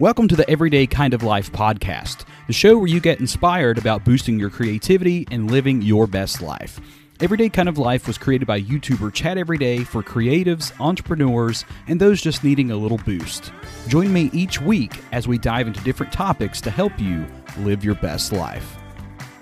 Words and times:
Welcome 0.00 0.26
to 0.26 0.34
the 0.34 0.50
Everyday 0.50 0.88
Kind 0.88 1.14
of 1.14 1.22
Life 1.22 1.52
podcast, 1.52 2.24
the 2.48 2.52
show 2.52 2.76
where 2.76 2.88
you 2.88 2.98
get 2.98 3.20
inspired 3.20 3.78
about 3.78 4.04
boosting 4.04 4.40
your 4.40 4.50
creativity 4.50 5.24
and 5.30 5.48
living 5.48 5.82
your 5.82 6.08
best 6.08 6.42
life. 6.42 6.80
Everyday 7.20 7.48
Kind 7.48 7.68
of 7.68 7.78
Life 7.78 8.08
was 8.08 8.18
created 8.18 8.48
by 8.48 8.60
YouTuber 8.60 9.14
Chad 9.14 9.38
Everyday 9.38 9.84
for 9.84 10.02
creatives, 10.02 10.72
entrepreneurs, 10.80 11.64
and 11.86 12.00
those 12.00 12.20
just 12.20 12.42
needing 12.42 12.72
a 12.72 12.76
little 12.76 12.98
boost. 12.98 13.52
Join 13.86 14.12
me 14.12 14.30
each 14.32 14.60
week 14.60 14.98
as 15.12 15.28
we 15.28 15.38
dive 15.38 15.68
into 15.68 15.80
different 15.84 16.12
topics 16.12 16.60
to 16.62 16.72
help 16.72 16.98
you 16.98 17.24
live 17.58 17.84
your 17.84 17.94
best 17.94 18.32
life. 18.32 18.76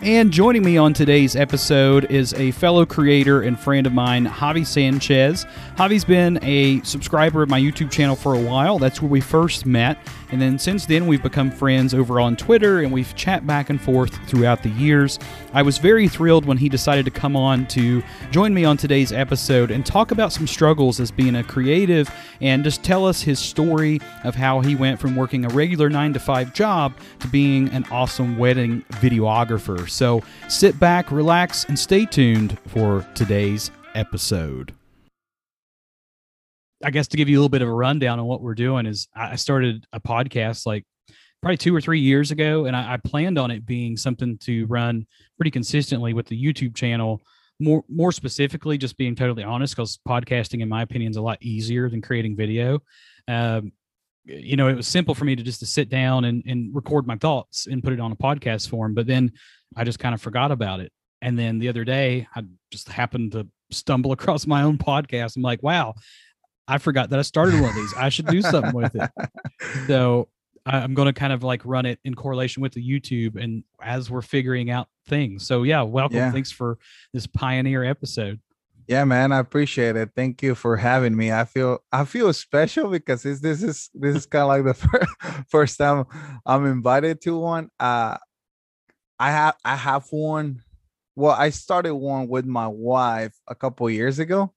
And 0.03 0.33
joining 0.33 0.65
me 0.65 0.77
on 0.77 0.95
today's 0.95 1.37
episode 1.37 2.11
is 2.11 2.35
a 2.35 2.51
fellow 2.51 2.85
creator 2.85 3.43
and 3.43 3.57
friend 3.57 3.87
of 3.87 3.93
mine, 3.93 4.27
Javi 4.27 4.67
Sanchez. 4.67 5.47
Javi's 5.77 6.05
been 6.05 6.41
a 6.43 6.83
subscriber 6.83 7.41
of 7.41 7.49
my 7.49 7.61
YouTube 7.61 7.89
channel 7.89 8.17
for 8.17 8.35
a 8.35 8.41
while. 8.41 8.81
That's 8.81 9.01
where 9.01 9.09
we 9.09 9.21
first 9.21 9.65
met. 9.65 9.97
And 10.33 10.41
then 10.41 10.59
since 10.59 10.87
then, 10.87 11.07
we've 11.07 11.23
become 11.23 11.51
friends 11.51 11.95
over 11.95 12.19
on 12.19 12.37
Twitter 12.37 12.81
and 12.81 12.91
we've 12.91 13.15
chat 13.15 13.47
back 13.47 13.71
and 13.71 13.81
forth 13.81 14.15
throughout 14.29 14.63
the 14.63 14.71
years. 14.71 15.19
I 15.53 15.63
was 15.63 15.79
very 15.79 16.09
thrilled 16.09 16.47
when 16.47 16.57
he 16.57 16.69
decided 16.69 17.05
to 17.05 17.11
come 17.11 17.37
on 17.37 17.67
to 17.69 18.03
join 18.31 18.55
me 18.55 18.65
on 18.65 18.77
today's 18.79 19.13
episode 19.13 19.71
and 19.71 19.85
talk 19.85 20.11
about 20.11 20.33
some 20.33 20.47
struggles 20.47 20.99
as 21.01 21.11
being 21.11 21.37
a 21.37 21.45
creative 21.45 22.11
and 22.41 22.65
just 22.65 22.83
tell 22.83 23.07
us 23.07 23.21
his 23.21 23.39
story 23.39 24.01
of 24.25 24.35
how 24.35 24.61
he 24.61 24.75
went 24.75 24.99
from 24.99 25.15
working 25.15 25.45
a 25.45 25.49
regular 25.51 25.91
nine 25.91 26.13
to 26.15 26.19
five 26.19 26.55
job 26.55 26.95
to 27.21 27.29
being 27.29 27.69
an 27.69 27.85
awesome 27.91 28.39
wedding 28.39 28.85
videographer. 28.93 29.89
So 29.89 30.23
sit 30.49 30.81
back, 30.81 31.13
relax, 31.13 31.65
and 31.65 31.79
stay 31.79 32.07
tuned 32.07 32.59
for 32.69 33.07
today's 33.15 33.71
episode. 33.95 34.73
I 36.85 36.91
guess 36.91 37.09
to 37.09 37.17
give 37.17 37.29
you 37.29 37.37
a 37.37 37.41
little 37.41 37.49
bit 37.49 37.63
of 37.63 37.69
a 37.69 37.75
rundown 37.75 38.19
on 38.19 38.27
what 38.27 38.43
we're 38.43 38.55
doing 38.55 38.87
is 38.87 39.09
I 39.15 39.37
started 39.37 39.87
a 39.93 40.01
podcast 40.01 40.67
like 40.67 40.85
probably 41.41 41.57
two 41.57 41.75
or 41.75 41.81
three 41.81 42.01
years 42.01 42.31
ago, 42.31 42.67
and 42.67 42.77
I, 42.77 42.95
I 42.95 42.97
planned 42.97 43.39
on 43.39 43.51
it 43.51 43.67
being 43.67 43.97
something 43.97 44.39
to 44.39 44.67
run 44.67 45.07
pretty 45.37 45.51
consistently 45.51 46.15
with 46.15 46.27
the 46.27 46.41
YouTube 46.41 46.75
channel. 46.75 47.21
More, 47.59 47.85
more 47.89 48.13
specifically, 48.13 48.79
just 48.79 48.97
being 48.97 49.15
totally 49.15 49.45
honest, 49.45 49.77
because 49.77 49.99
podcasting, 50.09 50.63
in 50.63 50.69
my 50.69 50.83
opinion, 50.83 51.11
is 51.11 51.17
a 51.17 51.23
lot 51.23 51.39
easier 51.43 51.89
than 51.89 52.01
creating 52.01 52.37
video. 52.37 52.81
Um, 53.29 53.73
you 54.25 54.57
know, 54.57 54.69
it 54.69 54.77
was 54.77 54.87
simple 54.87 55.15
for 55.15 55.25
me 55.25 55.35
to 55.37 55.43
just 55.43 55.61
to 55.61 55.67
sit 55.67 55.89
down 55.89 56.25
and, 56.25 56.43
and 56.47 56.75
record 56.75 57.07
my 57.07 57.17
thoughts 57.17 57.67
and 57.67 57.83
put 57.83 57.93
it 57.93 58.01
on 58.01 58.13
a 58.13 58.17
podcast 58.17 58.69
form. 58.69 58.95
But 58.95 59.07
then 59.07 59.33
I 59.77 59.85
just 59.85 59.99
kind 59.99 60.15
of 60.15 60.23
forgot 60.23 60.53
about 60.53 60.81
it. 60.81 60.93
And 61.21 61.39
then 61.39 61.59
the 61.59 61.69
other 61.69 61.85
day, 61.85 62.27
I 62.35 62.43
just 62.71 62.89
happened 62.89 63.33
to 63.33 63.49
stumble 63.71 64.13
across 64.13 64.47
my 64.47 64.63
own 64.63 64.79
podcast. 64.79 65.37
I'm 65.37 65.43
like, 65.43 65.63
wow, 65.63 65.95
I 66.69 66.79
forgot 66.79 67.11
that 67.11 67.19
I 67.19 67.23
started 67.23 67.61
one 67.61 67.71
of 67.71 67.75
these. 67.75 67.95
I 67.97 68.09
should 68.09 68.27
do 68.27 68.43
something 68.43 68.75
with 68.75 68.95
it. 68.95 69.11
So 69.87 70.29
I'm 70.65 70.95
going 70.95 71.07
to 71.07 71.13
kind 71.13 71.33
of 71.33 71.43
like 71.43 71.63
run 71.65 71.87
it 71.87 71.99
in 72.05 72.15
correlation 72.15 72.63
with 72.63 72.73
the 72.73 72.89
YouTube 72.89 73.43
and 73.43 73.65
as 73.81 74.11
we're 74.11 74.23
figuring 74.23 74.71
out 74.71 74.89
things. 75.07 75.47
So 75.47 75.65
yeah, 75.65 75.83
welcome. 75.83 76.19
Yeah. 76.19 76.31
Thanks 76.31 76.53
for 76.53 76.79
this 77.13 77.27
pioneer 77.27 77.85
episode. 77.85 78.41
Yeah, 78.87 79.05
man, 79.05 79.33
I 79.33 79.39
appreciate 79.39 79.97
it. 79.97 80.11
Thank 80.15 80.43
you 80.43 80.55
for 80.55 80.77
having 80.77 81.17
me. 81.17 81.33
I 81.33 81.45
feel 81.45 81.79
I 81.93 82.05
feel 82.05 82.33
special 82.33 82.91
because 82.91 83.23
this 83.23 83.41
this 83.41 83.63
is 83.63 83.91
this 83.95 84.17
is 84.17 84.27
kind 84.27 84.43
of 84.43 84.49
like 84.49 84.65
the 84.65 84.75
first, 84.89 85.49
first 85.49 85.79
time 85.79 86.05
I'm 86.45 86.67
invited 86.67 87.21
to 87.23 87.39
one. 87.39 87.71
Uh, 87.79 88.17
I 89.19 89.31
have 89.31 89.57
I 89.65 89.77
have 89.77 90.07
one. 90.11 90.63
Well, 91.15 91.35
I 91.39 91.51
started 91.51 91.95
one 91.95 92.29
with 92.29 92.45
my 92.45 92.67
wife 92.67 93.35
a 93.47 93.55
couple 93.55 93.89
years 93.89 94.19
ago, 94.19 94.53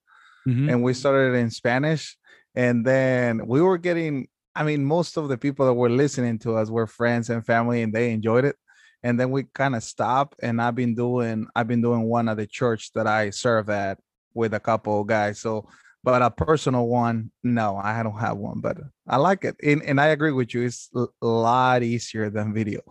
mm-hmm. 0.48 0.70
and 0.70 0.84
we 0.84 0.94
started 0.94 1.36
in 1.36 1.50
Spanish. 1.50 2.18
And 2.56 2.86
then 2.86 3.46
we 3.48 3.62
were 3.62 3.78
getting, 3.78 4.28
I 4.56 4.64
mean, 4.64 4.86
most 4.86 5.18
of 5.18 5.28
the 5.28 5.38
people 5.38 5.66
that 5.66 5.74
were 5.74 5.90
listening 5.90 6.40
to 6.40 6.56
us 6.56 6.70
were 6.70 6.88
friends 6.88 7.30
and 7.30 7.46
family, 7.46 7.82
and 7.82 7.94
they 7.94 8.12
enjoyed 8.12 8.46
it. 8.46 8.56
And 9.04 9.20
then 9.20 9.30
we 9.30 9.44
kind 9.54 9.76
of 9.76 9.84
stopped, 9.84 10.40
and 10.42 10.62
I've 10.62 10.74
been 10.74 10.96
doing, 10.96 11.48
I've 11.56 11.68
been 11.68 11.82
doing 11.82 12.04
one 12.04 12.30
at 12.30 12.38
the 12.38 12.48
church 12.48 12.92
that 12.94 13.06
I 13.06 13.30
serve 13.30 13.70
at 13.70 14.00
with 14.34 14.54
a 14.54 14.60
couple 14.60 15.02
of 15.02 15.08
guys. 15.08 15.40
So, 15.40 15.68
but 16.04 16.22
a 16.22 16.32
personal 16.32 16.88
one, 16.88 17.32
no, 17.44 17.78
I 17.78 18.02
don't 18.02 18.20
have 18.20 18.38
one, 18.38 18.62
but 18.62 18.78
I 19.08 19.18
like 19.18 19.44
it. 19.44 19.56
And, 19.64 19.84
and 19.84 20.00
I 20.00 20.08
agree 20.08 20.32
with 20.32 20.54
you. 20.54 20.64
It's 20.64 20.90
a 20.96 21.08
lot 21.22 21.84
easier 21.84 22.30
than 22.30 22.54
video. 22.54 22.82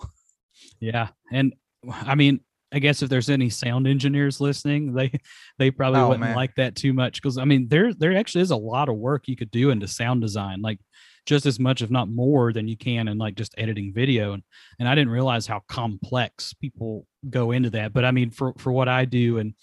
Yeah. 0.79 1.09
And 1.33 1.55
I 1.91 2.15
mean, 2.15 2.41
I 2.75 2.81
guess 2.81 3.03
if 3.03 3.09
there's 3.09 3.31
any 3.31 3.51
sound 3.51 3.87
engineers 3.87 4.41
listening, 4.41 4.93
they 4.95 5.13
they 5.59 5.71
probably 5.71 6.01
oh, 6.01 6.09
wouldn't 6.09 6.27
man. 6.27 6.37
like 6.37 6.57
that 6.57 6.75
too 6.75 6.93
much 6.93 7.23
because 7.23 7.39
I 7.39 7.45
mean 7.45 7.69
there 7.69 7.95
there 7.95 8.17
actually 8.17 8.43
is 8.43 8.51
a 8.51 8.57
lot 8.57 8.89
of 8.89 8.97
work 8.97 9.29
you 9.29 9.37
could 9.37 9.53
do 9.53 9.71
into 9.71 9.87
sound 9.87 10.21
design, 10.21 10.61
like 10.61 10.81
just 11.25 11.47
as 11.47 11.61
much 11.61 11.83
if 11.83 11.91
not 11.91 12.09
more 12.11 12.53
than 12.53 12.67
you 12.67 12.77
can 12.77 13.07
in 13.09 13.17
like 13.17 13.37
just 13.37 13.55
editing 13.57 13.93
video 13.95 14.33
and 14.33 14.43
and 14.81 14.89
I 14.89 14.95
didn't 14.97 15.13
realize 15.13 15.47
how 15.47 15.63
complex 15.69 16.53
people 16.53 17.07
go 17.31 17.53
into 17.53 17.71
that. 17.71 17.93
But 17.93 18.05
I 18.05 18.11
mean 18.11 18.31
for 18.31 18.53
for 18.59 18.73
what 18.73 18.89
I 18.89 19.05
do 19.05 19.39
and 19.39 19.55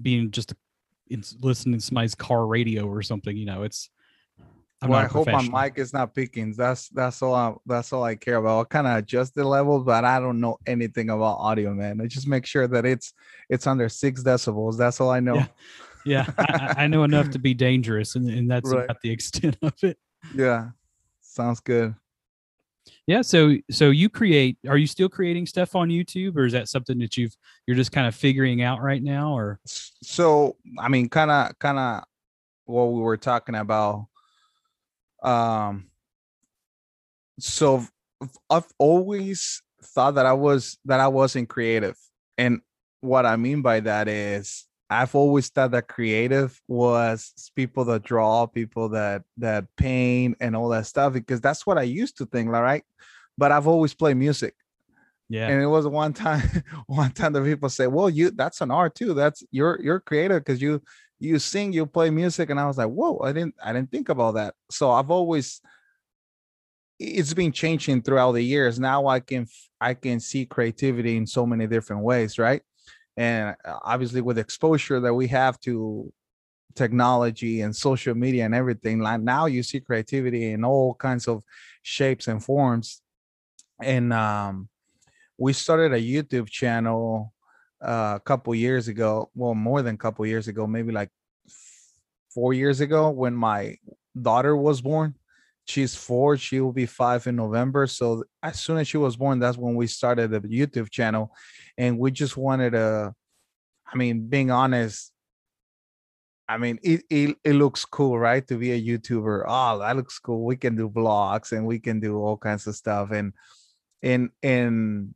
being 0.00 0.30
just 0.30 0.52
a, 0.52 0.56
listening 1.40 1.78
to 1.78 1.84
somebody's 1.84 2.14
car 2.14 2.46
radio 2.46 2.86
or 2.86 3.02
something, 3.02 3.36
you 3.36 3.44
know, 3.44 3.62
it's 3.62 3.90
I'm 4.82 4.90
well, 4.90 5.00
I 5.00 5.06
hope 5.06 5.26
my 5.28 5.42
mic 5.64 5.78
is 5.78 5.92
not 5.92 6.14
picking. 6.14 6.52
That's 6.52 6.88
that's 6.90 7.22
all. 7.22 7.34
I, 7.34 7.54
that's 7.64 7.92
all 7.92 8.02
I 8.02 8.16
care 8.16 8.36
about. 8.36 8.58
I'll 8.58 8.64
kind 8.64 8.86
of 8.86 8.98
adjust 8.98 9.34
the 9.34 9.44
level, 9.44 9.80
but 9.80 10.04
I 10.04 10.20
don't 10.20 10.40
know 10.40 10.58
anything 10.66 11.10
about 11.10 11.38
audio, 11.38 11.72
man. 11.72 12.00
I 12.00 12.06
just 12.06 12.28
make 12.28 12.44
sure 12.44 12.68
that 12.68 12.84
it's 12.84 13.14
it's 13.48 13.66
under 13.66 13.88
six 13.88 14.22
decibels. 14.22 14.76
That's 14.76 15.00
all 15.00 15.10
I 15.10 15.20
know. 15.20 15.36
Yeah, 15.36 15.46
yeah 16.04 16.26
I, 16.38 16.74
I, 16.84 16.86
know 16.86 17.04
enough 17.04 17.30
to 17.30 17.38
be 17.38 17.54
dangerous, 17.54 18.14
and, 18.14 18.28
and 18.28 18.50
that's 18.50 18.70
right. 18.70 18.84
about 18.84 19.00
the 19.00 19.10
extent 19.10 19.56
of 19.62 19.72
it. 19.82 19.98
Yeah, 20.34 20.70
sounds 21.22 21.60
good. 21.60 21.94
Yeah. 23.06 23.22
So 23.22 23.56
so 23.70 23.90
you 23.90 24.10
create? 24.10 24.58
Are 24.68 24.76
you 24.76 24.86
still 24.86 25.08
creating 25.08 25.46
stuff 25.46 25.74
on 25.74 25.88
YouTube, 25.88 26.36
or 26.36 26.44
is 26.44 26.52
that 26.52 26.68
something 26.68 26.98
that 26.98 27.16
you've 27.16 27.34
you're 27.66 27.76
just 27.76 27.92
kind 27.92 28.06
of 28.06 28.14
figuring 28.14 28.60
out 28.60 28.82
right 28.82 29.02
now? 29.02 29.36
Or 29.36 29.60
so 29.64 30.56
I 30.78 30.88
mean, 30.88 31.08
kind 31.08 31.30
of 31.30 31.58
kind 31.58 31.78
of 31.78 32.04
what 32.66 32.92
we 32.92 33.00
were 33.00 33.16
talking 33.16 33.54
about 33.54 34.06
um 35.24 35.86
so 37.38 37.84
i've 38.50 38.68
always 38.78 39.62
thought 39.82 40.14
that 40.14 40.26
i 40.26 40.32
was 40.32 40.78
that 40.84 41.00
i 41.00 41.08
wasn't 41.08 41.48
creative. 41.48 41.96
And 42.38 42.60
what 43.00 43.26
i 43.26 43.36
mean 43.36 43.62
by 43.62 43.80
that 43.80 44.08
is 44.08 44.66
i've 44.90 45.14
always 45.14 45.48
thought 45.48 45.72
that 45.72 45.88
creative 45.88 46.60
was 46.68 47.32
people 47.54 47.84
that 47.86 48.02
draw 48.02 48.46
people 48.46 48.90
that 48.90 49.22
that 49.38 49.66
paint 49.76 50.36
and 50.40 50.54
all 50.54 50.68
that 50.68 50.86
stuff 50.86 51.12
because 51.12 51.40
that's 51.40 51.66
what 51.66 51.78
i 51.78 51.82
used 51.82 52.18
to 52.18 52.26
think 52.26 52.50
right? 52.50 52.84
But 53.36 53.52
i've 53.52 53.66
always 53.66 53.94
played 53.94 54.16
music. 54.16 54.54
Yeah. 55.28 55.48
And 55.48 55.62
it 55.62 55.66
was 55.66 55.86
one 55.86 56.12
time 56.26 56.42
one 56.86 57.10
time 57.12 57.32
that 57.32 57.44
people 57.44 57.68
say 57.68 57.86
well 57.86 58.10
you 58.10 58.30
that's 58.30 58.60
an 58.60 58.70
art 58.70 58.94
too. 58.94 59.14
That's 59.14 59.42
you're 59.50 59.80
you're 59.82 60.00
creative 60.00 60.44
because 60.44 60.60
you 60.60 60.82
you 61.24 61.38
sing, 61.38 61.72
you 61.72 61.86
play 61.86 62.10
music, 62.10 62.50
and 62.50 62.60
I 62.60 62.66
was 62.66 62.78
like, 62.78 62.88
whoa, 62.88 63.18
I 63.18 63.32
didn't 63.32 63.54
I 63.62 63.72
didn't 63.72 63.90
think 63.90 64.08
about 64.08 64.34
that. 64.34 64.54
So 64.70 64.90
I've 64.90 65.10
always 65.10 65.60
it's 66.98 67.34
been 67.34 67.52
changing 67.52 68.02
throughout 68.02 68.32
the 68.32 68.42
years. 68.42 68.78
Now 68.78 69.06
I 69.06 69.20
can 69.20 69.46
I 69.80 69.94
can 69.94 70.20
see 70.20 70.46
creativity 70.46 71.16
in 71.16 71.26
so 71.26 71.46
many 71.46 71.66
different 71.66 72.02
ways, 72.02 72.38
right? 72.38 72.62
And 73.16 73.56
uh, 73.64 73.78
obviously 73.82 74.20
with 74.20 74.38
exposure 74.38 75.00
that 75.00 75.14
we 75.14 75.26
have 75.28 75.58
to 75.60 76.12
technology 76.74 77.60
and 77.60 77.74
social 77.74 78.14
media 78.14 78.44
and 78.44 78.54
everything, 78.54 79.00
like 79.00 79.20
now 79.20 79.46
you 79.46 79.62
see 79.62 79.80
creativity 79.80 80.52
in 80.52 80.64
all 80.64 80.94
kinds 80.94 81.28
of 81.28 81.42
shapes 81.82 82.28
and 82.28 82.42
forms. 82.42 83.02
And 83.80 84.12
um, 84.12 84.68
we 85.38 85.52
started 85.52 85.92
a 85.92 86.00
YouTube 86.00 86.48
channel 86.48 87.33
uh, 87.84 88.14
a 88.16 88.20
couple 88.24 88.54
years 88.54 88.88
ago, 88.88 89.30
well, 89.34 89.54
more 89.54 89.82
than 89.82 89.94
a 89.94 89.98
couple 89.98 90.26
years 90.26 90.48
ago, 90.48 90.66
maybe 90.66 90.92
like 90.92 91.10
four 92.32 92.52
years 92.52 92.80
ago 92.80 93.10
when 93.10 93.34
my 93.34 93.76
daughter 94.20 94.56
was 94.56 94.80
born. 94.80 95.14
She's 95.66 95.94
four, 95.94 96.36
she 96.36 96.60
will 96.60 96.72
be 96.72 96.86
five 96.86 97.26
in 97.26 97.36
November. 97.36 97.86
So 97.86 98.24
as 98.42 98.60
soon 98.60 98.76
as 98.78 98.88
she 98.88 98.98
was 98.98 99.16
born, 99.16 99.38
that's 99.38 99.56
when 99.56 99.74
we 99.74 99.86
started 99.86 100.30
the 100.30 100.40
YouTube 100.40 100.90
channel. 100.90 101.34
And 101.78 101.98
we 101.98 102.10
just 102.10 102.36
wanted 102.36 102.70
to, 102.72 103.14
I 103.90 103.96
mean, 103.96 104.28
being 104.28 104.50
honest, 104.50 105.10
I 106.46 106.58
mean, 106.58 106.78
it, 106.82 107.04
it, 107.08 107.36
it 107.42 107.52
looks 107.54 107.86
cool, 107.86 108.18
right? 108.18 108.46
To 108.48 108.58
be 108.58 108.72
a 108.72 108.80
YouTuber. 108.80 109.44
Oh, 109.46 109.78
that 109.78 109.96
looks 109.96 110.18
cool. 110.18 110.44
We 110.44 110.56
can 110.56 110.76
do 110.76 110.90
vlogs 110.90 111.52
and 111.52 111.66
we 111.66 111.78
can 111.78 112.00
do 112.00 112.18
all 112.18 112.36
kinds 112.36 112.66
of 112.66 112.76
stuff. 112.76 113.10
And 113.12 113.32
and 114.02 114.28
and 114.42 115.14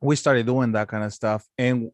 we 0.00 0.16
started 0.16 0.46
doing 0.46 0.72
that 0.72 0.88
kind 0.88 1.04
of 1.04 1.12
stuff 1.12 1.46
and 1.58 1.90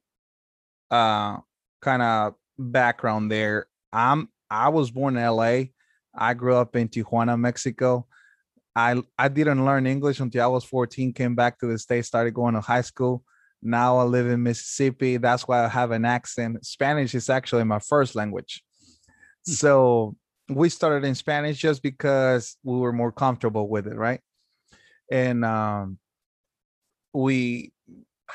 uh 0.91 1.39
kind 1.81 2.03
of 2.03 2.35
background 2.59 3.31
there. 3.31 3.67
I'm 3.93 4.29
i 4.51 4.69
was 4.69 4.91
born 4.91 5.17
in 5.17 5.31
la 5.31 5.63
i 6.15 6.35
grew 6.35 6.57
up 6.57 6.77
in 6.77 6.89
tijuana 6.89 7.39
mexico. 7.39 8.07
I 8.75 9.03
i 9.19 9.29
didn't 9.29 9.65
learn 9.65 9.87
english 9.87 10.21
until 10.21 10.45
i 10.45 10.47
was 10.47 10.65
14 10.65 11.13
came 11.13 11.35
back 11.35 11.59
to 11.59 11.67
the 11.67 11.79
state 11.79 12.05
started 12.05 12.35
going 12.35 12.55
to 12.55 12.61
high 12.61 12.83
school. 12.83 13.25
Now 13.63 13.99
i 13.99 14.05
live 14.05 14.27
in 14.27 14.43
mississippi. 14.43 15.17
That's 15.17 15.47
why 15.47 15.65
i 15.65 15.69
have 15.69 15.91
an 15.91 16.05
accent. 16.05 16.65
Spanish 16.65 17.15
is 17.15 17.31
actually 17.31 17.65
my 17.65 17.79
first 17.79 18.15
language. 18.15 18.63
Hmm. 19.47 19.53
so 19.53 20.17
we 20.49 20.69
started 20.69 21.07
in 21.07 21.15
spanish 21.15 21.59
just 21.59 21.83
because 21.83 22.57
we 22.63 22.77
were 22.77 22.93
more 22.93 23.13
comfortable 23.13 23.69
with 23.69 23.87
it 23.87 23.97
right? 23.97 24.21
And 25.11 25.45
um 25.45 25.99
we 27.13 27.73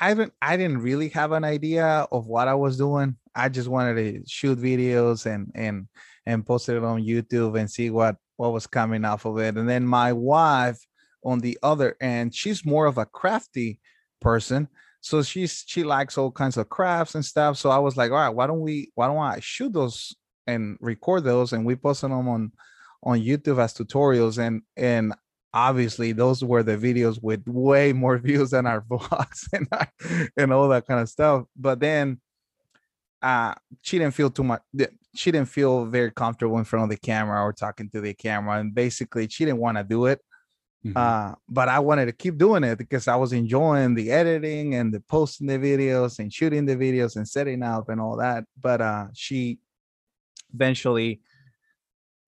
I 0.00 0.14
didn't 0.14 0.32
I 0.40 0.56
didn't 0.56 0.82
really 0.82 1.08
have 1.10 1.32
an 1.32 1.44
idea 1.44 2.06
of 2.12 2.26
what 2.26 2.48
I 2.48 2.54
was 2.54 2.78
doing. 2.78 3.16
I 3.34 3.48
just 3.48 3.68
wanted 3.68 3.94
to 3.94 4.22
shoot 4.26 4.58
videos 4.58 5.26
and 5.26 5.50
and 5.54 5.88
and 6.26 6.46
post 6.46 6.68
it 6.68 6.82
on 6.82 7.02
YouTube 7.02 7.58
and 7.58 7.70
see 7.70 7.90
what 7.90 8.16
what 8.36 8.52
was 8.52 8.66
coming 8.66 9.04
off 9.04 9.24
of 9.24 9.38
it. 9.38 9.56
And 9.56 9.68
then 9.68 9.86
my 9.86 10.12
wife 10.12 10.78
on 11.24 11.40
the 11.40 11.58
other 11.62 11.96
end, 12.00 12.34
she's 12.34 12.64
more 12.64 12.86
of 12.86 12.98
a 12.98 13.06
crafty 13.06 13.80
person. 14.20 14.68
So 15.00 15.22
she's 15.22 15.64
she 15.66 15.84
likes 15.84 16.16
all 16.16 16.30
kinds 16.30 16.56
of 16.56 16.68
crafts 16.68 17.14
and 17.14 17.24
stuff. 17.24 17.56
So 17.56 17.70
I 17.70 17.78
was 17.78 17.96
like, 17.96 18.10
all 18.10 18.18
right, 18.18 18.28
why 18.28 18.46
don't 18.46 18.60
we 18.60 18.92
why 18.94 19.08
don't 19.08 19.18
I 19.18 19.40
shoot 19.40 19.72
those 19.72 20.14
and 20.46 20.76
record 20.80 21.24
those 21.24 21.52
and 21.52 21.66
we 21.66 21.76
post 21.76 22.02
them 22.02 22.12
on 22.12 22.52
on 23.02 23.20
YouTube 23.20 23.62
as 23.62 23.74
tutorials 23.74 24.38
and 24.38 24.62
and 24.76 25.14
obviously 25.58 26.12
those 26.12 26.44
were 26.44 26.62
the 26.62 26.76
videos 26.76 27.22
with 27.22 27.42
way 27.46 27.92
more 27.92 28.18
views 28.28 28.50
than 28.50 28.66
our 28.66 28.80
vlogs 28.90 29.48
and 29.52 29.66
and 30.36 30.52
all 30.52 30.68
that 30.68 30.86
kind 30.86 31.00
of 31.00 31.08
stuff. 31.08 31.44
But 31.56 31.80
then 31.80 32.20
uh 33.22 33.54
she 33.82 33.98
didn't 33.98 34.14
feel 34.14 34.30
too 34.30 34.44
much 34.44 34.62
she 35.14 35.32
didn't 35.32 35.48
feel 35.48 35.86
very 35.86 36.10
comfortable 36.12 36.58
in 36.58 36.64
front 36.64 36.84
of 36.84 36.90
the 36.90 36.96
camera 36.96 37.42
or 37.42 37.52
talking 37.52 37.90
to 37.90 38.00
the 38.00 38.14
camera 38.14 38.60
and 38.60 38.74
basically 38.74 39.26
she 39.28 39.44
didn't 39.44 39.58
want 39.58 39.76
to 39.76 39.82
do 39.82 40.06
it 40.06 40.20
mm-hmm. 40.86 40.96
uh 40.96 41.34
but 41.48 41.68
i 41.68 41.80
wanted 41.80 42.06
to 42.06 42.12
keep 42.12 42.38
doing 42.38 42.62
it 42.62 42.78
because 42.78 43.08
i 43.08 43.16
was 43.16 43.32
enjoying 43.32 43.94
the 43.94 44.12
editing 44.12 44.76
and 44.76 44.94
the 44.94 45.00
posting 45.00 45.48
the 45.48 45.58
videos 45.58 46.20
and 46.20 46.32
shooting 46.32 46.64
the 46.64 46.76
videos 46.76 47.16
and 47.16 47.26
setting 47.26 47.62
up 47.64 47.88
and 47.88 48.00
all 48.00 48.16
that 48.16 48.44
but 48.60 48.80
uh 48.80 49.06
she 49.14 49.58
eventually 50.54 51.20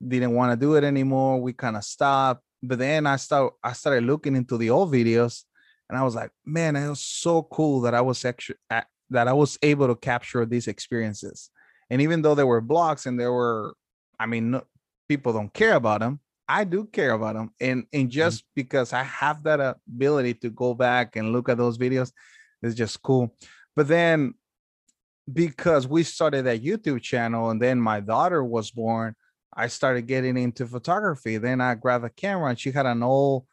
didn't 0.06 0.34
want 0.34 0.50
to 0.50 0.56
do 0.56 0.74
it 0.74 0.82
anymore 0.82 1.40
we 1.40 1.52
kind 1.52 1.76
of 1.76 1.84
stopped 1.84 2.42
but 2.62 2.78
then 2.78 3.06
i 3.06 3.16
start 3.16 3.54
i 3.62 3.72
started 3.72 4.04
looking 4.04 4.36
into 4.36 4.56
the 4.56 4.70
old 4.70 4.92
videos 4.92 5.44
and 5.88 5.98
i 5.98 6.02
was 6.02 6.14
like 6.14 6.30
man 6.44 6.76
it 6.76 6.88
was 6.88 7.00
so 7.00 7.42
cool 7.42 7.80
that 7.80 7.94
i 7.94 8.00
was 8.00 8.24
actually 8.24 8.56
that 9.10 9.28
I 9.28 9.32
was 9.32 9.58
able 9.62 9.88
to 9.88 9.96
capture 9.96 10.46
these 10.46 10.68
experiences. 10.68 11.50
And 11.90 12.00
even 12.00 12.22
though 12.22 12.34
there 12.34 12.46
were 12.46 12.62
vlogs 12.62 13.06
and 13.06 13.18
there 13.18 13.32
were, 13.32 13.74
I 14.18 14.26
mean, 14.26 14.52
no, 14.52 14.62
people 15.08 15.32
don't 15.32 15.52
care 15.52 15.74
about 15.74 16.00
them. 16.00 16.20
I 16.48 16.64
do 16.64 16.84
care 16.84 17.12
about 17.12 17.34
them. 17.34 17.50
And, 17.60 17.86
and 17.92 18.04
mm-hmm. 18.04 18.10
just 18.10 18.38
mm-hmm. 18.38 18.50
because 18.54 18.92
I 18.92 19.02
have 19.02 19.42
that 19.42 19.76
ability 19.88 20.34
to 20.34 20.50
go 20.50 20.74
back 20.74 21.16
and 21.16 21.32
look 21.32 21.48
at 21.48 21.58
those 21.58 21.78
videos, 21.78 22.12
it's 22.62 22.76
just 22.76 23.02
cool. 23.02 23.34
But 23.74 23.88
then 23.88 24.34
because 25.32 25.86
we 25.86 26.02
started 26.02 26.44
that 26.44 26.62
YouTube 26.62 27.02
channel 27.02 27.50
and 27.50 27.60
then 27.60 27.80
my 27.80 28.00
daughter 28.00 28.42
was 28.44 28.70
born, 28.70 29.14
I 29.52 29.66
started 29.66 30.06
getting 30.06 30.36
into 30.36 30.66
photography. 30.66 31.38
Then 31.38 31.60
I 31.60 31.74
grabbed 31.74 32.04
a 32.04 32.10
camera 32.10 32.50
and 32.50 32.58
she 32.58 32.70
had 32.70 32.86
an 32.86 33.02
old 33.02 33.46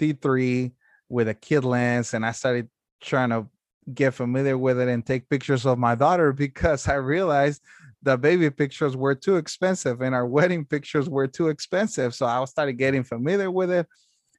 T3 0.00 0.72
with 1.08 1.28
a 1.28 1.34
kit 1.34 1.64
lens 1.64 2.14
and 2.14 2.24
I 2.24 2.32
started 2.32 2.68
trying 3.00 3.30
to 3.30 3.46
get 3.92 4.14
familiar 4.14 4.56
with 4.56 4.80
it 4.80 4.88
and 4.88 5.04
take 5.04 5.28
pictures 5.28 5.66
of 5.66 5.78
my 5.78 5.94
daughter 5.94 6.32
because 6.44 6.88
I 6.88 6.94
realized 6.94 7.62
the 8.02 8.16
baby 8.16 8.50
pictures 8.50 8.96
were 8.96 9.14
too 9.14 9.36
expensive 9.36 10.00
and 10.00 10.14
our 10.14 10.26
wedding 10.26 10.64
pictures 10.64 11.08
were 11.08 11.28
too 11.28 11.48
expensive. 11.48 12.14
So 12.14 12.26
I 12.26 12.44
started 12.46 12.74
getting 12.74 13.04
familiar 13.04 13.50
with 13.50 13.70
it, 13.70 13.86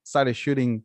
started 0.04 0.36
shooting 0.36 0.84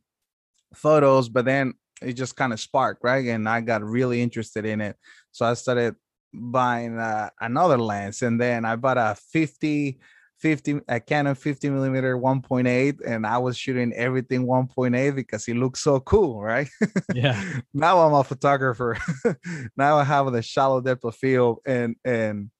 photos, 0.74 1.28
but 1.28 1.44
then 1.44 1.74
it 2.00 2.12
just 2.12 2.36
kind 2.36 2.52
of 2.52 2.60
sparked, 2.60 3.02
right? 3.02 3.26
And 3.26 3.48
I 3.48 3.60
got 3.62 3.82
really 3.82 4.22
interested 4.22 4.64
in 4.64 4.80
it. 4.80 4.96
So 5.32 5.46
I 5.46 5.54
started 5.54 5.96
buying 6.32 6.98
uh, 6.98 7.30
another 7.40 7.78
lens 7.78 8.22
and 8.22 8.40
then 8.40 8.64
I 8.64 8.76
bought 8.76 8.98
a 8.98 9.16
50 9.32 9.98
50 10.38 10.80
a 10.88 11.00
Canon 11.00 11.34
50 11.34 11.70
millimeter 11.70 12.16
1.8 12.16 12.98
and 13.04 13.26
I 13.26 13.38
was 13.38 13.56
shooting 13.56 13.92
everything 13.92 14.46
1.8 14.46 15.14
because 15.14 15.48
it 15.48 15.56
looks 15.56 15.80
so 15.80 16.00
cool, 16.00 16.40
right? 16.40 16.68
Yeah. 17.14 17.42
now 17.74 17.98
I'm 18.00 18.14
a 18.14 18.22
photographer. 18.22 18.96
now 19.76 19.98
I 19.98 20.04
have 20.04 20.30
the 20.32 20.42
shallow 20.42 20.80
depth 20.80 21.04
of 21.04 21.16
field 21.16 21.58
and 21.66 21.96
and 22.04 22.50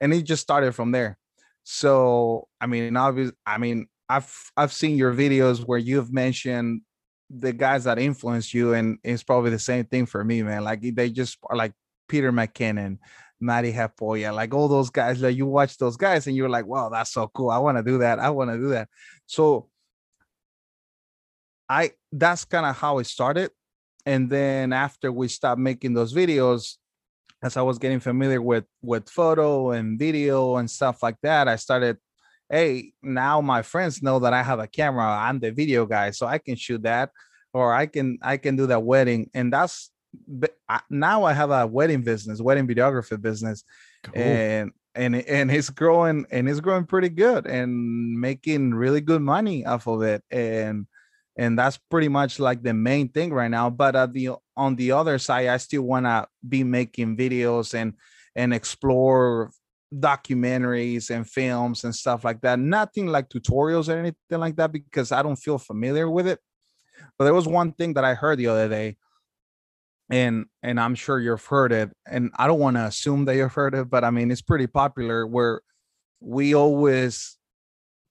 and 0.00 0.12
it 0.12 0.22
just 0.22 0.42
started 0.42 0.74
from 0.74 0.90
there. 0.90 1.18
So 1.62 2.48
I 2.60 2.66
mean, 2.66 2.96
obviously, 2.96 3.36
I 3.46 3.58
mean, 3.58 3.86
I've 4.08 4.50
I've 4.56 4.72
seen 4.72 4.96
your 4.96 5.14
videos 5.14 5.60
where 5.60 5.78
you've 5.78 6.12
mentioned 6.12 6.82
the 7.30 7.52
guys 7.52 7.84
that 7.84 7.98
influenced 7.98 8.52
you, 8.52 8.74
and 8.74 8.98
it's 9.04 9.22
probably 9.22 9.50
the 9.50 9.58
same 9.58 9.84
thing 9.84 10.06
for 10.06 10.24
me, 10.24 10.42
man. 10.42 10.64
Like 10.64 10.80
they 10.82 11.10
just 11.10 11.38
are 11.48 11.56
like 11.56 11.72
Peter 12.08 12.32
McKinnon, 12.32 12.98
Mati 13.40 13.72
Haapoja, 13.72 14.34
like 14.34 14.52
all 14.54 14.68
those 14.68 14.90
guys. 14.90 15.20
Like 15.20 15.36
you 15.36 15.46
watch 15.46 15.78
those 15.78 15.96
guys 15.96 16.26
and 16.26 16.36
you're 16.36 16.48
like, 16.48 16.66
wow, 16.66 16.88
that's 16.90 17.12
so 17.12 17.28
cool. 17.28 17.50
I 17.50 17.58
want 17.58 17.78
to 17.78 17.82
do 17.82 17.98
that. 17.98 18.18
I 18.18 18.30
want 18.30 18.50
to 18.50 18.58
do 18.58 18.68
that. 18.70 18.88
So 19.26 19.68
I 21.68 21.92
that's 22.12 22.44
kind 22.44 22.66
of 22.66 22.76
how 22.76 22.98
it 22.98 23.06
started. 23.06 23.50
And 24.06 24.30
then 24.30 24.72
after 24.72 25.12
we 25.12 25.28
stopped 25.28 25.60
making 25.60 25.94
those 25.94 26.12
videos, 26.12 26.76
as 27.42 27.56
I 27.56 27.62
was 27.62 27.78
getting 27.78 28.00
familiar 28.00 28.42
with 28.42 28.64
with 28.82 29.08
photo 29.08 29.70
and 29.70 29.98
video 29.98 30.56
and 30.56 30.70
stuff 30.70 31.02
like 31.02 31.16
that, 31.22 31.48
I 31.48 31.56
started, 31.56 31.96
hey, 32.50 32.92
now 33.02 33.40
my 33.40 33.62
friends 33.62 34.02
know 34.02 34.18
that 34.18 34.32
I 34.32 34.42
have 34.42 34.58
a 34.58 34.66
camera. 34.66 35.04
I'm 35.04 35.38
the 35.38 35.50
video 35.50 35.86
guy, 35.86 36.10
so 36.10 36.26
I 36.26 36.38
can 36.38 36.56
shoot 36.56 36.82
that, 36.82 37.10
or 37.52 37.72
I 37.72 37.86
can 37.86 38.18
I 38.22 38.36
can 38.36 38.56
do 38.56 38.66
that 38.66 38.82
wedding, 38.82 39.30
and 39.32 39.52
that's 39.52 39.90
now 40.88 41.24
I 41.24 41.32
have 41.32 41.50
a 41.50 41.66
wedding 41.66 42.02
business, 42.02 42.40
wedding 42.40 42.66
videography 42.66 43.20
business, 43.20 43.64
cool. 44.02 44.16
and 44.16 44.72
and 44.94 45.14
and 45.14 45.50
it's 45.50 45.70
growing 45.70 46.26
and 46.30 46.48
it's 46.48 46.60
growing 46.60 46.84
pretty 46.84 47.08
good 47.08 47.46
and 47.46 48.20
making 48.20 48.74
really 48.74 49.00
good 49.00 49.22
money 49.22 49.64
off 49.64 49.86
of 49.86 50.02
it 50.02 50.22
and 50.30 50.86
and 51.36 51.58
that's 51.58 51.78
pretty 51.90 52.08
much 52.08 52.40
like 52.40 52.62
the 52.62 52.74
main 52.74 53.08
thing 53.08 53.32
right 53.32 53.50
now 53.50 53.70
but 53.70 53.94
at 53.94 54.12
the 54.12 54.30
on 54.56 54.74
the 54.76 54.90
other 54.90 55.18
side 55.18 55.46
i 55.46 55.56
still 55.56 55.82
want 55.82 56.06
to 56.06 56.26
be 56.48 56.64
making 56.64 57.16
videos 57.16 57.72
and 57.74 57.94
and 58.34 58.52
explore 58.52 59.50
documentaries 59.94 61.10
and 61.10 61.28
films 61.28 61.84
and 61.84 61.94
stuff 61.94 62.24
like 62.24 62.40
that 62.40 62.58
nothing 62.58 63.06
like 63.06 63.28
tutorials 63.28 63.88
or 63.88 63.96
anything 63.96 64.40
like 64.40 64.56
that 64.56 64.72
because 64.72 65.12
i 65.12 65.22
don't 65.22 65.36
feel 65.36 65.58
familiar 65.58 66.10
with 66.10 66.26
it 66.26 66.40
but 67.16 67.24
there 67.24 67.34
was 67.34 67.46
one 67.46 67.72
thing 67.72 67.94
that 67.94 68.04
i 68.04 68.14
heard 68.14 68.38
the 68.38 68.46
other 68.46 68.68
day 68.68 68.96
and 70.10 70.46
and 70.62 70.78
I'm 70.80 70.94
sure 70.94 71.20
you've 71.20 71.44
heard 71.44 71.72
it. 71.72 71.90
And 72.06 72.30
I 72.36 72.46
don't 72.46 72.58
want 72.58 72.76
to 72.76 72.84
assume 72.84 73.24
that 73.26 73.36
you've 73.36 73.52
heard 73.52 73.74
it, 73.74 73.88
but 73.88 74.04
I 74.04 74.10
mean 74.10 74.30
it's 74.30 74.42
pretty 74.42 74.66
popular 74.66 75.26
where 75.26 75.62
we 76.20 76.54
always 76.54 77.38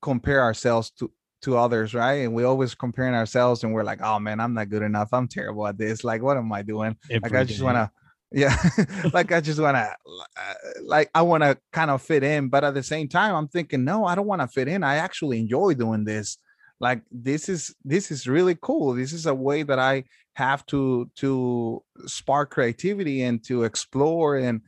compare 0.02 0.42
ourselves 0.42 0.92
to 1.00 1.12
to 1.42 1.58
others, 1.58 1.94
right? 1.94 2.26
And 2.26 2.34
we 2.34 2.44
always 2.44 2.76
comparing 2.76 3.16
ourselves, 3.16 3.64
and 3.64 3.74
we're 3.74 3.84
like, 3.84 4.02
"Oh 4.02 4.20
man, 4.20 4.40
I'm 4.40 4.54
not 4.54 4.70
good 4.70 4.82
enough. 4.82 5.10
I'm 5.14 5.28
terrible 5.28 5.68
at 5.68 5.78
this. 5.78 6.04
Like, 6.04 6.22
what 6.22 6.38
am 6.38 6.52
I 6.52 6.62
doing? 6.62 6.98
Every 7.10 7.30
like, 7.30 7.40
I 7.40 7.44
just 7.44 7.62
want 7.62 7.76
to, 7.76 7.92
yeah, 8.32 8.56
like 9.14 9.32
I 9.32 9.40
just 9.42 9.60
want 9.60 9.76
to, 9.76 9.96
uh, 10.38 10.54
like 10.84 11.10
I 11.16 11.22
want 11.22 11.44
to 11.44 11.58
kind 11.72 11.92
of 11.92 12.02
fit 12.02 12.24
in, 12.24 12.50
but 12.50 12.64
at 12.64 12.74
the 12.74 12.84
same 12.84 13.08
time, 13.08 13.36
I'm 13.36 13.48
thinking, 13.48 13.84
no, 13.84 14.06
I 14.06 14.16
don't 14.16 14.28
want 14.28 14.42
to 14.42 14.48
fit 14.48 14.68
in. 14.68 14.84
I 14.84 14.96
actually 14.96 15.40
enjoy 15.40 15.74
doing 15.76 16.04
this. 16.04 16.38
Like, 16.82 17.02
this 17.12 17.50
is 17.50 17.76
this 17.84 18.12
is 18.12 18.28
really 18.28 18.58
cool. 18.62 18.94
This 18.94 19.14
is 19.14 19.26
a 19.26 19.34
way 19.34 19.64
that 19.64 19.80
I 19.80 20.04
have 20.40 20.66
to 20.68 21.12
to 21.18 21.84
spark 22.06 22.52
creativity 22.52 23.22
and 23.24 23.44
to 23.44 23.64
explore 23.64 24.38
and 24.38 24.62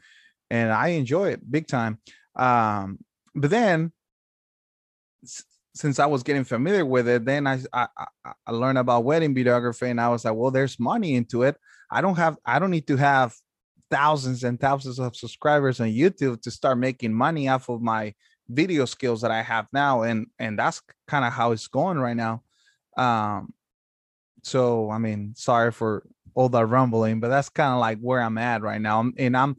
and 0.50 0.72
I 0.72 0.90
enjoy 0.90 1.30
it 1.30 1.50
big 1.50 1.68
time. 1.68 2.00
Um, 2.36 3.00
but 3.34 3.50
then 3.50 3.94
since 5.74 5.98
I 5.98 6.06
was 6.08 6.24
getting 6.24 6.44
familiar 6.44 6.86
with 6.86 7.08
it, 7.08 7.24
then 7.24 7.48
I, 7.48 7.60
I 7.74 7.88
I 8.46 8.52
learned 8.52 8.78
about 8.78 9.06
wedding 9.06 9.34
videography, 9.34 9.90
and 9.90 10.02
I 10.02 10.10
was 10.10 10.26
like, 10.26 10.36
well, 10.36 10.52
there's 10.52 10.78
money 10.78 11.16
into 11.16 11.44
it. 11.44 11.56
I 11.90 12.02
don't 12.02 12.18
have 12.18 12.38
I 12.46 12.60
don't 12.60 12.72
need 12.72 12.88
to 12.88 12.98
have 12.98 13.34
thousands 13.90 14.44
and 14.44 14.60
thousands 14.60 15.00
of 15.00 15.16
subscribers 15.16 15.80
on 15.80 15.88
YouTube 15.88 16.42
to 16.42 16.52
start 16.52 16.78
making 16.78 17.14
money 17.14 17.48
off 17.48 17.70
of 17.70 17.82
my 17.82 18.14
video 18.50 18.86
skills 18.86 19.22
that 19.22 19.32
I 19.32 19.42
have 19.42 19.68
now, 19.72 20.02
and 20.04 20.28
and 20.38 20.60
that's 20.60 20.82
kind 21.08 21.24
of 21.24 21.32
how 21.32 21.54
it's 21.54 21.68
going 21.68 21.98
right 21.98 22.18
now. 22.18 22.44
Um, 22.98 23.54
so 24.44 24.90
I 24.90 24.98
mean, 24.98 25.34
sorry 25.36 25.72
for 25.72 26.04
all 26.34 26.50
that 26.50 26.66
rumbling, 26.66 27.20
but 27.20 27.30
that's 27.30 27.50
kind 27.50 27.74
of 27.74 27.80
like 27.80 28.00
where 28.00 28.22
I'm 28.22 28.38
at 28.38 28.62
right 28.62 28.82
now. 28.82 29.12
And 29.18 29.36
I'm 29.36 29.58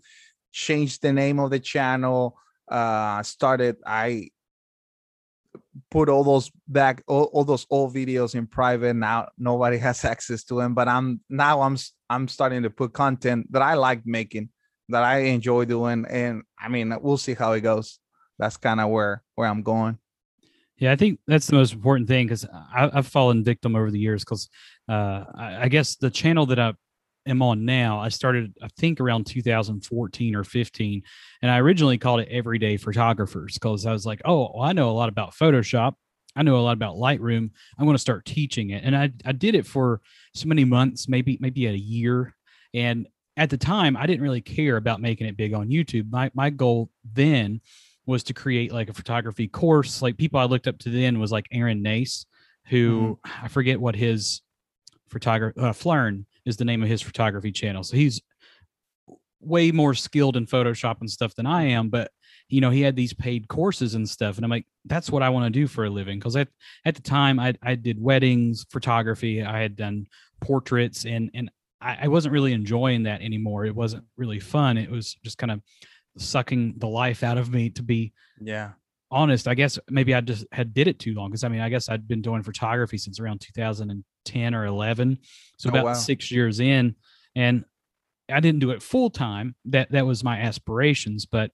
changed 0.52 1.02
the 1.02 1.12
name 1.12 1.38
of 1.38 1.50
the 1.50 1.60
channel. 1.60 2.36
Uh 2.70 3.22
started 3.22 3.76
I 3.86 4.30
put 5.90 6.08
all 6.08 6.24
those 6.24 6.50
back 6.68 7.02
all, 7.06 7.24
all 7.32 7.44
those 7.44 7.66
old 7.70 7.94
videos 7.94 8.34
in 8.34 8.46
private 8.46 8.94
now 8.94 9.28
nobody 9.38 9.78
has 9.88 10.04
access 10.04 10.44
to 10.44 10.54
them 10.54 10.74
but 10.74 10.88
i'm 10.88 11.20
now 11.28 11.62
i'm 11.62 11.76
i'm 12.10 12.28
starting 12.28 12.62
to 12.62 12.70
put 12.70 12.92
content 12.92 13.50
that 13.50 13.62
i 13.62 13.74
like 13.74 14.04
making 14.04 14.48
that 14.88 15.02
i 15.02 15.18
enjoy 15.18 15.64
doing 15.64 16.04
and 16.08 16.42
i 16.58 16.68
mean 16.68 16.94
we'll 17.00 17.16
see 17.16 17.34
how 17.34 17.52
it 17.52 17.60
goes 17.60 17.98
that's 18.38 18.56
kind 18.56 18.80
of 18.80 18.90
where 18.90 19.22
where 19.34 19.48
i'm 19.48 19.62
going 19.62 19.98
yeah, 20.82 20.90
I 20.90 20.96
think 20.96 21.20
that's 21.28 21.46
the 21.46 21.54
most 21.54 21.72
important 21.72 22.08
thing 22.08 22.26
because 22.26 22.44
I've 22.74 23.06
fallen 23.06 23.44
victim 23.44 23.76
over 23.76 23.92
the 23.92 24.00
years. 24.00 24.24
Because 24.24 24.48
uh, 24.88 25.24
I, 25.32 25.58
I, 25.60 25.68
guess 25.68 25.94
the 25.94 26.10
channel 26.10 26.44
that 26.46 26.58
I 26.58 26.72
am 27.24 27.40
on 27.40 27.64
now, 27.64 28.00
I 28.00 28.08
started 28.08 28.52
I 28.60 28.66
think 28.80 29.00
around 29.00 29.28
2014 29.28 30.34
or 30.34 30.42
15, 30.42 31.02
and 31.40 31.50
I 31.52 31.58
originally 31.58 31.98
called 31.98 32.18
it 32.18 32.28
Everyday 32.32 32.78
Photographers 32.78 33.54
because 33.54 33.86
I 33.86 33.92
was 33.92 34.04
like, 34.04 34.22
oh, 34.24 34.50
well, 34.54 34.64
I 34.64 34.72
know 34.72 34.90
a 34.90 34.92
lot 34.92 35.08
about 35.08 35.36
Photoshop. 35.36 35.94
I 36.34 36.42
know 36.42 36.56
a 36.56 36.58
lot 36.58 36.72
about 36.72 36.96
Lightroom. 36.96 37.50
I'm 37.78 37.84
going 37.84 37.94
to 37.94 38.00
start 38.00 38.24
teaching 38.24 38.70
it. 38.70 38.82
And 38.82 38.96
I, 38.96 39.12
I 39.24 39.30
did 39.30 39.54
it 39.54 39.66
for 39.66 40.00
so 40.34 40.48
many 40.48 40.64
months, 40.64 41.08
maybe, 41.08 41.38
maybe 41.40 41.66
a 41.66 41.72
year. 41.72 42.34
And 42.74 43.06
at 43.36 43.50
the 43.50 43.56
time, 43.56 43.96
I 43.96 44.06
didn't 44.06 44.22
really 44.22 44.40
care 44.40 44.78
about 44.78 45.00
making 45.00 45.28
it 45.28 45.36
big 45.36 45.54
on 45.54 45.68
YouTube. 45.68 46.10
My, 46.10 46.32
my 46.34 46.50
goal 46.50 46.90
then 47.04 47.60
was 48.06 48.22
to 48.24 48.34
create 48.34 48.72
like 48.72 48.88
a 48.88 48.94
photography 48.94 49.48
course. 49.48 50.02
Like 50.02 50.16
people 50.16 50.40
I 50.40 50.44
looked 50.44 50.66
up 50.66 50.78
to 50.80 50.90
then 50.90 51.18
was 51.18 51.32
like 51.32 51.46
Aaron 51.52 51.82
Nace, 51.82 52.26
who 52.66 53.18
mm-hmm. 53.24 53.44
I 53.44 53.48
forget 53.48 53.80
what 53.80 53.94
his 53.94 54.42
photography, 55.08 55.60
uh, 55.60 55.72
Phlearn 55.72 56.24
is 56.44 56.56
the 56.56 56.64
name 56.64 56.82
of 56.82 56.88
his 56.88 57.02
photography 57.02 57.52
channel. 57.52 57.82
So 57.82 57.96
he's 57.96 58.20
way 59.40 59.70
more 59.72 59.94
skilled 59.94 60.36
in 60.36 60.46
Photoshop 60.46 61.00
and 61.00 61.10
stuff 61.10 61.34
than 61.34 61.46
I 61.46 61.64
am. 61.64 61.88
But 61.88 62.10
you 62.48 62.60
know, 62.60 62.70
he 62.70 62.82
had 62.82 62.96
these 62.96 63.14
paid 63.14 63.48
courses 63.48 63.94
and 63.94 64.08
stuff. 64.08 64.36
And 64.36 64.44
I'm 64.44 64.50
like, 64.50 64.66
that's 64.84 65.10
what 65.10 65.22
I 65.22 65.30
want 65.30 65.46
to 65.46 65.60
do 65.60 65.66
for 65.66 65.84
a 65.84 65.90
living. 65.90 66.20
Cause 66.20 66.36
at, 66.36 66.48
at 66.84 66.94
the 66.94 67.02
time 67.02 67.40
I, 67.40 67.54
I 67.62 67.76
did 67.76 68.02
weddings, 68.02 68.66
photography, 68.70 69.42
I 69.42 69.60
had 69.60 69.76
done 69.76 70.06
portraits 70.40 71.06
and, 71.06 71.30
and 71.34 71.50
I, 71.80 71.98
I 72.02 72.08
wasn't 72.08 72.32
really 72.32 72.52
enjoying 72.52 73.04
that 73.04 73.22
anymore. 73.22 73.64
It 73.64 73.74
wasn't 73.74 74.04
really 74.16 74.40
fun. 74.40 74.76
It 74.76 74.90
was 74.90 75.16
just 75.24 75.38
kind 75.38 75.50
of 75.50 75.60
sucking 76.18 76.74
the 76.78 76.88
life 76.88 77.22
out 77.22 77.38
of 77.38 77.52
me 77.52 77.70
to 77.70 77.82
be 77.82 78.12
yeah 78.40 78.72
honest. 79.10 79.46
I 79.46 79.54
guess 79.54 79.78
maybe 79.90 80.14
I 80.14 80.22
just 80.22 80.46
had 80.52 80.72
did 80.72 80.88
it 80.88 80.98
too 80.98 81.14
long. 81.14 81.30
Cause 81.30 81.44
I 81.44 81.48
mean, 81.48 81.60
I 81.60 81.68
guess 81.68 81.90
I'd 81.90 82.08
been 82.08 82.22
doing 82.22 82.42
photography 82.42 82.96
since 82.96 83.20
around 83.20 83.42
2010 83.42 84.54
or 84.54 84.64
11. 84.64 85.18
So 85.58 85.68
oh, 85.68 85.70
about 85.70 85.84
wow. 85.84 85.92
six 85.92 86.30
years 86.30 86.60
in 86.60 86.96
and 87.34 87.64
I 88.28 88.40
didn't 88.40 88.60
do 88.60 88.70
it 88.70 88.82
full 88.82 89.10
time. 89.10 89.54
That 89.66 89.90
that 89.92 90.06
was 90.06 90.24
my 90.24 90.40
aspirations, 90.40 91.26
but 91.26 91.50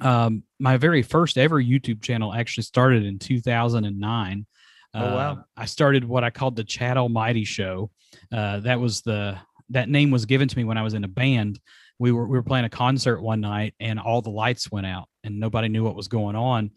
um, 0.00 0.42
my 0.58 0.76
very 0.76 1.02
first 1.02 1.38
ever 1.38 1.62
YouTube 1.62 2.02
channel 2.02 2.32
actually 2.32 2.64
started 2.64 3.04
in 3.04 3.18
2009. 3.18 4.46
Oh 4.94 5.00
wow! 5.00 5.32
Uh, 5.32 5.36
I 5.56 5.66
started 5.66 6.04
what 6.04 6.24
I 6.24 6.30
called 6.30 6.56
the 6.56 6.64
Chad 6.64 6.96
Almighty 6.96 7.44
Show. 7.44 7.90
Uh, 8.32 8.60
that 8.60 8.80
was 8.80 9.02
the 9.02 9.38
that 9.70 9.88
name 9.88 10.10
was 10.10 10.24
given 10.24 10.48
to 10.48 10.56
me 10.56 10.64
when 10.64 10.78
I 10.78 10.82
was 10.82 10.94
in 10.94 11.04
a 11.04 11.08
band. 11.08 11.60
We 11.98 12.12
were 12.12 12.26
we 12.26 12.38
were 12.38 12.42
playing 12.42 12.64
a 12.64 12.70
concert 12.70 13.20
one 13.20 13.40
night 13.40 13.74
and 13.80 13.98
all 13.98 14.22
the 14.22 14.30
lights 14.30 14.70
went 14.70 14.86
out 14.86 15.08
and 15.24 15.40
nobody 15.40 15.68
knew 15.68 15.84
what 15.84 15.96
was 15.96 16.08
going 16.08 16.36
on. 16.36 16.70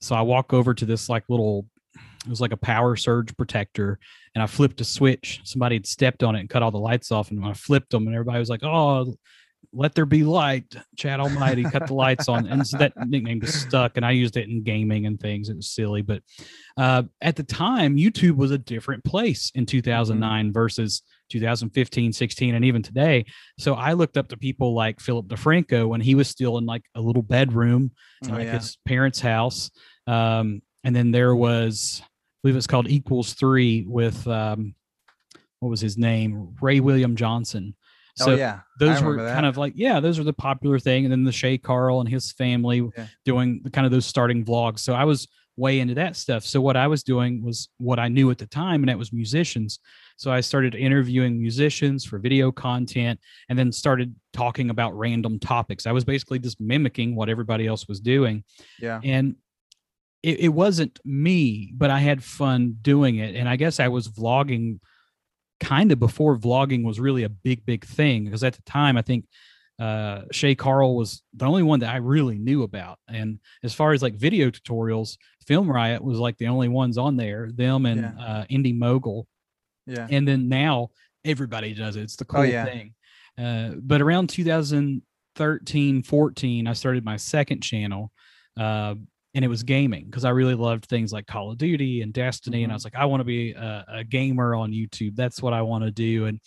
So 0.00 0.14
I 0.14 0.22
walk 0.22 0.52
over 0.52 0.74
to 0.74 0.84
this 0.84 1.08
like 1.08 1.24
little 1.28 1.66
it 1.94 2.30
was 2.30 2.40
like 2.40 2.52
a 2.52 2.56
power 2.56 2.96
surge 2.96 3.36
protector 3.36 3.98
and 4.34 4.42
I 4.42 4.46
flipped 4.46 4.80
a 4.80 4.84
switch. 4.84 5.40
Somebody 5.44 5.76
had 5.76 5.86
stepped 5.86 6.22
on 6.22 6.34
it 6.34 6.40
and 6.40 6.48
cut 6.48 6.62
all 6.62 6.70
the 6.70 6.78
lights 6.78 7.12
off 7.12 7.30
and 7.30 7.44
I 7.44 7.52
flipped 7.52 7.90
them 7.90 8.06
and 8.06 8.14
everybody 8.14 8.38
was 8.38 8.48
like, 8.48 8.64
"Oh, 8.64 9.14
let 9.74 9.94
there 9.94 10.06
be 10.06 10.24
light, 10.24 10.74
Chad 10.96 11.20
Almighty, 11.20 11.64
cut 11.64 11.86
the 11.86 11.94
lights 11.94 12.28
on. 12.28 12.46
And 12.46 12.66
so 12.66 12.78
that 12.78 12.92
nickname 13.08 13.40
just 13.40 13.60
stuck. 13.60 13.96
And 13.96 14.06
I 14.06 14.12
used 14.12 14.36
it 14.36 14.48
in 14.48 14.62
gaming 14.62 15.06
and 15.06 15.18
things. 15.18 15.48
It 15.48 15.56
was 15.56 15.70
silly. 15.70 16.02
But 16.02 16.22
uh, 16.76 17.04
at 17.20 17.36
the 17.36 17.42
time, 17.42 17.96
YouTube 17.96 18.36
was 18.36 18.50
a 18.50 18.58
different 18.58 19.04
place 19.04 19.50
in 19.54 19.66
2009 19.66 20.46
mm-hmm. 20.46 20.52
versus 20.52 21.02
2015, 21.30 22.12
16, 22.12 22.54
and 22.54 22.64
even 22.64 22.82
today. 22.82 23.24
So 23.58 23.74
I 23.74 23.92
looked 23.92 24.16
up 24.16 24.28
to 24.28 24.36
people 24.36 24.74
like 24.74 25.00
Philip 25.00 25.26
DeFranco 25.26 25.88
when 25.88 26.00
he 26.00 26.14
was 26.14 26.28
still 26.28 26.58
in 26.58 26.66
like 26.66 26.84
a 26.94 27.00
little 27.00 27.22
bedroom 27.22 27.92
in 28.22 28.30
oh, 28.30 28.34
like 28.34 28.46
yeah. 28.46 28.58
his 28.58 28.78
parents' 28.86 29.20
house. 29.20 29.70
Um, 30.06 30.62
and 30.84 30.94
then 30.94 31.10
there 31.10 31.34
was, 31.34 32.02
I 32.02 32.06
believe 32.42 32.56
it's 32.56 32.66
called 32.66 32.88
Equals 32.88 33.32
Three 33.34 33.84
with, 33.86 34.26
um, 34.26 34.74
what 35.60 35.70
was 35.70 35.80
his 35.80 35.96
name? 35.96 36.54
Ray 36.60 36.80
William 36.80 37.16
Johnson. 37.16 37.74
Oh, 38.20 38.26
so 38.26 38.32
oh, 38.32 38.36
yeah. 38.36 38.60
those 38.78 39.02
were 39.02 39.16
that. 39.16 39.34
kind 39.34 39.46
of 39.46 39.56
like, 39.56 39.72
yeah, 39.76 39.98
those 39.98 40.18
are 40.18 40.24
the 40.24 40.32
popular 40.32 40.78
thing. 40.78 41.04
And 41.04 41.10
then 41.10 41.24
the 41.24 41.32
Shay 41.32 41.58
Carl 41.58 42.00
and 42.00 42.08
his 42.08 42.32
family 42.32 42.88
yeah. 42.96 43.06
doing 43.24 43.60
the 43.64 43.70
kind 43.70 43.86
of 43.86 43.90
those 43.90 44.06
starting 44.06 44.44
vlogs. 44.44 44.80
So 44.80 44.92
I 44.92 45.04
was 45.04 45.26
way 45.56 45.80
into 45.80 45.94
that 45.94 46.16
stuff. 46.16 46.44
So 46.44 46.60
what 46.60 46.76
I 46.76 46.86
was 46.86 47.02
doing 47.02 47.42
was 47.42 47.68
what 47.78 47.98
I 47.98 48.08
knew 48.08 48.30
at 48.30 48.38
the 48.38 48.46
time, 48.46 48.82
and 48.82 48.88
that 48.88 48.98
was 48.98 49.12
musicians. 49.12 49.78
So 50.16 50.30
I 50.30 50.40
started 50.40 50.74
interviewing 50.74 51.40
musicians 51.40 52.04
for 52.04 52.18
video 52.18 52.52
content 52.52 53.20
and 53.48 53.58
then 53.58 53.72
started 53.72 54.14
talking 54.32 54.70
about 54.70 54.96
random 54.96 55.38
topics. 55.38 55.86
I 55.86 55.92
was 55.92 56.04
basically 56.04 56.38
just 56.38 56.60
mimicking 56.60 57.16
what 57.16 57.28
everybody 57.28 57.66
else 57.66 57.88
was 57.88 58.00
doing. 58.00 58.44
Yeah. 58.80 59.00
And 59.02 59.36
it, 60.22 60.40
it 60.40 60.48
wasn't 60.48 60.98
me, 61.04 61.72
but 61.76 61.90
I 61.90 61.98
had 61.98 62.22
fun 62.22 62.78
doing 62.80 63.16
it. 63.16 63.34
And 63.34 63.48
I 63.48 63.56
guess 63.56 63.80
I 63.80 63.88
was 63.88 64.08
vlogging 64.08 64.80
kind 65.60 65.92
of 65.92 65.98
before 65.98 66.38
vlogging 66.38 66.84
was 66.84 67.00
really 67.00 67.24
a 67.24 67.28
big, 67.28 67.66
big 67.66 67.84
thing. 67.84 68.24
Because 68.24 68.44
at 68.44 68.54
the 68.54 68.62
time, 68.62 68.96
I 68.96 69.02
think 69.02 69.26
uh, 69.78 70.22
Shay 70.30 70.54
Carl 70.54 70.96
was 70.96 71.22
the 71.34 71.46
only 71.46 71.62
one 71.62 71.80
that 71.80 71.90
I 71.90 71.96
really 71.96 72.38
knew 72.38 72.62
about. 72.62 72.98
And 73.08 73.40
as 73.62 73.74
far 73.74 73.92
as 73.92 74.02
like 74.02 74.14
video 74.14 74.50
tutorials, 74.50 75.16
Film 75.46 75.70
Riot 75.70 76.02
was 76.02 76.18
like 76.18 76.38
the 76.38 76.46
only 76.46 76.68
ones 76.68 76.96
on 76.96 77.16
there. 77.16 77.50
Them 77.52 77.84
and 77.84 78.00
yeah. 78.00 78.24
uh, 78.24 78.44
Indy 78.48 78.72
Mogul. 78.72 79.26
Yeah. 79.86 80.06
And 80.10 80.26
then 80.26 80.48
now 80.48 80.90
everybody 81.24 81.74
does 81.74 81.96
it. 81.96 82.02
It's 82.02 82.16
the 82.16 82.24
oh, 82.24 82.32
cool 82.32 82.40
oh, 82.40 82.44
yeah. 82.44 82.64
thing. 82.64 82.94
Uh, 83.38 83.70
but 83.80 84.00
around 84.00 84.28
2013, 84.30 86.02
14, 86.02 86.66
I 86.66 86.72
started 86.72 87.04
my 87.04 87.16
second 87.16 87.60
channel. 87.60 88.12
Uh, 88.58 88.94
and 89.34 89.44
it 89.44 89.48
was 89.48 89.64
gaming 89.64 90.04
because 90.04 90.24
I 90.24 90.30
really 90.30 90.54
loved 90.54 90.86
things 90.86 91.12
like 91.12 91.26
Call 91.26 91.50
of 91.50 91.58
Duty 91.58 92.02
and 92.02 92.12
Destiny. 92.12 92.58
Mm-hmm. 92.58 92.64
And 92.64 92.72
I 92.72 92.74
mm-hmm. 92.74 92.76
was 92.76 92.84
like, 92.84 92.94
I 92.94 93.04
want 93.06 93.20
to 93.20 93.24
be 93.24 93.52
a, 93.52 93.84
a, 93.88 94.04
gamer 94.04 94.54
on 94.54 94.70
YouTube. 94.70 95.16
That's 95.16 95.42
what 95.42 95.52
I 95.52 95.62
want 95.62 95.84
to 95.84 95.90
do. 95.90 96.26
And 96.26 96.40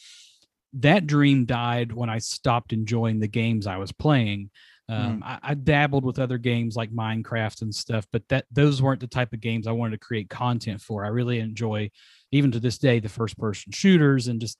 that 0.74 1.06
dream 1.06 1.46
died 1.46 1.91
when 1.91 2.10
I 2.10 2.20
stopped 2.20 2.72
enjoying 2.72 3.20
the 3.20 3.27
games 3.27 3.67
I 3.67 3.77
was 3.77 3.91
playing. 3.91 4.51
Um, 4.89 5.22
mm. 5.22 5.24
I, 5.25 5.39
I, 5.44 5.53
dabbled 5.53 6.06
with 6.06 6.17
other 6.17 6.38
games 6.38 6.77
like 6.77 6.91
Minecraft 6.91 7.62
and 7.62 7.75
stuff, 7.75 8.08
but 8.13 8.24
that 8.29 8.46
those 8.51 8.82
weren't 8.82 9.01
the 9.01 9.08
type 9.08 9.34
of 9.34 9.41
games 9.41 9.67
I 9.67 9.74
wanted 9.74 10.00
to 10.00 10.06
create 10.06 10.29
content 10.29 10.79
for. 10.82 11.03
I 11.03 11.10
really 11.10 11.39
enjoy, 11.39 11.91
even 12.31 12.51
to 12.51 12.60
this 12.60 12.77
day, 12.77 13.00
the 13.00 13.10
first 13.10 13.38
person 13.38 13.72
shooters 13.72 14.27
and 14.27 14.41
just 14.41 14.57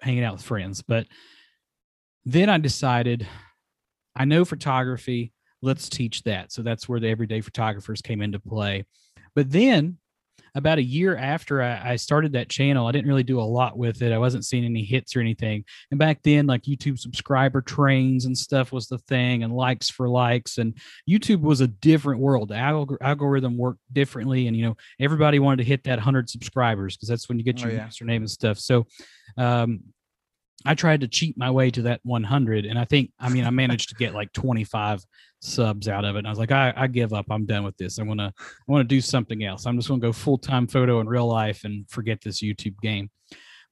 hanging 0.00 0.24
out 0.24 0.34
with 0.34 0.42
friends. 0.42 0.82
But 0.82 1.06
then 2.24 2.48
I 2.48 2.58
decided 2.58 3.26
I 4.14 4.24
know 4.24 4.44
photography 4.44 5.32
let's 5.62 5.88
teach 5.88 6.22
that. 6.24 6.52
So 6.52 6.62
that's 6.62 6.88
where 6.88 7.00
the 7.00 7.08
everyday 7.08 7.40
photographers 7.40 8.00
came 8.00 8.22
into 8.22 8.38
play. 8.38 8.84
But 9.34 9.50
then 9.50 9.98
about 10.58 10.78
a 10.78 10.82
year 10.82 11.16
after 11.16 11.62
I, 11.62 11.92
I, 11.92 11.96
started 11.96 12.32
that 12.32 12.48
channel, 12.48 12.86
I 12.86 12.92
didn't 12.92 13.06
really 13.06 13.22
do 13.22 13.40
a 13.40 13.42
lot 13.42 13.78
with 13.78 14.02
it. 14.02 14.12
I 14.12 14.18
wasn't 14.18 14.44
seeing 14.44 14.64
any 14.64 14.84
hits 14.84 15.14
or 15.14 15.20
anything. 15.20 15.64
And 15.90 15.98
back 15.98 16.22
then, 16.22 16.46
like 16.46 16.64
YouTube 16.64 16.98
subscriber 16.98 17.62
trains 17.62 18.24
and 18.24 18.36
stuff 18.36 18.72
was 18.72 18.88
the 18.88 18.98
thing, 18.98 19.44
and 19.44 19.52
likes 19.54 19.88
for 19.88 20.08
likes. 20.08 20.58
And 20.58 20.76
YouTube 21.08 21.40
was 21.40 21.60
a 21.60 21.68
different 21.68 22.20
world. 22.20 22.48
The 22.48 22.56
alg- 22.56 22.98
algorithm 23.00 23.56
worked 23.56 23.80
differently. 23.92 24.48
And, 24.48 24.56
you 24.56 24.66
know, 24.66 24.76
everybody 25.00 25.38
wanted 25.38 25.58
to 25.58 25.68
hit 25.68 25.84
that 25.84 25.96
100 25.96 26.28
subscribers 26.28 26.96
because 26.96 27.08
that's 27.08 27.28
when 27.28 27.38
you 27.38 27.44
get 27.44 27.60
oh, 27.60 27.68
your 27.68 27.72
oh, 27.72 27.74
yeah. 27.76 27.86
username 27.88 28.16
and 28.16 28.30
stuff. 28.30 28.58
So, 28.58 28.86
um, 29.36 29.80
I 30.66 30.74
tried 30.74 31.02
to 31.02 31.08
cheat 31.08 31.38
my 31.38 31.50
way 31.50 31.70
to 31.70 31.82
that 31.82 32.00
100, 32.02 32.66
and 32.66 32.78
I 32.78 32.84
think 32.84 33.12
I 33.18 33.28
mean 33.28 33.44
I 33.44 33.50
managed 33.50 33.90
to 33.90 33.94
get 33.94 34.14
like 34.14 34.32
25 34.32 35.04
subs 35.40 35.88
out 35.88 36.04
of 36.04 36.16
it. 36.16 36.20
And 36.20 36.26
I 36.26 36.30
was 36.30 36.38
like, 36.38 36.50
I, 36.50 36.72
I 36.76 36.86
give 36.88 37.12
up. 37.12 37.26
I'm 37.30 37.46
done 37.46 37.64
with 37.64 37.76
this. 37.76 37.98
I 37.98 38.02
want 38.02 38.20
to 38.20 38.32
I 38.36 38.72
want 38.72 38.88
to 38.88 38.94
do 38.94 39.00
something 39.00 39.44
else. 39.44 39.66
I'm 39.66 39.76
just 39.76 39.88
going 39.88 40.00
to 40.00 40.06
go 40.06 40.12
full 40.12 40.38
time 40.38 40.66
photo 40.66 41.00
in 41.00 41.08
real 41.08 41.28
life 41.28 41.64
and 41.64 41.88
forget 41.88 42.20
this 42.20 42.42
YouTube 42.42 42.78
game. 42.80 43.10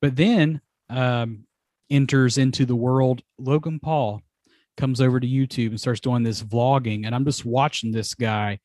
But 0.00 0.16
then 0.16 0.60
um, 0.88 1.44
enters 1.90 2.38
into 2.38 2.66
the 2.66 2.76
world. 2.76 3.22
Logan 3.38 3.80
Paul 3.80 4.22
comes 4.76 5.00
over 5.00 5.18
to 5.18 5.26
YouTube 5.26 5.68
and 5.68 5.80
starts 5.80 6.00
doing 6.00 6.22
this 6.22 6.42
vlogging, 6.42 7.06
and 7.06 7.14
I'm 7.14 7.24
just 7.24 7.44
watching 7.44 7.90
this 7.90 8.14
guy 8.14 8.58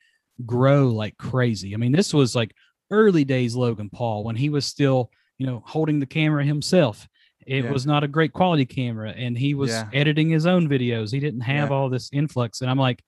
grow 0.46 0.88
like 0.88 1.16
crazy. 1.18 1.74
I 1.74 1.76
mean, 1.78 1.92
this 1.92 2.14
was 2.14 2.36
like 2.36 2.54
early 2.90 3.24
days 3.24 3.56
Logan 3.56 3.90
Paul 3.90 4.22
when 4.22 4.36
he 4.36 4.48
was 4.48 4.66
still 4.66 5.10
you 5.38 5.46
know 5.46 5.62
holding 5.66 5.98
the 5.98 6.06
camera 6.06 6.44
himself 6.44 7.08
it 7.46 7.64
yeah. 7.64 7.70
was 7.70 7.86
not 7.86 8.04
a 8.04 8.08
great 8.08 8.32
quality 8.32 8.64
camera 8.64 9.10
and 9.10 9.36
he 9.36 9.54
was 9.54 9.70
yeah. 9.70 9.88
editing 9.92 10.30
his 10.30 10.46
own 10.46 10.68
videos 10.68 11.12
he 11.12 11.20
didn't 11.20 11.40
have 11.40 11.70
yeah. 11.70 11.74
all 11.74 11.88
this 11.88 12.10
influx 12.12 12.60
and 12.60 12.70
i'm 12.70 12.78
like 12.78 13.02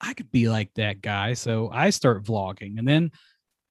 i 0.00 0.12
could 0.14 0.30
be 0.30 0.48
like 0.48 0.72
that 0.74 1.00
guy 1.00 1.32
so 1.32 1.70
i 1.72 1.90
start 1.90 2.24
vlogging 2.24 2.78
and 2.78 2.86
then 2.86 3.10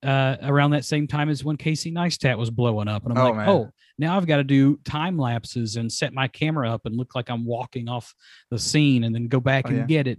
uh, 0.02 0.38
around 0.44 0.72
that 0.72 0.86
same 0.86 1.08
time 1.08 1.30
as 1.30 1.44
when 1.44 1.58
casey 1.58 1.92
neistat 1.92 2.38
was 2.38 2.50
blowing 2.50 2.88
up 2.88 3.04
and 3.06 3.18
i'm 3.18 3.20
oh, 3.20 3.28
like 3.28 3.36
man. 3.36 3.50
oh 3.50 3.70
now 3.98 4.16
i've 4.16 4.28
got 4.28 4.38
to 4.38 4.46
do 4.46 4.80
time 4.86 5.18
lapses 5.18 5.76
and 5.76 5.92
set 5.92 6.14
my 6.14 6.26
camera 6.28 6.72
up 6.72 6.86
and 6.86 6.96
look 6.96 7.16
like 7.16 7.30
i'm 7.30 7.46
walking 7.46 7.90
off 7.90 8.14
the 8.50 8.58
scene 8.58 9.04
and 9.04 9.14
then 9.14 9.28
go 9.28 9.42
back 9.42 9.66
oh, 9.68 9.72
and 9.72 9.90
get 9.90 10.08
it 10.08 10.18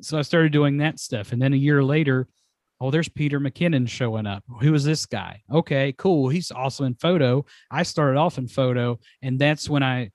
so 0.00 0.18
i 0.18 0.22
started 0.22 0.50
doing 0.50 0.78
that 0.78 0.98
stuff 0.98 1.30
and 1.30 1.40
then 1.40 1.52
a 1.52 1.56
year 1.56 1.84
later 1.84 2.26
Oh, 2.82 2.90
there's 2.90 3.08
Peter 3.08 3.38
McKinnon 3.38 3.88
showing 3.88 4.26
up. 4.26 4.42
Who 4.60 4.74
is 4.74 4.82
this 4.82 5.06
guy? 5.06 5.44
Okay, 5.52 5.94
cool. 5.98 6.28
He's 6.28 6.50
also 6.50 6.82
in 6.82 6.96
photo. 6.96 7.44
I 7.70 7.84
started 7.84 8.18
off 8.18 8.38
in 8.38 8.48
photo, 8.48 8.98
and 9.22 9.38
that's 9.38 9.70
when 9.70 9.84
I 9.84 10.10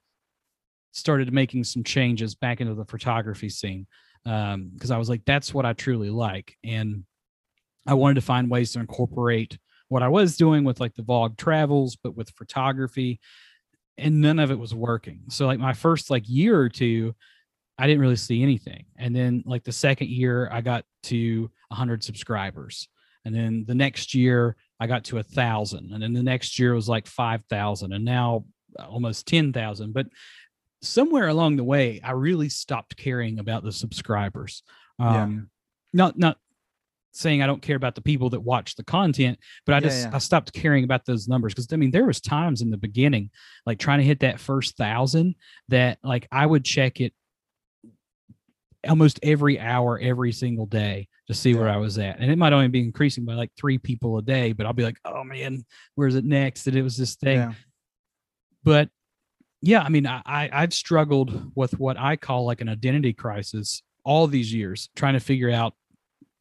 started 0.92 1.32
making 1.32 1.64
some 1.64 1.86
changes 1.86 2.36
back 2.36 2.60
into 2.60 2.74
the 2.74 2.84
photography 2.84 3.48
scene 3.48 3.88
because 4.26 4.92
um, 4.92 4.92
I 4.92 4.98
was 4.98 5.08
like, 5.08 5.22
that's 5.24 5.54
what 5.54 5.66
I 5.66 5.72
truly 5.72 6.10
like, 6.10 6.58
and 6.62 7.06
I 7.88 7.94
wanted 7.94 8.16
to 8.16 8.22
find 8.22 8.50
ways 8.50 8.74
to 8.74 8.82
incorporate 8.82 9.58
what 9.88 10.04
I 10.04 10.10
was 10.10 10.36
doing 10.36 10.66
with 10.66 10.82
like 10.82 10.94
the 10.94 11.04
vlog 11.04 11.38
travels, 11.38 11.96
but 11.96 12.18
with 12.18 12.32
photography, 12.32 13.22
and 13.98 14.20
none 14.20 14.40
of 14.40 14.52
it 14.52 14.60
was 14.60 14.76
working. 14.76 15.22
So 15.30 15.46
like 15.46 15.60
my 15.60 15.72
first 15.72 16.10
like 16.10 16.28
year 16.28 16.60
or 16.60 16.68
two, 16.68 17.16
I 17.78 17.88
didn't 17.88 18.02
really 18.02 18.16
see 18.16 18.42
anything. 18.42 18.86
And 18.98 19.16
then 19.16 19.44
like 19.46 19.64
the 19.64 19.72
second 19.72 20.10
year, 20.10 20.50
I 20.52 20.62
got 20.62 20.86
to 21.04 21.50
100 21.70 22.04
subscribers. 22.04 22.88
and 23.26 23.36
then 23.36 23.66
the 23.68 23.76
next 23.76 24.14
year 24.14 24.56
I 24.80 24.88
got 24.88 25.04
to 25.06 25.18
a 25.18 25.24
thousand, 25.24 25.92
and 25.92 26.02
then 26.02 26.14
the 26.14 26.24
next 26.24 26.60
year 26.60 26.74
was 26.74 26.88
like 26.88 27.08
five 27.08 27.44
thousand, 27.50 27.94
and 27.94 28.06
now 28.06 28.46
almost 28.80 29.28
ten 29.28 29.52
thousand. 29.52 29.94
But 29.94 30.08
somewhere 30.82 31.28
along 31.28 31.58
the 31.58 31.64
way, 31.64 32.00
I 32.04 32.12
really 32.12 32.50
stopped 32.50 32.96
caring 32.96 33.40
about 33.40 33.64
the 33.64 33.72
subscribers. 33.72 34.64
Um, 35.00 35.14
yeah. 35.14 35.40
Not 35.94 36.18
not 36.18 36.38
saying 37.12 37.42
I 37.42 37.48
don't 37.48 37.62
care 37.62 37.76
about 37.76 37.96
the 37.96 38.02
people 38.02 38.30
that 38.30 38.42
watch 38.42 38.76
the 38.76 38.84
content, 38.84 39.40
but 39.66 39.74
I 39.74 39.80
just 39.80 40.04
yeah, 40.04 40.10
yeah. 40.10 40.16
I 40.16 40.20
stopped 40.20 40.54
caring 40.54 40.84
about 40.84 41.06
those 41.06 41.28
numbers 41.28 41.54
because 41.54 41.68
I 41.74 41.76
mean 41.78 41.92
there 41.92 42.06
was 42.06 42.22
times 42.22 42.62
in 42.62 42.70
the 42.70 42.78
beginning, 42.78 43.32
like 43.66 43.80
trying 43.80 44.00
to 44.00 44.06
hit 44.06 44.20
that 44.20 44.40
first 44.40 44.78
thousand, 44.78 45.36
that 45.70 45.98
like 46.04 46.28
I 46.32 46.46
would 46.46 46.64
check 46.64 47.02
it 47.02 47.14
almost 48.88 49.20
every 49.24 49.60
hour, 49.60 50.00
every 50.00 50.32
single 50.32 50.66
day 50.66 51.08
to 51.28 51.34
see 51.34 51.52
yeah. 51.52 51.60
where 51.60 51.70
I 51.70 51.78
was 51.78 51.98
at. 51.98 52.20
And 52.20 52.32
it 52.32 52.38
might 52.38 52.54
only 52.54 52.68
be 52.68 52.82
increasing 52.82 53.26
by 53.26 53.34
like 53.34 53.52
three 53.58 53.78
people 53.78 54.18
a 54.18 54.22
day, 54.22 54.54
but 54.54 54.66
I'll 54.66 54.74
be 54.74 54.84
like, 54.84 55.00
oh 55.06 55.24
man, 55.24 55.66
where's 55.96 56.16
it 56.16 56.26
next? 56.26 56.68
And 56.68 56.76
it 56.76 56.84
was 56.84 56.98
this 56.98 57.16
thing. 57.16 57.38
Yeah. 57.38 57.54
But 58.64 58.90
yeah, 59.62 59.82
I 59.82 59.90
mean, 59.90 60.06
I, 60.06 60.22
I 60.26 60.50
I've 60.52 60.74
struggled 60.74 61.52
with 61.56 61.80
what 61.80 61.98
I 61.98 62.16
call 62.16 62.46
like 62.46 62.62
an 62.62 62.70
identity 62.70 63.14
crisis 63.14 63.82
all 64.04 64.28
these 64.28 64.54
years, 64.54 64.90
trying 64.96 65.14
to 65.14 65.20
figure 65.20 65.52
out 65.52 65.74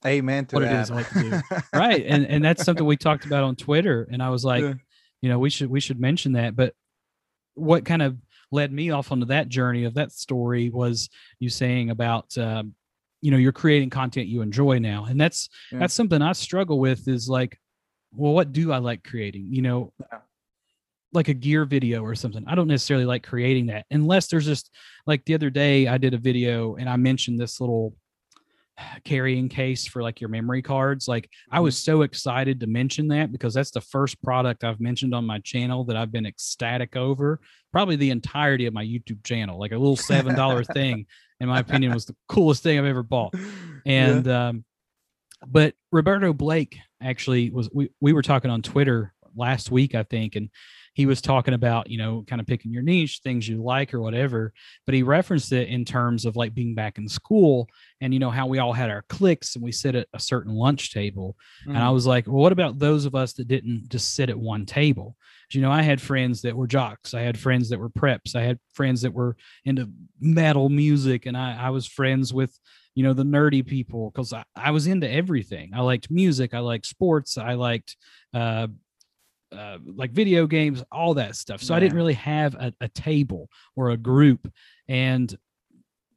Amen 0.05 0.47
to 0.47 0.57
what 0.57 0.63
that. 0.63 0.75
it 0.75 0.81
is 0.81 0.91
like 0.91 1.09
to 1.11 1.23
do. 1.23 1.41
right. 1.79 2.05
And 2.07 2.27
and 2.27 2.45
that's 2.45 2.65
something 2.65 2.85
we 2.85 2.97
talked 2.97 3.25
about 3.25 3.45
on 3.45 3.57
Twitter. 3.57 4.07
And 4.11 4.23
I 4.23 4.31
was 4.31 4.45
like, 4.45 4.63
yeah. 4.63 4.75
you 5.23 5.29
know, 5.29 5.39
we 5.39 5.51
should 5.51 5.71
we 5.71 5.81
should 5.81 5.99
mention 5.99 6.33
that. 6.33 6.55
But 6.55 6.75
what 7.55 7.85
kind 7.85 8.03
of 8.03 8.17
led 8.53 8.73
me 8.73 8.91
off 8.91 9.13
onto 9.13 9.27
that 9.27 9.49
journey 9.49 9.85
of 9.85 9.95
that 9.95 10.13
story 10.13 10.71
was 10.71 11.09
you 11.39 11.51
saying 11.51 11.91
about 11.91 12.37
um, 12.39 12.75
you 13.21 13.31
know 13.31 13.37
you're 13.37 13.53
creating 13.53 13.91
content 13.91 14.29
you 14.29 14.43
enjoy 14.43 14.79
now 14.79 15.07
and 15.07 15.21
that's 15.21 15.49
yeah. 15.73 15.79
that's 15.79 15.95
something 15.95 16.23
i 16.23 16.33
struggle 16.33 16.79
with 16.79 17.09
is 17.09 17.29
like 17.29 17.59
well 18.13 18.33
what 18.33 18.53
do 18.53 18.73
i 18.73 18.79
like 18.79 19.03
creating 19.03 19.49
you 19.51 19.63
know 19.63 19.93
yeah. 20.01 20.19
like 21.13 21.29
a 21.29 21.35
gear 21.35 21.65
video 21.65 22.03
or 22.03 22.15
something 22.15 22.45
i 22.47 22.55
don't 22.55 22.69
necessarily 22.69 23.05
like 23.07 23.23
creating 23.23 23.67
that 23.67 23.87
unless 23.91 24.29
there's 24.29 24.47
just 24.47 24.71
like 25.07 25.25
the 25.25 25.35
other 25.35 25.51
day 25.51 25.89
i 25.89 25.99
did 25.99 26.15
a 26.15 26.19
video 26.19 26.77
and 26.77 26.89
i 26.89 26.97
mentioned 26.97 27.39
this 27.39 27.61
little 27.61 27.95
carrying 29.05 29.49
case 29.49 29.87
for 29.87 30.03
like 30.03 30.21
your 30.21 30.29
memory 30.29 30.63
cards. 30.63 31.09
Like 31.09 31.31
I 31.51 31.61
was 31.61 31.77
mm-hmm. 31.77 31.93
so 31.93 32.03
excited 32.03 32.61
to 32.61 32.67
mention 32.67 33.09
that 33.09 33.33
because 33.33 33.55
that's 33.55 33.71
the 33.71 33.81
first 33.81 34.23
product 34.23 34.65
I've 34.65 34.81
mentioned 34.81 35.15
on 35.15 35.25
my 35.25 35.39
channel 35.41 35.85
that 35.85 35.97
I've 35.97 36.13
been 36.13 36.27
ecstatic 36.27 36.97
over 36.97 37.41
probably 37.73 37.97
the 37.97 38.11
entirety 38.11 38.67
of 38.67 38.75
my 38.75 38.85
YouTube 38.85 39.25
channel. 39.25 39.59
Like 39.59 39.73
a 39.73 39.79
little 39.79 39.97
$7 39.97 40.67
thing, 40.75 41.07
in 41.41 41.49
my 41.49 41.61
opinion, 41.61 41.93
was 41.93 42.07
the 42.07 42.17
coolest 42.29 42.63
thing 42.63 42.79
I've 42.79 42.85
ever 42.85 43.03
bought. 43.03 43.35
And 43.85 44.27
yeah. 44.27 44.49
um 44.49 44.65
but 45.47 45.75
Roberto 45.93 46.33
Blake 46.33 46.79
actually 47.03 47.51
was 47.51 47.69
we, 47.73 47.91
we 48.01 48.13
were 48.13 48.23
talking 48.23 48.51
on 48.51 48.63
Twitter 48.63 49.13
last 49.35 49.71
week, 49.71 49.95
I 49.95 50.03
think, 50.03 50.37
and 50.37 50.49
he 50.97 51.05
was 51.05 51.21
talking 51.21 51.53
about, 51.53 51.91
you 51.91 51.99
know, 51.99 52.25
kind 52.27 52.41
of 52.41 52.47
picking 52.47 52.73
your 52.73 52.83
niche, 52.83 53.21
things 53.23 53.47
you 53.47 53.63
like 53.63 53.93
or 53.93 54.01
whatever. 54.01 54.55
But 54.87 54.95
he 54.95 55.03
referenced 55.03 55.53
it 55.53 55.69
in 55.69 55.85
terms 55.85 56.25
of 56.25 56.37
like 56.37 56.55
being 56.55 56.75
back 56.75 56.97
in 56.97 57.07
school 57.07 57.69
and, 58.01 58.15
you 58.15 58.19
know, 58.19 58.31
how 58.31 58.47
we 58.47 58.61
all 58.61 58.73
had 58.73 58.89
our 58.89 59.05
cliques 59.11 59.57
and 59.57 59.63
we 59.63 59.73
sit 59.73 59.95
at 59.95 60.09
a 60.15 60.19
certain 60.19 60.55
lunch 60.55 60.95
table. 60.95 61.37
Mm. 61.67 61.75
And 61.75 61.79
I 61.79 61.89
mm. 61.89 61.93
was 61.93 62.07
like, 62.07 62.27
well, 62.27 62.37
what 62.37 62.53
about 62.53 62.79
those 62.79 63.05
of 63.05 63.15
us 63.15 63.35
that 63.35 63.47
didn't 63.47 63.91
just 63.91 64.15
sit 64.15 64.31
at 64.31 64.39
one 64.39 64.65
table? 64.65 65.19
You 65.51 65.61
know, 65.61 65.71
I 65.71 65.83
had 65.83 66.01
friends 66.01 66.41
that 66.43 66.57
were 66.57 66.67
jocks. 66.67 67.13
I 67.13 67.21
had 67.21 67.39
friends 67.39 67.69
that 67.69 67.79
were 67.79 67.91
preps. 67.91 68.35
I 68.35 68.45
had 68.45 68.59
friends 68.73 69.03
that 69.03 69.13
were 69.13 69.37
into 69.67 69.91
metal 70.19 70.71
music. 70.71 71.27
And 71.27 71.37
I, 71.37 71.67
I 71.67 71.71
was 71.71 71.87
friends 71.87 72.33
with, 72.33 72.59
you 72.95 73.03
know 73.03 73.13
the 73.13 73.25
nerdy 73.25 73.65
people 73.65 74.11
because 74.11 74.33
I, 74.33 74.45
I 74.57 74.71
was 74.71 74.87
into 74.87 75.07
everything 75.07 75.73
i 75.75 75.83
liked 75.83 76.11
music 76.11 76.55
i 76.55 76.61
liked 76.61 76.87
sports 76.87 77.37
i 77.37 77.53
liked 77.53 77.95
uh, 78.33 78.69
uh, 79.53 79.79
like 79.85 80.13
video 80.13 80.47
games, 80.47 80.83
all 80.91 81.15
that 81.15 81.37
stuff. 81.37 81.63
So 81.63 81.73
yeah. 81.73 81.77
I 81.77 81.81
didn't 81.81 81.97
really 81.97 82.15
have 82.15 82.55
a, 82.55 82.73
a 82.81 82.89
table 82.89 83.49
or 83.75 83.91
a 83.91 83.97
group. 83.97 84.51
And 84.89 85.35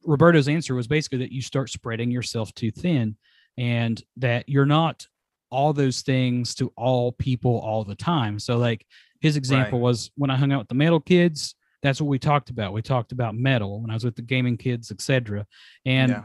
Roberto's 0.05 0.47
answer 0.47 0.75
was 0.75 0.87
basically 0.87 1.19
that 1.19 1.31
you 1.31 1.41
start 1.41 1.69
spreading 1.69 2.11
yourself 2.11 2.53
too 2.53 2.71
thin 2.71 3.17
and 3.57 4.01
that 4.17 4.47
you're 4.47 4.65
not 4.65 5.05
all 5.51 5.73
those 5.73 6.01
things 6.01 6.55
to 6.55 6.71
all 6.75 7.11
people 7.11 7.59
all 7.59 7.83
the 7.83 7.95
time. 7.95 8.39
So, 8.39 8.57
like 8.57 8.85
his 9.19 9.35
example 9.35 9.79
right. 9.79 9.83
was 9.83 10.11
when 10.15 10.29
I 10.29 10.35
hung 10.35 10.51
out 10.51 10.59
with 10.59 10.67
the 10.67 10.75
metal 10.75 10.99
kids, 10.99 11.55
that's 11.81 11.99
what 11.99 12.07
we 12.07 12.19
talked 12.19 12.49
about. 12.49 12.73
We 12.73 12.81
talked 12.81 13.11
about 13.11 13.35
metal 13.35 13.81
when 13.81 13.89
I 13.89 13.93
was 13.93 14.03
with 14.03 14.15
the 14.15 14.21
gaming 14.21 14.57
kids, 14.57 14.91
etc. 14.91 15.45
And 15.85 16.11
yeah. 16.11 16.23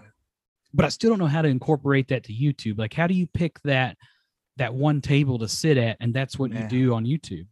but 0.73 0.85
I 0.85 0.89
still 0.89 1.11
don't 1.11 1.19
know 1.19 1.27
how 1.27 1.43
to 1.43 1.49
incorporate 1.49 2.09
that 2.09 2.25
to 2.25 2.33
YouTube. 2.33 2.79
Like, 2.79 2.93
how 2.93 3.07
do 3.07 3.15
you 3.15 3.27
pick 3.27 3.61
that 3.63 3.97
that 4.57 4.75
one 4.75 5.01
table 5.01 5.39
to 5.39 5.49
sit 5.49 5.77
at, 5.77 5.97
and 6.01 6.15
that's 6.15 6.39
what 6.39 6.53
you 6.53 6.67
do 6.69 6.95
on 6.95 7.05
YouTube. 7.05 7.47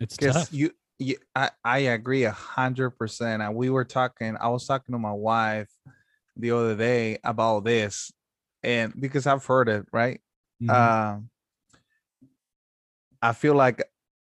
It's 0.00 0.16
tough. 0.16 0.52
You, 0.52 0.70
you, 0.98 1.16
I, 1.34 1.50
I 1.64 1.78
agree 1.78 2.24
a 2.24 2.30
hundred 2.30 2.90
percent. 2.90 3.42
And 3.42 3.54
we 3.54 3.70
were 3.70 3.84
talking. 3.84 4.36
I 4.40 4.48
was 4.48 4.66
talking 4.66 4.94
to 4.94 4.98
my 4.98 5.12
wife 5.12 5.68
the 6.36 6.52
other 6.52 6.76
day 6.76 7.18
about 7.24 7.64
this, 7.64 8.12
and 8.62 8.92
because 8.98 9.26
I've 9.26 9.44
heard 9.44 9.68
it, 9.68 9.86
right? 9.92 10.20
Mm-hmm. 10.62 10.70
Um, 10.70 11.30
I 13.20 13.32
feel 13.32 13.54
like 13.54 13.82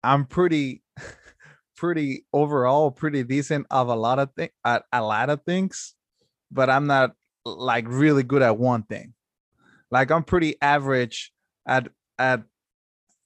I'm 0.02 0.26
pretty, 0.26 0.82
pretty 1.76 2.26
overall 2.32 2.90
pretty 2.90 3.24
decent 3.24 3.66
of 3.70 3.88
a 3.88 3.96
lot 3.96 4.18
of 4.18 4.30
things, 4.36 4.52
at 4.64 4.84
a 4.92 5.02
lot 5.02 5.30
of 5.30 5.42
things, 5.44 5.94
but 6.50 6.70
I'm 6.70 6.86
not 6.86 7.12
like 7.44 7.86
really 7.88 8.22
good 8.22 8.42
at 8.42 8.58
one 8.58 8.84
thing. 8.84 9.14
Like 9.90 10.10
I'm 10.10 10.24
pretty 10.24 10.56
average 10.60 11.32
at 11.66 11.88
at 12.18 12.42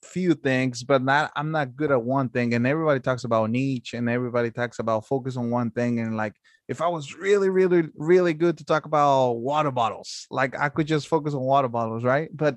few 0.03 0.35
things, 0.35 0.83
but 0.83 1.03
not 1.03 1.33
I'm 1.37 1.51
not 1.51 1.77
good 1.77 1.90
at 1.90 2.03
one 2.03 2.29
thing. 2.29 2.55
And 2.55 2.66
everybody 2.66 3.01
talks 3.01 3.24
about 3.24 3.51
niche 3.51 3.94
and 3.94 4.09
everybody 4.09 4.51
talks 4.51 4.79
about 4.79 5.07
focus 5.07 5.37
on 5.37 5.51
one 5.51 5.70
thing. 5.70 6.01
And 6.01 6.16
like 6.16 6.35
if 6.68 6.81
I 6.81 6.88
was 6.88 7.14
really, 7.14 7.48
really, 7.48 7.88
really 7.94 8.35
good 8.35 8.59
to 8.59 8.64
talk 8.64 8.85
about 8.87 9.33
water 9.33 9.70
bottles, 9.70 10.27
like 10.31 10.59
I 10.59 10.68
could 10.68 10.87
just 10.87 11.09
focus 11.09 11.35
on 11.35 11.40
water 11.40 11.68
bottles, 11.68 12.05
right? 12.05 12.29
But 12.33 12.57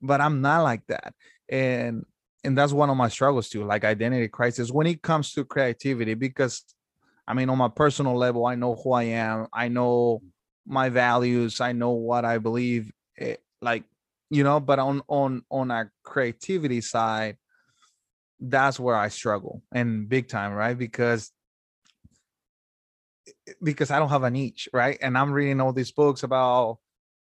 but 0.00 0.20
I'm 0.20 0.40
not 0.40 0.62
like 0.62 0.86
that. 0.88 1.14
And 1.48 2.04
and 2.44 2.56
that's 2.56 2.72
one 2.72 2.90
of 2.90 2.96
my 2.96 3.08
struggles 3.08 3.48
too, 3.48 3.64
like 3.64 3.84
identity 3.84 4.28
crisis 4.28 4.70
when 4.70 4.86
it 4.86 5.02
comes 5.02 5.32
to 5.32 5.44
creativity, 5.44 6.14
because 6.14 6.62
I 7.26 7.32
mean, 7.32 7.48
on 7.48 7.56
my 7.56 7.68
personal 7.68 8.16
level, 8.16 8.44
I 8.44 8.54
know 8.54 8.74
who 8.74 8.92
I 8.92 9.04
am, 9.04 9.46
I 9.52 9.68
know 9.68 10.22
my 10.66 10.90
values, 10.90 11.60
I 11.60 11.72
know 11.72 11.92
what 11.92 12.24
I 12.24 12.38
believe. 12.38 12.92
It, 13.16 13.24
eh, 13.24 13.36
like 13.62 13.84
you 14.30 14.44
know 14.44 14.60
but 14.60 14.78
on 14.78 15.02
on 15.08 15.42
on 15.50 15.70
a 15.70 15.90
creativity 16.02 16.80
side 16.80 17.36
that's 18.40 18.78
where 18.80 18.96
i 18.96 19.08
struggle 19.08 19.62
and 19.72 20.08
big 20.08 20.28
time 20.28 20.52
right? 20.52 20.76
Because 20.76 21.30
because 23.62 23.90
i 23.90 23.98
don't 23.98 24.10
have 24.10 24.22
a 24.22 24.30
niche 24.30 24.68
right? 24.72 24.98
And 25.00 25.16
i'm 25.16 25.32
reading 25.32 25.60
all 25.60 25.72
these 25.72 25.92
books 25.92 26.22
about 26.22 26.78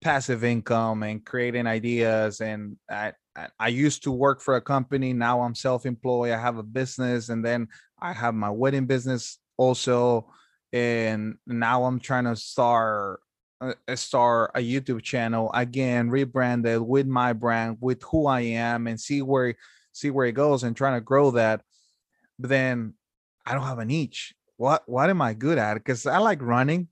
passive 0.03 0.44
income 0.44 1.03
and 1.03 1.24
creating 1.24 1.66
ideas 1.66 2.40
and 2.40 2.76
I, 2.90 3.12
I 3.59 3.68
used 3.68 4.03
to 4.05 4.11
work 4.11 4.40
for 4.40 4.57
a 4.57 4.61
company 4.61 5.12
now 5.12 5.42
i'm 5.42 5.55
self-employed 5.55 6.33
i 6.33 6.40
have 6.40 6.57
a 6.57 6.62
business 6.62 7.29
and 7.29 7.44
then 7.44 7.68
i 8.00 8.12
have 8.14 8.35
my 8.35 8.48
wedding 8.48 8.87
business 8.87 9.38
also 9.59 10.33
and 10.72 11.35
now 11.46 11.85
i'm 11.85 12.00
trying 12.00 12.24
to 12.24 12.35
start 12.35 13.20
start 13.94 14.53
a 14.55 14.61
YouTube 14.61 15.03
channel 15.03 15.51
again, 15.53 16.11
rebranded 16.11 16.81
with 16.81 17.07
my 17.07 17.33
brand, 17.33 17.79
with 17.81 18.03
who 18.05 18.27
I 18.27 18.40
am, 18.40 18.87
and 18.87 19.01
see 19.01 19.23
where 19.23 19.55
see 19.92 20.11
where 20.11 20.27
it 20.27 20.33
goes, 20.33 20.62
and 20.62 20.77
trying 20.77 20.94
to 20.94 21.05
grow 21.05 21.31
that. 21.33 21.62
But 22.38 22.51
then 22.51 22.94
I 23.44 23.55
don't 23.55 23.64
have 23.64 23.79
a 23.79 23.85
niche. 23.85 24.35
What 24.57 24.83
what 24.87 25.11
am 25.11 25.23
I 25.23 25.35
good 25.35 25.59
at? 25.59 25.75
Because 25.75 26.07
I 26.07 26.18
like 26.18 26.42
running, 26.42 26.88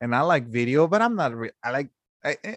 and 0.00 0.14
I 0.14 0.22
like 0.22 0.48
video, 0.48 0.86
but 0.86 1.02
I'm 1.02 1.16
not. 1.16 1.34
Re- 1.34 1.50
I 1.62 1.70
like 1.70 1.88
I, 2.24 2.36
eh, 2.44 2.56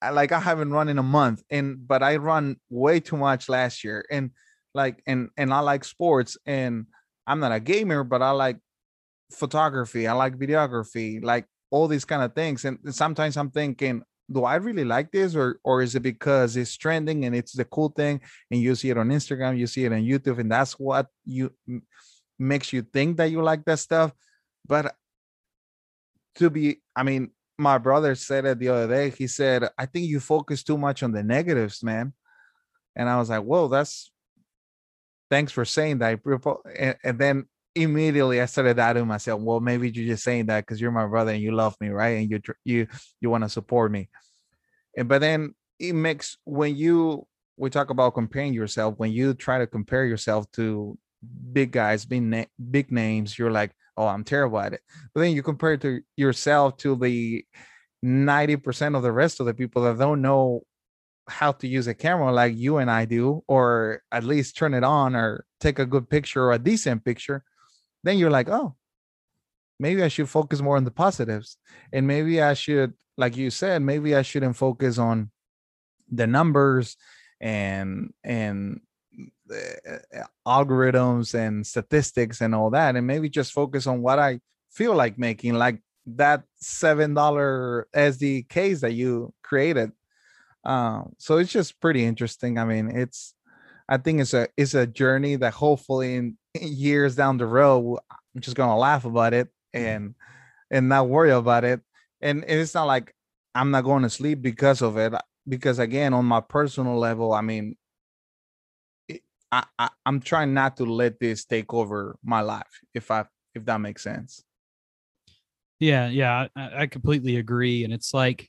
I 0.00 0.10
like 0.10 0.32
I 0.32 0.40
haven't 0.40 0.72
run 0.72 0.88
in 0.88 0.98
a 0.98 1.02
month, 1.02 1.42
and 1.50 1.86
but 1.86 2.02
I 2.02 2.16
run 2.16 2.56
way 2.70 3.00
too 3.00 3.16
much 3.16 3.48
last 3.48 3.84
year, 3.84 4.04
and 4.10 4.30
like 4.74 5.02
and 5.06 5.30
and 5.36 5.52
I 5.52 5.60
like 5.60 5.84
sports, 5.84 6.36
and 6.46 6.86
I'm 7.26 7.40
not 7.40 7.52
a 7.52 7.60
gamer, 7.60 8.04
but 8.04 8.22
I 8.22 8.30
like 8.30 8.58
photography. 9.32 10.06
I 10.06 10.12
like 10.12 10.36
videography. 10.38 11.22
Like 11.22 11.46
all 11.72 11.88
these 11.88 12.04
kind 12.04 12.22
of 12.22 12.32
things 12.34 12.64
and 12.64 12.78
sometimes 12.94 13.36
i'm 13.36 13.50
thinking 13.50 14.04
do 14.30 14.44
i 14.44 14.56
really 14.56 14.84
like 14.84 15.10
this 15.10 15.34
or 15.34 15.58
or 15.64 15.82
is 15.82 15.94
it 15.94 16.00
because 16.00 16.56
it's 16.56 16.76
trending 16.76 17.24
and 17.24 17.34
it's 17.34 17.52
the 17.52 17.64
cool 17.64 17.88
thing? 17.88 18.20
And 18.50 18.60
you 18.60 18.74
see 18.74 18.90
it 18.90 18.98
on 18.98 19.08
instagram 19.08 19.58
you 19.58 19.66
see 19.66 19.84
it 19.84 19.92
on 19.92 20.02
youtube 20.02 20.38
and 20.38 20.50
that's 20.50 20.78
what 20.78 21.06
you 21.24 21.52
makes 22.38 22.72
you 22.72 22.82
think 22.82 23.16
that 23.18 23.30
you 23.30 23.42
like 23.42 23.64
that 23.66 23.78
stuff. 23.78 24.12
But 24.66 24.94
to 26.36 26.48
be 26.48 26.80
i 26.96 27.02
mean 27.02 27.30
my 27.58 27.78
brother 27.78 28.14
said 28.14 28.46
it 28.46 28.58
the 28.58 28.68
other 28.68 28.88
day 28.88 29.10
he 29.10 29.26
said 29.26 29.68
i 29.76 29.84
think 29.84 30.06
you 30.06 30.18
focus 30.18 30.62
too 30.62 30.78
much 30.78 31.02
on 31.02 31.12
the 31.12 31.22
negatives 31.22 31.82
man. 31.82 32.12
And 32.96 33.08
i 33.08 33.18
was 33.18 33.28
like 33.28 33.42
whoa 33.42 33.68
that's 33.68 34.10
thanks 35.30 35.52
for 35.52 35.64
saying 35.64 35.98
that 35.98 36.20
and, 36.78 36.96
and 37.02 37.18
then 37.18 37.46
immediately 37.74 38.40
I 38.40 38.46
started 38.46 38.76
doubting 38.76 39.06
myself. 39.06 39.40
Well, 39.40 39.60
maybe 39.60 39.90
you're 39.90 40.06
just 40.06 40.24
saying 40.24 40.46
that 40.46 40.66
because 40.66 40.80
you're 40.80 40.90
my 40.90 41.06
brother 41.06 41.32
and 41.32 41.42
you 41.42 41.52
love 41.52 41.76
me, 41.80 41.88
right? 41.88 42.18
And 42.18 42.30
you 42.30 42.40
you 42.64 42.86
you 43.20 43.30
want 43.30 43.44
to 43.44 43.48
support 43.48 43.90
me. 43.90 44.08
And 44.96 45.08
but 45.08 45.20
then 45.20 45.54
it 45.78 45.94
makes 45.94 46.36
when 46.44 46.76
you 46.76 47.26
we 47.56 47.70
talk 47.70 47.90
about 47.90 48.14
comparing 48.14 48.54
yourself 48.54 48.94
when 48.98 49.12
you 49.12 49.34
try 49.34 49.58
to 49.58 49.66
compare 49.66 50.04
yourself 50.04 50.50
to 50.52 50.98
big 51.52 51.70
guys 51.72 52.04
big, 52.04 52.22
na- 52.22 52.44
big 52.70 52.90
names 52.90 53.38
you're 53.38 53.50
like 53.50 53.72
oh 53.96 54.06
i'm 54.06 54.24
terrible 54.24 54.58
at 54.58 54.72
it 54.72 54.80
but 55.14 55.20
then 55.20 55.32
you 55.32 55.42
compare 55.42 55.76
to 55.76 56.00
yourself 56.16 56.76
to 56.76 56.96
the 56.96 57.44
90% 58.04 58.96
of 58.96 59.02
the 59.04 59.12
rest 59.12 59.38
of 59.38 59.46
the 59.46 59.54
people 59.54 59.84
that 59.84 59.96
don't 59.96 60.22
know 60.22 60.62
how 61.28 61.52
to 61.52 61.68
use 61.68 61.86
a 61.86 61.94
camera 61.94 62.32
like 62.32 62.56
you 62.56 62.78
and 62.78 62.90
i 62.90 63.04
do 63.04 63.44
or 63.46 64.02
at 64.10 64.24
least 64.24 64.56
turn 64.56 64.74
it 64.74 64.82
on 64.82 65.14
or 65.14 65.44
take 65.60 65.78
a 65.78 65.86
good 65.86 66.10
picture 66.10 66.44
or 66.44 66.52
a 66.52 66.58
decent 66.58 67.04
picture 67.04 67.44
then 68.04 68.18
you're 68.18 68.30
like 68.30 68.48
oh 68.48 68.74
maybe 69.78 70.02
i 70.02 70.08
should 70.08 70.28
focus 70.28 70.60
more 70.60 70.76
on 70.76 70.84
the 70.84 70.90
positives 70.90 71.56
and 71.92 72.06
maybe 72.06 72.40
i 72.42 72.54
should 72.54 72.92
like 73.16 73.36
you 73.36 73.50
said 73.50 73.82
maybe 73.82 74.14
i 74.14 74.22
shouldn't 74.22 74.56
focus 74.56 74.98
on 74.98 75.30
the 76.10 76.26
numbers 76.26 76.96
and 77.40 78.12
and 78.22 78.80
uh, 79.50 80.24
algorithms 80.46 81.34
and 81.34 81.66
statistics 81.66 82.40
and 82.40 82.54
all 82.54 82.70
that 82.70 82.96
and 82.96 83.06
maybe 83.06 83.28
just 83.28 83.52
focus 83.52 83.86
on 83.86 84.00
what 84.00 84.18
i 84.18 84.40
feel 84.70 84.94
like 84.94 85.18
making 85.18 85.54
like 85.54 85.80
that 86.06 86.42
seven 86.56 87.14
dollar 87.14 87.86
sd 87.94 88.48
case 88.48 88.80
that 88.80 88.92
you 88.92 89.32
created. 89.42 89.92
Um 90.64 91.14
so 91.18 91.38
it's 91.38 91.52
just 91.52 91.80
pretty 91.80 92.04
interesting 92.04 92.58
i 92.58 92.64
mean 92.64 92.88
it's 92.88 93.34
i 93.88 93.96
think 93.96 94.20
it's 94.20 94.34
a 94.34 94.48
it's 94.56 94.74
a 94.74 94.86
journey 94.86 95.36
that 95.36 95.52
hopefully 95.52 96.14
in 96.16 96.36
years 96.60 97.16
down 97.16 97.36
the 97.36 97.46
road 97.46 97.98
i'm 98.10 98.40
just 98.40 98.56
gonna 98.56 98.76
laugh 98.76 99.04
about 99.04 99.34
it 99.34 99.48
mm-hmm. 99.74 99.86
and 99.86 100.14
and 100.70 100.88
not 100.88 101.08
worry 101.08 101.30
about 101.30 101.64
it 101.64 101.80
and, 102.20 102.44
and 102.44 102.60
it's 102.60 102.74
not 102.74 102.86
like 102.86 103.14
i'm 103.54 103.70
not 103.70 103.84
going 103.84 104.02
to 104.02 104.10
sleep 104.10 104.40
because 104.40 104.82
of 104.82 104.96
it 104.96 105.12
because 105.48 105.78
again 105.78 106.14
on 106.14 106.24
my 106.24 106.40
personal 106.40 106.98
level 106.98 107.32
i 107.32 107.40
mean 107.40 107.76
I, 109.50 109.64
I 109.78 109.90
i'm 110.06 110.20
trying 110.20 110.54
not 110.54 110.76
to 110.78 110.84
let 110.84 111.20
this 111.20 111.44
take 111.44 111.74
over 111.74 112.16
my 112.24 112.40
life 112.40 112.80
if 112.94 113.10
i 113.10 113.24
if 113.54 113.64
that 113.66 113.80
makes 113.80 114.02
sense 114.02 114.42
yeah 115.78 116.08
yeah 116.08 116.46
i, 116.56 116.82
I 116.82 116.86
completely 116.86 117.36
agree 117.36 117.84
and 117.84 117.92
it's 117.92 118.14
like 118.14 118.48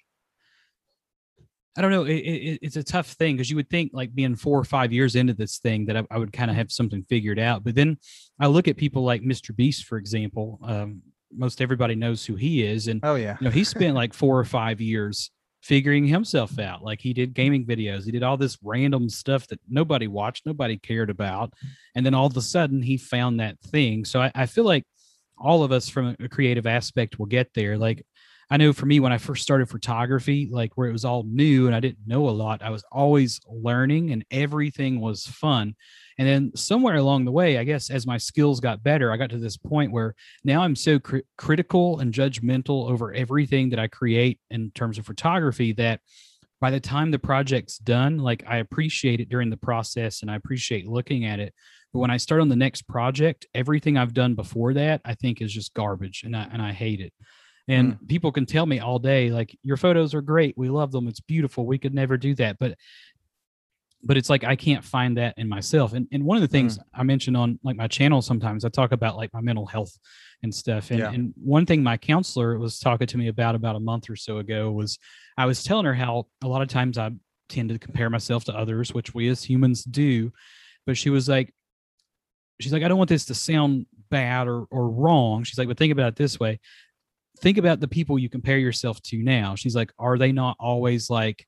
I 1.75 1.81
don't 1.81 1.91
know. 1.91 2.03
It, 2.03 2.15
it, 2.15 2.59
it's 2.61 2.75
a 2.75 2.83
tough 2.83 3.07
thing 3.07 3.35
because 3.35 3.49
you 3.49 3.55
would 3.55 3.69
think, 3.69 3.91
like, 3.93 4.13
being 4.13 4.35
four 4.35 4.59
or 4.59 4.63
five 4.63 4.93
years 4.93 5.15
into 5.15 5.33
this 5.33 5.57
thing, 5.57 5.85
that 5.87 5.97
I, 5.97 6.03
I 6.11 6.17
would 6.17 6.31
kind 6.31 6.51
of 6.51 6.57
have 6.57 6.71
something 6.71 7.03
figured 7.09 7.39
out. 7.39 7.63
But 7.63 7.75
then 7.75 7.97
I 8.39 8.47
look 8.47 8.67
at 8.67 8.77
people 8.77 9.03
like 9.03 9.21
Mr. 9.21 9.55
Beast, 9.55 9.85
for 9.85 9.97
example. 9.97 10.59
Um, 10.63 11.01
most 11.35 11.61
everybody 11.61 11.95
knows 11.95 12.25
who 12.25 12.35
he 12.35 12.63
is, 12.63 12.87
and 12.87 12.99
oh 13.03 13.15
yeah, 13.15 13.37
you 13.39 13.45
know, 13.45 13.51
he 13.51 13.63
spent 13.63 13.95
like 13.95 14.13
four 14.13 14.37
or 14.37 14.45
five 14.45 14.79
years 14.79 15.31
figuring 15.63 16.05
himself 16.05 16.59
out. 16.59 16.83
Like 16.83 16.99
he 16.99 17.13
did 17.13 17.33
gaming 17.33 17.65
videos, 17.65 18.03
he 18.03 18.11
did 18.11 18.21
all 18.21 18.35
this 18.37 18.57
random 18.61 19.09
stuff 19.09 19.47
that 19.47 19.59
nobody 19.69 20.07
watched, 20.07 20.45
nobody 20.45 20.77
cared 20.77 21.09
about. 21.09 21.53
And 21.95 22.05
then 22.05 22.13
all 22.13 22.27
of 22.27 22.35
a 22.35 22.41
sudden 22.41 22.81
he 22.81 22.97
found 22.97 23.39
that 23.39 23.59
thing. 23.61 24.03
So 24.03 24.21
I, 24.21 24.31
I 24.35 24.45
feel 24.45 24.65
like 24.65 24.83
all 25.37 25.63
of 25.63 25.71
us 25.71 25.87
from 25.87 26.17
a 26.19 26.27
creative 26.27 26.67
aspect 26.67 27.17
will 27.17 27.27
get 27.27 27.53
there. 27.53 27.77
Like 27.77 28.05
I 28.49 28.57
know 28.57 28.73
for 28.73 28.85
me, 28.85 28.99
when 28.99 29.13
I 29.13 29.17
first 29.17 29.43
started 29.43 29.69
photography, 29.69 30.47
like 30.51 30.73
where 30.75 30.87
it 30.87 30.93
was 30.93 31.05
all 31.05 31.23
new 31.23 31.67
and 31.67 31.75
I 31.75 31.79
didn't 31.79 32.07
know 32.07 32.29
a 32.29 32.31
lot, 32.31 32.61
I 32.61 32.69
was 32.69 32.83
always 32.91 33.39
learning 33.47 34.11
and 34.11 34.25
everything 34.31 34.99
was 34.99 35.25
fun. 35.25 35.75
And 36.17 36.27
then 36.27 36.51
somewhere 36.55 36.95
along 36.95 37.25
the 37.25 37.31
way, 37.31 37.57
I 37.57 37.63
guess 37.63 37.89
as 37.89 38.05
my 38.05 38.17
skills 38.17 38.59
got 38.59 38.83
better, 38.83 39.11
I 39.11 39.17
got 39.17 39.31
to 39.31 39.37
this 39.37 39.57
point 39.57 39.91
where 39.91 40.13
now 40.43 40.61
I'm 40.61 40.75
so 40.75 40.99
cr- 40.99 41.19
critical 41.37 41.99
and 41.99 42.13
judgmental 42.13 42.89
over 42.89 43.13
everything 43.13 43.69
that 43.69 43.79
I 43.79 43.87
create 43.87 44.39
in 44.51 44.71
terms 44.71 44.97
of 44.97 45.05
photography 45.05 45.73
that 45.73 46.01
by 46.61 46.69
the 46.69 46.79
time 46.79 47.11
the 47.11 47.19
project's 47.19 47.77
done, 47.77 48.19
like 48.19 48.43
I 48.47 48.57
appreciate 48.57 49.19
it 49.19 49.29
during 49.29 49.49
the 49.49 49.57
process 49.57 50.21
and 50.21 50.29
I 50.29 50.35
appreciate 50.35 50.87
looking 50.87 51.25
at 51.25 51.39
it. 51.39 51.53
But 51.91 51.99
when 51.99 52.11
I 52.11 52.17
start 52.17 52.41
on 52.41 52.49
the 52.49 52.55
next 52.55 52.83
project, 52.87 53.45
everything 53.53 53.97
I've 53.97 54.13
done 54.13 54.35
before 54.35 54.73
that, 54.75 55.01
I 55.03 55.13
think 55.15 55.41
is 55.41 55.53
just 55.53 55.73
garbage 55.73 56.23
and 56.23 56.35
I, 56.35 56.47
and 56.51 56.61
I 56.61 56.71
hate 56.71 57.01
it. 57.01 57.13
And 57.67 57.93
mm. 57.93 58.07
people 58.07 58.31
can 58.31 58.45
tell 58.45 58.65
me 58.65 58.79
all 58.79 58.99
day, 58.99 59.29
like, 59.29 59.57
your 59.63 59.77
photos 59.77 60.13
are 60.13 60.21
great. 60.21 60.57
We 60.57 60.69
love 60.69 60.91
them. 60.91 61.07
It's 61.07 61.21
beautiful. 61.21 61.65
We 61.65 61.77
could 61.77 61.93
never 61.93 62.17
do 62.17 62.35
that. 62.35 62.57
But 62.59 62.77
but 64.05 64.17
it's 64.17 64.29
like 64.29 64.43
I 64.43 64.55
can't 64.55 64.83
find 64.83 65.17
that 65.17 65.33
in 65.37 65.47
myself. 65.47 65.93
And 65.93 66.07
and 66.11 66.23
one 66.25 66.37
of 66.37 66.41
the 66.41 66.47
things 66.47 66.77
mm. 66.77 66.83
I 66.93 67.03
mentioned 67.03 67.37
on 67.37 67.59
like 67.63 67.77
my 67.77 67.87
channel 67.87 68.21
sometimes 68.21 68.65
I 68.65 68.69
talk 68.69 68.91
about 68.91 69.15
like 69.15 69.33
my 69.33 69.41
mental 69.41 69.65
health 69.65 69.97
and 70.43 70.53
stuff. 70.53 70.91
And, 70.91 70.99
yeah. 70.99 71.11
and 71.11 71.33
one 71.41 71.65
thing 71.65 71.81
my 71.81 71.97
counselor 71.97 72.59
was 72.59 72.79
talking 72.79 73.07
to 73.07 73.17
me 73.17 73.29
about 73.29 73.55
about 73.55 73.75
a 73.75 73.79
month 73.79 74.09
or 74.09 74.15
so 74.15 74.39
ago 74.39 74.71
was 74.71 74.99
I 75.37 75.45
was 75.45 75.63
telling 75.63 75.85
her 75.85 75.93
how 75.93 76.27
a 76.43 76.47
lot 76.47 76.61
of 76.61 76.67
times 76.67 76.97
I 76.97 77.11
tend 77.49 77.69
to 77.69 77.79
compare 77.79 78.09
myself 78.09 78.43
to 78.45 78.53
others, 78.53 78.93
which 78.93 79.13
we 79.13 79.29
as 79.29 79.43
humans 79.43 79.83
do. 79.83 80.31
But 80.85 80.97
she 80.97 81.09
was 81.09 81.29
like, 81.29 81.53
she's 82.59 82.73
like, 82.73 82.83
I 82.83 82.89
don't 82.89 82.97
want 82.97 83.09
this 83.09 83.25
to 83.25 83.35
sound 83.35 83.85
bad 84.09 84.47
or 84.47 84.65
or 84.69 84.89
wrong. 84.89 85.43
She's 85.43 85.57
like, 85.57 85.69
but 85.69 85.77
think 85.77 85.93
about 85.93 86.09
it 86.09 86.15
this 86.17 86.39
way. 86.39 86.59
Think 87.39 87.57
about 87.57 87.79
the 87.79 87.87
people 87.87 88.19
you 88.19 88.29
compare 88.29 88.57
yourself 88.57 89.01
to 89.03 89.17
now. 89.17 89.55
She's 89.55 89.75
like, 89.75 89.91
are 89.99 90.17
they 90.17 90.31
not 90.31 90.55
always 90.59 91.09
like 91.09 91.45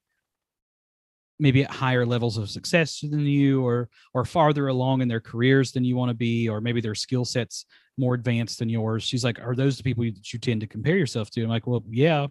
maybe 1.39 1.63
at 1.63 1.71
higher 1.71 2.05
levels 2.05 2.37
of 2.37 2.49
success 2.49 3.01
than 3.01 3.19
you 3.19 3.65
or 3.65 3.89
or 4.13 4.25
farther 4.25 4.67
along 4.67 5.01
in 5.01 5.07
their 5.07 5.19
careers 5.19 5.71
than 5.71 5.83
you 5.83 5.95
want 5.95 6.09
to 6.09 6.15
be 6.15 6.47
or 6.47 6.61
maybe 6.61 6.79
their 6.81 6.95
skill 6.95 7.25
sets 7.25 7.65
more 7.97 8.13
advanced 8.13 8.59
than 8.59 8.69
yours? 8.69 9.03
She's 9.03 9.23
like 9.23 9.39
are 9.39 9.55
those 9.55 9.77
the 9.77 9.83
people 9.83 10.03
that 10.03 10.33
you 10.33 10.39
tend 10.39 10.61
to 10.61 10.67
compare 10.67 10.97
yourself 10.97 11.29
to? 11.31 11.43
I'm 11.43 11.49
like 11.49 11.67
well 11.67 11.83
yeah 11.89 12.25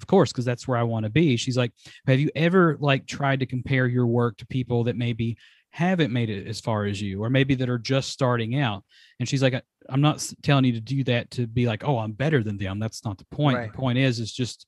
of 0.00 0.06
course 0.06 0.30
because 0.32 0.44
that's 0.44 0.68
where 0.68 0.78
i 0.78 0.82
want 0.82 1.04
to 1.04 1.10
be. 1.10 1.36
She's 1.36 1.56
like 1.56 1.72
have 2.06 2.20
you 2.20 2.30
ever 2.34 2.76
like 2.80 3.06
tried 3.06 3.40
to 3.40 3.46
compare 3.46 3.86
your 3.86 4.06
work 4.06 4.38
to 4.38 4.46
people 4.46 4.84
that 4.84 4.96
maybe 4.96 5.36
haven't 5.70 6.12
made 6.12 6.30
it 6.30 6.46
as 6.46 6.60
far 6.60 6.86
as 6.86 7.00
you 7.00 7.22
or 7.22 7.28
maybe 7.28 7.54
that 7.56 7.68
are 7.68 7.78
just 7.78 8.10
starting 8.10 8.58
out? 8.58 8.84
And 9.20 9.28
she's 9.28 9.42
like 9.42 9.62
i'm 9.88 10.00
not 10.00 10.24
telling 10.42 10.64
you 10.64 10.72
to 10.72 10.80
do 10.80 11.04
that 11.04 11.30
to 11.30 11.46
be 11.46 11.66
like 11.66 11.84
oh 11.84 11.98
i'm 11.98 12.12
better 12.12 12.42
than 12.42 12.58
them 12.58 12.78
that's 12.78 13.04
not 13.04 13.18
the 13.18 13.26
point 13.26 13.56
right. 13.56 13.72
the 13.72 13.78
point 13.78 13.98
is 13.98 14.20
is 14.20 14.32
just 14.32 14.66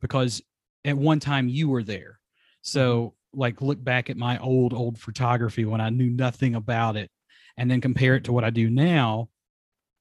because 0.00 0.42
at 0.84 0.96
one 0.96 1.20
time 1.20 1.48
you 1.48 1.68
were 1.68 1.82
there 1.82 2.18
so 2.62 3.14
like 3.32 3.60
look 3.60 3.82
back 3.82 4.10
at 4.10 4.16
my 4.16 4.38
old 4.38 4.72
old 4.72 4.98
photography 4.98 5.64
when 5.64 5.80
I 5.80 5.90
knew 5.90 6.10
nothing 6.10 6.54
about 6.54 6.96
it 6.96 7.10
and 7.56 7.70
then 7.70 7.80
compare 7.80 8.14
it 8.14 8.24
to 8.24 8.32
what 8.32 8.44
I 8.44 8.50
do 8.50 8.70
now 8.70 9.28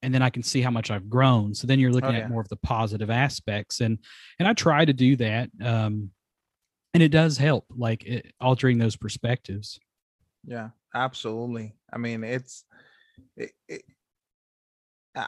and 0.02 0.14
then 0.14 0.22
I 0.22 0.30
can 0.30 0.44
see 0.44 0.62
how 0.62 0.70
much 0.70 0.92
I've 0.92 1.10
grown. 1.10 1.56
So 1.56 1.66
then 1.66 1.80
you're 1.80 1.92
looking 1.92 2.12
oh, 2.12 2.14
yeah. 2.14 2.20
at 2.20 2.30
more 2.30 2.42
of 2.42 2.50
the 2.50 2.58
positive 2.58 3.10
aspects 3.10 3.82
and 3.82 4.00
and 4.40 4.48
I 4.48 4.54
try 4.54 4.86
to 4.86 4.94
do 4.94 5.16
that 5.18 5.50
um 5.64 6.12
and 6.94 7.04
it 7.04 7.10
does 7.10 7.38
help 7.38 7.66
like 7.70 8.06
it, 8.06 8.34
altering 8.40 8.78
those 8.78 8.96
perspectives. 8.96 9.80
Yeah, 10.46 10.70
absolutely. 10.96 11.76
I 11.92 11.98
mean, 11.98 12.24
it's 12.24 12.64
it, 13.36 13.52
it, 13.68 13.84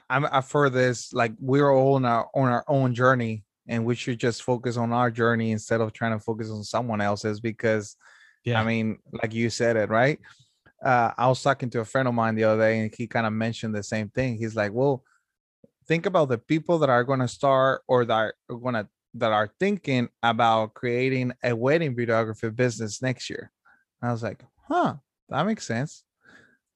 I'm 0.09 0.25
I 0.25 0.41
for 0.41 0.69
this 0.69 1.13
like 1.13 1.33
we're 1.39 1.71
all 1.71 1.95
on 1.95 2.05
our 2.05 2.29
on 2.33 2.49
our 2.49 2.63
own 2.67 2.93
journey 2.93 3.43
and 3.67 3.85
we 3.85 3.95
should 3.95 4.19
just 4.19 4.43
focus 4.43 4.77
on 4.77 4.91
our 4.91 5.11
journey 5.11 5.51
instead 5.51 5.81
of 5.81 5.93
trying 5.93 6.13
to 6.13 6.19
focus 6.19 6.49
on 6.49 6.63
someone 6.63 7.01
else's 7.01 7.39
because 7.39 7.95
yeah. 8.43 8.59
i 8.59 8.63
mean 8.63 8.97
like 9.11 9.33
you 9.33 9.49
said 9.49 9.75
it 9.77 9.89
right? 9.89 10.19
Uh, 10.83 11.11
i 11.17 11.27
was 11.27 11.41
talking 11.43 11.69
to 11.69 11.81
a 11.81 11.85
friend 11.85 12.07
of 12.07 12.13
mine 12.13 12.35
the 12.35 12.43
other 12.43 12.61
day 12.61 12.79
and 12.79 12.93
he 12.95 13.05
kind 13.05 13.27
of 13.27 13.33
mentioned 13.33 13.75
the 13.75 13.83
same 13.83 14.09
thing. 14.09 14.37
He's 14.37 14.55
like 14.55 14.71
well 14.73 15.03
think 15.87 16.05
about 16.05 16.29
the 16.29 16.37
people 16.37 16.79
that 16.79 16.89
are 16.89 17.03
going 17.03 17.19
to 17.19 17.27
start 17.27 17.81
or 17.87 18.05
that 18.05 18.13
are 18.13 18.35
going 18.49 18.75
to 18.75 18.87
that 19.15 19.31
are 19.31 19.51
thinking 19.59 20.07
about 20.21 20.75
creating 20.75 21.33
a 21.43 21.55
wedding 21.55 21.95
videography 21.95 22.55
business 22.55 23.01
next 23.01 23.29
year. 23.29 23.51
I 24.01 24.11
was 24.11 24.23
like 24.23 24.43
huh 24.67 24.95
that 25.29 25.45
makes 25.45 25.65
sense. 25.65 26.03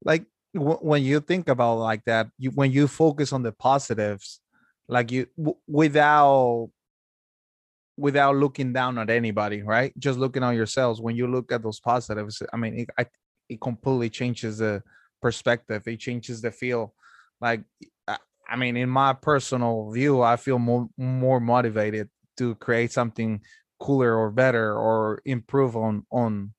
Like 0.03 0.25
when 0.53 1.03
you 1.03 1.19
think 1.19 1.49
about 1.49 1.75
like 1.79 2.03
that 2.05 2.27
you 2.37 2.51
when 2.51 2.71
you 2.71 2.87
focus 2.87 3.33
on 3.33 3.41
the 3.41 3.51
positives 3.51 4.39
like 4.87 5.11
you 5.11 5.25
w- 5.37 5.57
without 5.67 6.69
without 7.97 8.35
looking 8.35 8.73
down 8.73 8.97
at 8.97 9.09
anybody, 9.09 9.61
right? 9.61 9.93
Just 9.99 10.17
looking 10.17 10.43
on 10.43 10.55
yourselves. 10.55 10.99
When 10.99 11.15
you 11.15 11.27
look 11.27 11.51
at 11.51 11.61
those 11.61 11.79
positives, 11.79 12.41
I 12.51 12.57
mean, 12.57 12.79
it, 12.79 12.89
I, 12.97 13.05
it 13.49 13.61
completely 13.61 14.09
changes 14.09 14.57
the 14.57 14.81
perspective. 15.21 15.87
It 15.87 15.99
changes 15.99 16.41
the 16.41 16.51
feel. 16.51 16.93
Like, 17.39 17.61
I 18.07 18.55
mean, 18.55 18.77
in 18.77 18.89
my 18.89 19.13
personal 19.13 19.91
view, 19.91 20.21
I 20.21 20.35
feel 20.37 20.59
more 20.59 20.89
more 20.97 21.39
motivated 21.39 22.09
to 22.37 22.55
create 22.55 22.91
something 22.91 23.41
cooler 23.79 24.15
or 24.15 24.31
better 24.31 24.77
or 24.77 25.21
improve 25.25 25.75
on 25.75 26.05
on 26.11 26.53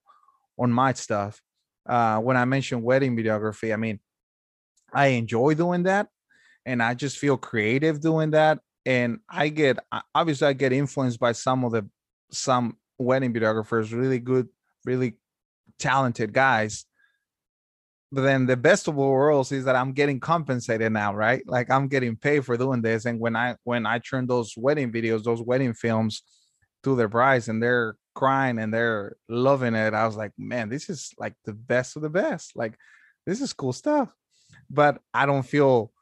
on 0.58 0.72
my 0.72 0.92
stuff. 0.92 1.40
Uh, 1.86 2.18
when 2.18 2.36
I 2.36 2.44
mentioned 2.44 2.82
wedding 2.82 3.16
videography, 3.16 3.72
I 3.72 3.76
mean, 3.76 4.00
I 4.92 5.08
enjoy 5.08 5.54
doing 5.54 5.84
that, 5.84 6.08
and 6.64 6.82
I 6.82 6.94
just 6.94 7.18
feel 7.18 7.36
creative 7.36 8.00
doing 8.00 8.30
that 8.30 8.60
and 8.86 9.20
I 9.28 9.48
get 9.48 9.78
obviously 10.14 10.48
I 10.48 10.52
get 10.52 10.72
influenced 10.72 11.18
by 11.18 11.32
some 11.32 11.64
of 11.64 11.72
the 11.72 11.88
some 12.30 12.76
wedding 12.98 13.32
videographers, 13.32 13.92
really 13.92 14.18
good, 14.18 14.48
really 14.84 15.14
talented 15.78 16.32
guys. 16.32 16.84
But 18.12 18.22
then 18.22 18.46
the 18.46 18.56
best 18.56 18.86
of 18.86 18.98
all 18.98 19.10
worlds 19.10 19.50
is 19.50 19.64
that 19.64 19.74
I'm 19.74 19.92
getting 19.92 20.20
compensated 20.20 20.92
now, 20.92 21.14
right? 21.14 21.42
Like 21.46 21.70
I'm 21.70 21.88
getting 21.88 22.16
paid 22.16 22.44
for 22.44 22.56
doing 22.56 22.82
this. 22.82 23.06
And 23.06 23.18
when 23.18 23.34
I 23.34 23.56
when 23.64 23.86
I 23.86 23.98
turn 23.98 24.26
those 24.26 24.54
wedding 24.56 24.92
videos, 24.92 25.24
those 25.24 25.42
wedding 25.42 25.72
films 25.72 26.22
to 26.84 26.96
their 26.96 27.08
brides 27.08 27.48
and 27.48 27.62
they're 27.62 27.96
crying 28.14 28.58
and 28.58 28.72
they're 28.72 29.16
loving 29.28 29.74
it. 29.74 29.94
I 29.94 30.06
was 30.06 30.16
like, 30.16 30.32
man, 30.38 30.68
this 30.68 30.88
is 30.88 31.12
like 31.18 31.34
the 31.44 31.52
best 31.52 31.96
of 31.96 32.02
the 32.02 32.10
best. 32.10 32.56
Like, 32.56 32.74
this 33.26 33.40
is 33.40 33.52
cool 33.52 33.72
stuff. 33.72 34.12
But 34.70 35.00
I 35.12 35.26
don't 35.26 35.42
feel 35.42 35.92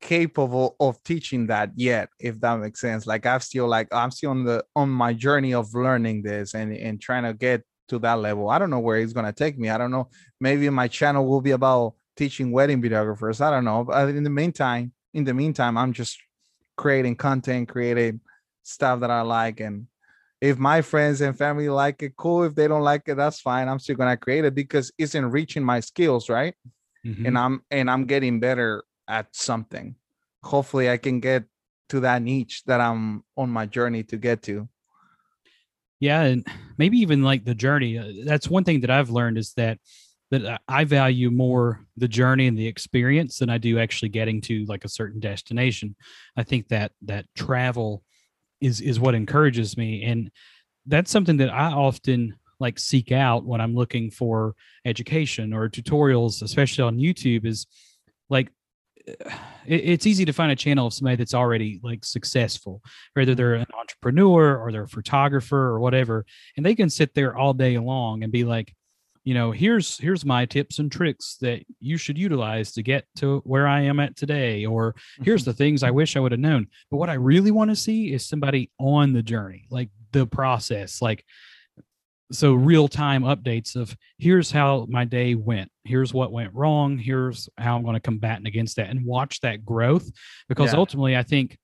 capable 0.00 0.76
of 0.78 1.02
teaching 1.02 1.46
that 1.48 1.72
yet, 1.74 2.08
if 2.20 2.40
that 2.40 2.60
makes 2.60 2.80
sense. 2.80 3.06
Like 3.06 3.26
I've 3.26 3.42
still 3.42 3.66
like 3.66 3.88
I'm 3.92 4.10
still 4.10 4.30
on 4.30 4.44
the 4.44 4.64
on 4.76 4.88
my 4.88 5.12
journey 5.12 5.54
of 5.54 5.74
learning 5.74 6.22
this 6.22 6.54
and 6.54 6.72
and 6.72 7.00
trying 7.00 7.24
to 7.24 7.34
get 7.34 7.62
to 7.88 7.98
that 8.00 8.20
level. 8.20 8.48
I 8.48 8.58
don't 8.58 8.70
know 8.70 8.78
where 8.78 8.98
it's 8.98 9.12
gonna 9.12 9.32
take 9.32 9.58
me. 9.58 9.68
I 9.70 9.78
don't 9.78 9.90
know. 9.90 10.08
Maybe 10.40 10.68
my 10.70 10.88
channel 10.88 11.26
will 11.26 11.40
be 11.40 11.52
about 11.52 11.94
teaching 12.16 12.52
wedding 12.52 12.82
videographers. 12.82 13.40
I 13.40 13.50
don't 13.50 13.64
know. 13.64 13.84
But 13.84 14.10
in 14.10 14.22
the 14.22 14.30
meantime, 14.30 14.92
in 15.14 15.24
the 15.24 15.34
meantime, 15.34 15.76
I'm 15.76 15.92
just 15.92 16.18
creating 16.76 17.16
content, 17.16 17.68
creating 17.68 18.20
stuff 18.62 19.00
that 19.00 19.10
I 19.10 19.22
like. 19.22 19.60
And 19.60 19.86
if 20.40 20.58
my 20.58 20.82
friends 20.82 21.20
and 21.20 21.36
family 21.36 21.68
like 21.68 22.02
it, 22.02 22.16
cool. 22.16 22.44
If 22.44 22.54
they 22.54 22.68
don't 22.68 22.82
like 22.82 23.02
it, 23.06 23.16
that's 23.16 23.40
fine. 23.40 23.68
I'm 23.68 23.78
still 23.78 23.96
gonna 23.96 24.16
create 24.16 24.44
it 24.44 24.54
because 24.54 24.92
it's 24.98 25.14
enriching 25.14 25.64
my 25.64 25.80
skills, 25.80 26.28
right? 26.28 26.54
Mm-hmm. 27.04 27.26
And 27.26 27.38
I'm 27.38 27.62
and 27.70 27.90
I'm 27.90 28.06
getting 28.06 28.40
better 28.40 28.84
at 29.08 29.34
something. 29.34 29.96
Hopefully 30.42 30.88
I 30.88 30.96
can 30.96 31.20
get 31.20 31.44
to 31.88 32.00
that 32.00 32.22
niche 32.22 32.62
that 32.66 32.80
I'm 32.80 33.24
on 33.36 33.50
my 33.50 33.66
journey 33.66 34.02
to 34.04 34.16
get 34.16 34.42
to. 34.42 34.68
Yeah, 36.00 36.22
and 36.22 36.46
maybe 36.76 36.98
even 36.98 37.22
like 37.22 37.44
the 37.44 37.54
journey. 37.54 37.98
Uh, 37.98 38.24
that's 38.24 38.48
one 38.48 38.64
thing 38.64 38.82
that 38.82 38.90
I've 38.90 39.10
learned 39.10 39.38
is 39.38 39.52
that 39.54 39.78
that 40.30 40.60
I 40.68 40.84
value 40.84 41.30
more 41.30 41.86
the 41.96 42.06
journey 42.08 42.46
and 42.46 42.56
the 42.56 42.66
experience 42.66 43.38
than 43.38 43.48
I 43.48 43.58
do 43.58 43.78
actually 43.78 44.10
getting 44.10 44.42
to 44.42 44.64
like 44.66 44.84
a 44.84 44.88
certain 44.88 45.20
destination. 45.20 45.96
I 46.36 46.42
think 46.42 46.68
that 46.68 46.92
that 47.02 47.24
travel 47.34 48.02
is 48.60 48.80
is 48.80 49.00
what 49.00 49.14
encourages 49.14 49.76
me 49.76 50.02
and 50.04 50.30
that's 50.86 51.10
something 51.10 51.36
that 51.36 51.52
I 51.52 51.72
often 51.72 52.34
like 52.60 52.78
seek 52.78 53.12
out 53.12 53.44
when 53.44 53.60
I'm 53.60 53.74
looking 53.74 54.10
for 54.10 54.54
education 54.84 55.52
or 55.52 55.68
tutorials 55.68 56.42
especially 56.42 56.84
on 56.84 56.98
YouTube 56.98 57.44
is 57.44 57.66
like 58.30 58.48
it's 59.66 60.06
easy 60.06 60.24
to 60.24 60.32
find 60.32 60.52
a 60.52 60.56
channel 60.56 60.86
of 60.86 60.94
somebody 60.94 61.16
that's 61.16 61.34
already 61.34 61.80
like 61.82 62.04
successful, 62.04 62.82
whether 63.14 63.32
mm-hmm. 63.32 63.36
they're 63.36 63.54
an 63.54 63.66
entrepreneur 63.78 64.56
or 64.56 64.72
they're 64.72 64.84
a 64.84 64.88
photographer 64.88 65.58
or 65.58 65.80
whatever, 65.80 66.24
and 66.56 66.64
they 66.64 66.74
can 66.74 66.90
sit 66.90 67.14
there 67.14 67.36
all 67.36 67.52
day 67.52 67.78
long 67.78 68.22
and 68.22 68.32
be 68.32 68.44
like, 68.44 68.74
you 69.24 69.34
know, 69.34 69.50
here's 69.50 69.98
here's 69.98 70.24
my 70.24 70.46
tips 70.46 70.78
and 70.78 70.90
tricks 70.90 71.36
that 71.40 71.62
you 71.80 71.96
should 71.96 72.18
utilize 72.18 72.72
to 72.72 72.82
get 72.82 73.04
to 73.16 73.40
where 73.44 73.66
I 73.66 73.82
am 73.82 74.00
at 74.00 74.16
today, 74.16 74.66
or 74.66 74.94
here's 75.22 75.42
mm-hmm. 75.42 75.50
the 75.50 75.56
things 75.56 75.82
I 75.82 75.90
wish 75.90 76.16
I 76.16 76.20
would 76.20 76.32
have 76.32 76.40
known. 76.40 76.68
But 76.90 76.98
what 76.98 77.10
I 77.10 77.14
really 77.14 77.50
want 77.50 77.70
to 77.70 77.76
see 77.76 78.12
is 78.12 78.26
somebody 78.26 78.70
on 78.78 79.12
the 79.12 79.22
journey, 79.22 79.66
like 79.70 79.90
the 80.12 80.26
process, 80.26 81.02
like 81.02 81.24
so 82.30 82.52
real 82.52 82.88
time 82.88 83.22
updates 83.22 83.74
of 83.74 83.96
here's 84.18 84.50
how 84.50 84.86
my 84.90 85.04
day 85.04 85.34
went 85.34 85.70
here's 85.84 86.12
what 86.12 86.30
went 86.30 86.52
wrong 86.54 86.98
here's 86.98 87.48
how 87.56 87.74
i'm 87.74 87.82
going 87.82 87.94
to 87.94 88.00
combat 88.00 88.42
against 88.44 88.76
that 88.76 88.90
and 88.90 89.04
watch 89.04 89.40
that 89.40 89.64
growth 89.64 90.10
because 90.48 90.72
yeah. 90.72 90.78
ultimately 90.78 91.16
i 91.16 91.22
think 91.22 91.56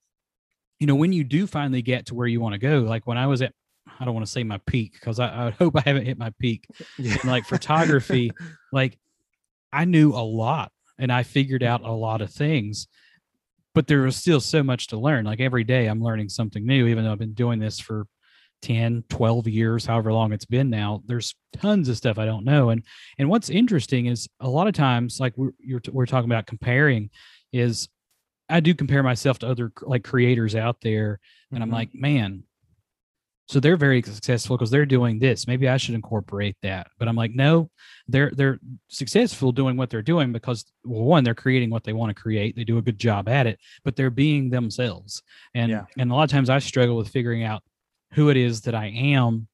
you 0.79 0.87
know 0.87 0.95
when 0.95 1.13
you 1.13 1.23
do 1.23 1.45
finally 1.45 1.83
get 1.83 2.07
to 2.07 2.15
where 2.15 2.27
you 2.27 2.41
want 2.41 2.53
to 2.53 2.59
go 2.59 2.79
like 2.79 3.05
when 3.05 3.17
i 3.17 3.27
was 3.27 3.43
at 3.43 3.53
i 3.99 4.05
don't 4.05 4.13
want 4.13 4.25
to 4.25 4.31
say 4.31 4.43
my 4.43 4.59
peak 4.65 4.93
because 4.93 5.19
I, 5.19 5.47
I, 5.47 5.49
hope 5.51 5.75
i 5.77 5.81
haven't 5.85 6.05
hit 6.05 6.17
my 6.17 6.31
peak 6.39 6.65
yeah. 6.97 7.17
in 7.23 7.29
like 7.29 7.45
photography 7.45 8.31
like 8.71 8.97
i 9.71 9.85
knew 9.85 10.11
a 10.11 10.23
lot 10.23 10.71
and 10.97 11.11
i 11.11 11.23
figured 11.23 11.63
out 11.63 11.81
a 11.81 11.91
lot 11.91 12.21
of 12.21 12.31
things 12.31 12.87
but 13.73 13.87
there 13.87 14.01
was 14.01 14.15
still 14.15 14.39
so 14.39 14.63
much 14.63 14.87
to 14.87 14.97
learn 14.97 15.25
like 15.25 15.39
every 15.39 15.63
day 15.63 15.87
i'm 15.87 16.01
learning 16.01 16.29
something 16.29 16.65
new 16.65 16.87
even 16.87 17.03
though 17.03 17.11
i've 17.11 17.19
been 17.19 17.33
doing 17.33 17.59
this 17.59 17.79
for 17.79 18.07
10 18.61 19.03
12 19.09 19.47
years 19.47 19.85
however 19.85 20.11
long 20.11 20.31
it's 20.31 20.45
been 20.45 20.69
now 20.69 21.01
there's 21.05 21.35
tons 21.53 21.87
of 21.87 21.97
stuff 21.97 22.17
i 22.17 22.25
don't 22.25 22.45
know 22.45 22.69
and 22.69 22.83
and 23.19 23.29
what's 23.29 23.49
interesting 23.49 24.07
is 24.07 24.27
a 24.39 24.49
lot 24.49 24.67
of 24.67 24.73
times 24.73 25.19
like 25.19 25.33
we're 25.37 25.51
we're 25.91 26.05
talking 26.05 26.31
about 26.31 26.47
comparing 26.47 27.09
is 27.53 27.89
i 28.49 28.59
do 28.59 28.73
compare 28.73 29.03
myself 29.03 29.37
to 29.37 29.47
other 29.47 29.71
like 29.83 30.03
creators 30.03 30.55
out 30.55 30.77
there 30.81 31.19
and 31.51 31.57
mm-hmm. 31.57 31.63
i'm 31.63 31.69
like 31.69 31.89
man 31.93 32.43
so 33.47 33.59
they're 33.59 33.77
very 33.77 34.01
successful 34.01 34.57
because 34.57 34.71
they're 34.71 34.85
doing 34.85 35.19
this 35.19 35.47
maybe 35.47 35.69
i 35.69 35.77
should 35.77 35.95
incorporate 35.95 36.57
that 36.61 36.87
but 36.97 37.07
i'm 37.07 37.15
like 37.15 37.31
no 37.33 37.69
they're 38.07 38.31
they're 38.35 38.59
successful 38.87 39.51
doing 39.51 39.77
what 39.77 39.89
they're 39.89 40.01
doing 40.01 40.31
because 40.31 40.65
well 40.83 41.03
one 41.03 41.23
they're 41.23 41.35
creating 41.35 41.69
what 41.69 41.83
they 41.83 41.93
want 41.93 42.15
to 42.15 42.21
create 42.21 42.55
they 42.55 42.63
do 42.63 42.77
a 42.77 42.81
good 42.81 42.99
job 42.99 43.29
at 43.29 43.47
it 43.47 43.59
but 43.83 43.95
they're 43.95 44.09
being 44.09 44.49
themselves 44.49 45.21
and 45.53 45.71
yeah. 45.71 45.85
and 45.97 46.11
a 46.11 46.15
lot 46.15 46.23
of 46.23 46.29
times 46.29 46.49
i 46.49 46.59
struggle 46.59 46.95
with 46.95 47.09
figuring 47.09 47.43
out 47.43 47.61
who 48.15 48.29
it 48.29 48.37
is 48.37 48.61
that 48.61 48.73
I 48.73 48.87
am 48.87 49.47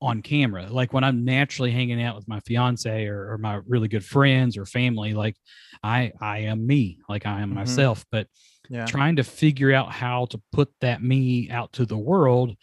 on 0.00 0.22
camera. 0.22 0.66
Like 0.68 0.92
when 0.92 1.04
I'm 1.04 1.24
naturally 1.24 1.70
hanging 1.70 2.02
out 2.02 2.16
with 2.16 2.26
my 2.26 2.40
fiance 2.40 3.06
or, 3.06 3.32
or 3.32 3.38
my 3.38 3.60
really 3.66 3.88
good 3.88 4.04
friends 4.04 4.56
or 4.56 4.64
family, 4.64 5.12
like 5.12 5.36
I 5.82 6.12
I 6.20 6.38
am 6.40 6.66
me, 6.66 7.00
like 7.08 7.26
I 7.26 7.40
am 7.40 7.50
mm-hmm. 7.50 7.58
myself. 7.58 8.04
But 8.10 8.26
yeah. 8.68 8.86
trying 8.86 9.16
to 9.16 9.24
figure 9.24 9.72
out 9.72 9.92
how 9.92 10.26
to 10.26 10.40
put 10.52 10.70
that 10.80 11.02
me 11.02 11.50
out 11.50 11.72
to 11.74 11.86
the 11.86 11.98
world 11.98 12.56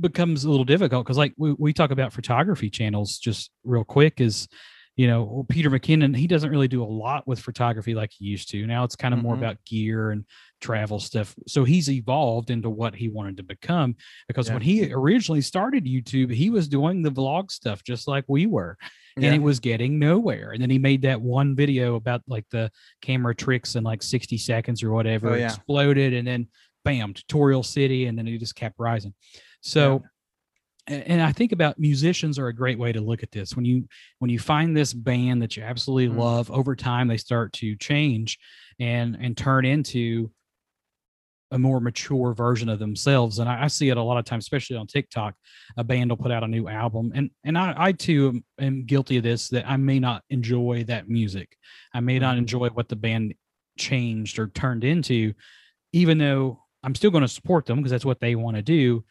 becomes 0.00 0.44
a 0.44 0.50
little 0.50 0.64
difficult 0.64 1.04
because 1.04 1.18
like 1.18 1.34
we, 1.36 1.54
we 1.58 1.72
talk 1.72 1.90
about 1.90 2.12
photography 2.12 2.70
channels 2.70 3.18
just 3.18 3.50
real 3.64 3.84
quick 3.84 4.20
is 4.20 4.48
you 4.96 5.06
know, 5.06 5.44
Peter 5.50 5.70
McKinnon, 5.70 6.16
he 6.16 6.26
doesn't 6.26 6.50
really 6.50 6.68
do 6.68 6.82
a 6.82 6.84
lot 6.84 7.26
with 7.26 7.38
photography 7.38 7.94
like 7.94 8.12
he 8.16 8.24
used 8.24 8.48
to. 8.50 8.66
Now 8.66 8.82
it's 8.82 8.96
kind 8.96 9.12
of 9.12 9.18
mm-hmm. 9.18 9.26
more 9.26 9.36
about 9.36 9.62
gear 9.66 10.10
and 10.10 10.24
travel 10.62 10.98
stuff. 11.00 11.34
So 11.46 11.64
he's 11.64 11.90
evolved 11.90 12.50
into 12.50 12.70
what 12.70 12.94
he 12.94 13.08
wanted 13.08 13.36
to 13.36 13.42
become 13.42 13.96
because 14.26 14.48
yeah. 14.48 14.54
when 14.54 14.62
he 14.62 14.90
originally 14.90 15.42
started 15.42 15.84
YouTube, 15.84 16.32
he 16.32 16.48
was 16.48 16.66
doing 16.66 17.02
the 17.02 17.10
vlog 17.10 17.50
stuff 17.50 17.84
just 17.84 18.08
like 18.08 18.24
we 18.26 18.46
were. 18.46 18.78
And 19.16 19.24
yeah. 19.24 19.34
it 19.34 19.42
was 19.42 19.60
getting 19.60 19.98
nowhere. 19.98 20.52
And 20.52 20.62
then 20.62 20.70
he 20.70 20.78
made 20.78 21.02
that 21.02 21.20
one 21.20 21.54
video 21.54 21.96
about 21.96 22.22
like 22.26 22.46
the 22.50 22.70
camera 23.02 23.34
tricks 23.34 23.74
in 23.74 23.84
like 23.84 24.02
60 24.02 24.38
seconds 24.38 24.82
or 24.82 24.92
whatever, 24.92 25.30
oh, 25.30 25.34
yeah. 25.34 25.46
exploded, 25.46 26.12
and 26.14 26.26
then 26.26 26.48
bam, 26.84 27.14
tutorial 27.14 27.62
city, 27.62 28.06
and 28.06 28.16
then 28.16 28.26
he 28.26 28.36
just 28.36 28.54
kept 28.54 28.76
rising. 28.78 29.14
So 29.60 30.02
and 30.88 31.20
I 31.20 31.32
think 31.32 31.52
about 31.52 31.78
musicians 31.78 32.38
are 32.38 32.46
a 32.46 32.54
great 32.54 32.78
way 32.78 32.92
to 32.92 33.00
look 33.00 33.22
at 33.22 33.32
this. 33.32 33.56
When 33.56 33.64
you 33.64 33.88
when 34.20 34.30
you 34.30 34.38
find 34.38 34.76
this 34.76 34.92
band 34.92 35.42
that 35.42 35.56
you 35.56 35.62
absolutely 35.62 36.08
mm-hmm. 36.08 36.20
love, 36.20 36.50
over 36.50 36.76
time 36.76 37.08
they 37.08 37.16
start 37.16 37.52
to 37.54 37.74
change 37.76 38.38
and 38.78 39.16
and 39.20 39.36
turn 39.36 39.64
into 39.64 40.30
a 41.52 41.58
more 41.58 41.80
mature 41.80 42.34
version 42.34 42.68
of 42.68 42.80
themselves. 42.80 43.38
And 43.38 43.48
I, 43.48 43.64
I, 43.64 43.66
see 43.68 43.88
it 43.88 43.96
a 43.96 44.02
lot 44.02 44.18
of 44.18 44.24
times, 44.24 44.42
especially 44.44 44.76
on 44.76 44.88
TikTok. 44.88 45.32
A 45.76 45.84
band 45.84 46.10
will 46.10 46.16
put 46.16 46.32
out 46.32 46.42
a 46.42 46.48
new 46.48 46.68
album, 46.68 47.12
and 47.14 47.30
and 47.44 47.58
I, 47.58 47.74
I 47.76 47.92
too 47.92 48.28
am, 48.28 48.44
am 48.64 48.84
guilty 48.84 49.16
of 49.16 49.24
this. 49.24 49.48
That 49.48 49.68
I 49.68 49.76
may 49.76 49.98
not 49.98 50.22
enjoy 50.30 50.84
that 50.84 51.08
music. 51.08 51.56
I 51.94 52.00
may 52.00 52.18
not 52.18 52.32
mm-hmm. 52.32 52.38
enjoy 52.38 52.68
what 52.68 52.88
the 52.88 52.96
band 52.96 53.34
changed 53.76 54.38
or 54.38 54.48
turned 54.48 54.84
into, 54.84 55.34
even 55.92 56.18
though 56.18 56.62
I'm 56.84 56.94
still 56.94 57.10
going 57.10 57.22
to 57.22 57.28
support 57.28 57.66
them 57.66 57.78
because 57.78 57.90
that's 57.90 58.04
what 58.04 58.20
they 58.20 58.36
want 58.36 58.56
to 58.56 58.62
do 58.62 59.04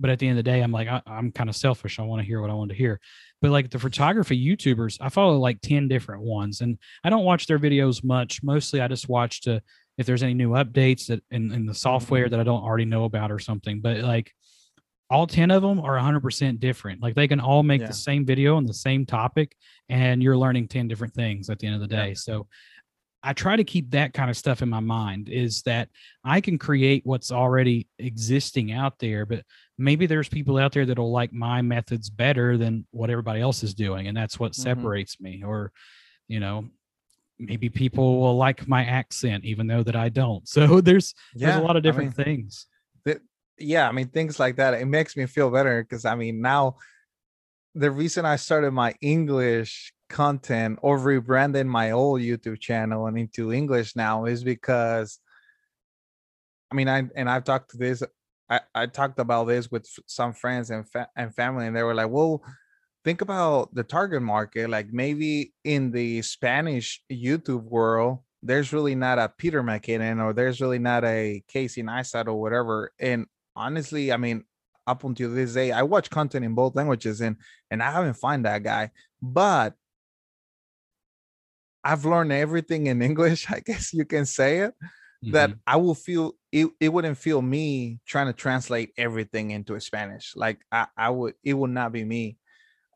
but 0.00 0.10
at 0.10 0.18
the 0.18 0.26
end 0.26 0.38
of 0.38 0.44
the 0.44 0.50
day, 0.50 0.60
I'm 0.60 0.72
like, 0.72 0.88
I, 0.88 1.02
am 1.06 1.30
kind 1.30 1.50
of 1.50 1.56
selfish. 1.56 1.98
I 1.98 2.02
want 2.02 2.22
to 2.22 2.26
hear 2.26 2.40
what 2.40 2.50
I 2.50 2.54
want 2.54 2.70
to 2.70 2.76
hear. 2.76 3.00
But 3.42 3.50
like 3.50 3.70
the 3.70 3.78
photography 3.78 4.42
YouTubers, 4.42 4.98
I 5.00 5.10
follow 5.10 5.38
like 5.38 5.60
10 5.60 5.88
different 5.88 6.22
ones 6.22 6.60
and 6.60 6.78
I 7.04 7.10
don't 7.10 7.24
watch 7.24 7.46
their 7.46 7.58
videos 7.58 8.02
much. 8.02 8.42
Mostly 8.42 8.80
I 8.80 8.88
just 8.88 9.08
watch 9.08 9.42
to 9.42 9.62
if 9.98 10.06
there's 10.06 10.22
any 10.22 10.34
new 10.34 10.50
updates 10.50 11.06
that 11.06 11.22
in, 11.30 11.52
in 11.52 11.66
the 11.66 11.74
software 11.74 12.28
that 12.28 12.40
I 12.40 12.42
don't 12.42 12.62
already 12.62 12.86
know 12.86 13.04
about 13.04 13.30
or 13.30 13.38
something. 13.38 13.80
But 13.80 13.98
like 13.98 14.32
all 15.10 15.26
10 15.26 15.50
of 15.50 15.62
them 15.62 15.80
are 15.80 15.98
100% 15.98 16.60
different. 16.60 17.02
Like 17.02 17.14
they 17.14 17.28
can 17.28 17.40
all 17.40 17.62
make 17.62 17.82
yeah. 17.82 17.88
the 17.88 17.92
same 17.92 18.24
video 18.24 18.56
on 18.56 18.64
the 18.64 18.74
same 18.74 19.04
topic 19.04 19.54
and 19.88 20.22
you're 20.22 20.38
learning 20.38 20.68
10 20.68 20.88
different 20.88 21.14
things 21.14 21.50
at 21.50 21.58
the 21.58 21.66
end 21.66 21.76
of 21.76 21.82
the 21.82 21.94
day. 21.94 22.08
Yeah. 22.08 22.14
So 22.14 22.46
I 23.22 23.32
try 23.32 23.56
to 23.56 23.64
keep 23.64 23.90
that 23.90 24.14
kind 24.14 24.30
of 24.30 24.36
stuff 24.36 24.62
in 24.62 24.68
my 24.68 24.80
mind 24.80 25.28
is 25.28 25.62
that 25.62 25.88
I 26.24 26.40
can 26.40 26.58
create 26.58 27.02
what's 27.04 27.30
already 27.30 27.86
existing 27.98 28.72
out 28.72 28.98
there, 28.98 29.26
but 29.26 29.44
maybe 29.80 30.06
there's 30.06 30.28
people 30.28 30.58
out 30.58 30.72
there 30.72 30.84
that'll 30.84 31.10
like 31.10 31.32
my 31.32 31.62
methods 31.62 32.10
better 32.10 32.58
than 32.58 32.86
what 32.90 33.08
everybody 33.08 33.40
else 33.40 33.62
is 33.62 33.74
doing. 33.74 34.06
And 34.06 34.16
that's 34.16 34.38
what 34.38 34.52
mm-hmm. 34.52 34.62
separates 34.62 35.20
me. 35.20 35.42
Or, 35.44 35.72
you 36.28 36.38
know, 36.38 36.68
maybe 37.38 37.70
people 37.70 38.20
will 38.20 38.36
like 38.36 38.68
my 38.68 38.84
accent, 38.84 39.44
even 39.44 39.66
though 39.66 39.82
that 39.82 39.96
I 39.96 40.10
don't. 40.10 40.46
So 40.48 40.80
there's 40.80 41.14
yeah, 41.34 41.48
there's 41.48 41.62
a 41.62 41.66
lot 41.66 41.76
of 41.76 41.82
different 41.82 42.14
I 42.18 42.22
mean, 42.22 42.24
things. 42.26 42.66
That, 43.06 43.20
yeah, 43.58 43.88
I 43.88 43.92
mean 43.92 44.08
things 44.08 44.38
like 44.38 44.56
that. 44.56 44.74
It 44.74 44.86
makes 44.86 45.16
me 45.16 45.26
feel 45.26 45.50
better 45.50 45.82
because 45.82 46.04
I 46.04 46.14
mean 46.14 46.40
now 46.40 46.76
the 47.74 47.90
reason 47.90 48.26
I 48.26 48.36
started 48.36 48.72
my 48.72 48.94
English 49.00 49.92
content 50.10 50.78
or 50.82 50.98
rebranding 50.98 51.66
my 51.66 51.92
old 51.92 52.20
YouTube 52.20 52.60
channel 52.60 53.06
and 53.06 53.16
into 53.16 53.52
English 53.52 53.96
now 53.96 54.26
is 54.26 54.44
because 54.44 55.20
I 56.70 56.74
mean 56.74 56.88
I 56.88 57.08
and 57.16 57.30
I've 57.30 57.44
talked 57.44 57.70
to 57.70 57.78
this 57.78 58.02
I, 58.50 58.60
I 58.74 58.86
talked 58.86 59.18
about 59.20 59.44
this 59.44 59.70
with 59.70 59.88
some 60.06 60.32
friends 60.32 60.70
and 60.70 60.88
fa- 60.88 61.08
and 61.16 61.34
family 61.34 61.66
and 61.66 61.76
they 61.76 61.82
were 61.82 61.94
like, 61.94 62.10
"Well, 62.10 62.42
think 63.04 63.20
about 63.20 63.74
the 63.74 63.84
target 63.84 64.22
market 64.22 64.68
like 64.68 64.92
maybe 64.92 65.52
in 65.64 65.90
the 65.92 66.22
Spanish 66.22 67.02
YouTube 67.10 67.64
world 67.64 68.18
there's 68.42 68.72
really 68.72 68.94
not 68.94 69.18
a 69.18 69.28
Peter 69.36 69.62
McKinnon 69.62 70.22
or 70.22 70.32
there's 70.32 70.60
really 70.60 70.78
not 70.78 71.04
a 71.04 71.42
Casey 71.48 71.82
Neistat 71.82 72.26
or 72.26 72.34
whatever 72.34 72.92
and 72.98 73.26
honestly, 73.56 74.12
I 74.12 74.16
mean, 74.16 74.44
up 74.86 75.04
until 75.04 75.32
this 75.32 75.54
day, 75.54 75.72
I 75.72 75.82
watch 75.82 76.10
content 76.10 76.44
in 76.44 76.54
both 76.54 76.74
languages 76.74 77.20
and 77.20 77.36
and 77.70 77.82
I 77.82 77.90
haven't 77.90 78.14
find 78.14 78.44
that 78.44 78.62
guy, 78.62 78.90
but 79.22 79.74
I've 81.84 82.04
learned 82.04 82.32
everything 82.32 82.86
in 82.86 83.02
English, 83.10 83.50
I 83.50 83.60
guess 83.60 83.92
you 83.92 84.04
can 84.04 84.26
say 84.26 84.58
it. 84.60 84.74
That 85.28 85.52
Mhm. 85.52 85.60
I 85.66 85.76
will 85.76 85.94
feel 85.94 86.34
it, 86.52 86.68
it 86.80 86.88
wouldn't 86.90 87.18
feel 87.18 87.42
me 87.42 88.00
trying 88.06 88.26
to 88.26 88.32
translate 88.32 88.92
everything 88.96 89.50
into 89.50 89.78
Spanish. 89.80 90.34
Like 90.34 90.62
I, 90.72 90.86
I 90.96 91.10
would 91.10 91.34
it 91.44 91.54
would 91.54 91.70
not 91.70 91.92
be 91.92 92.04
me. 92.04 92.38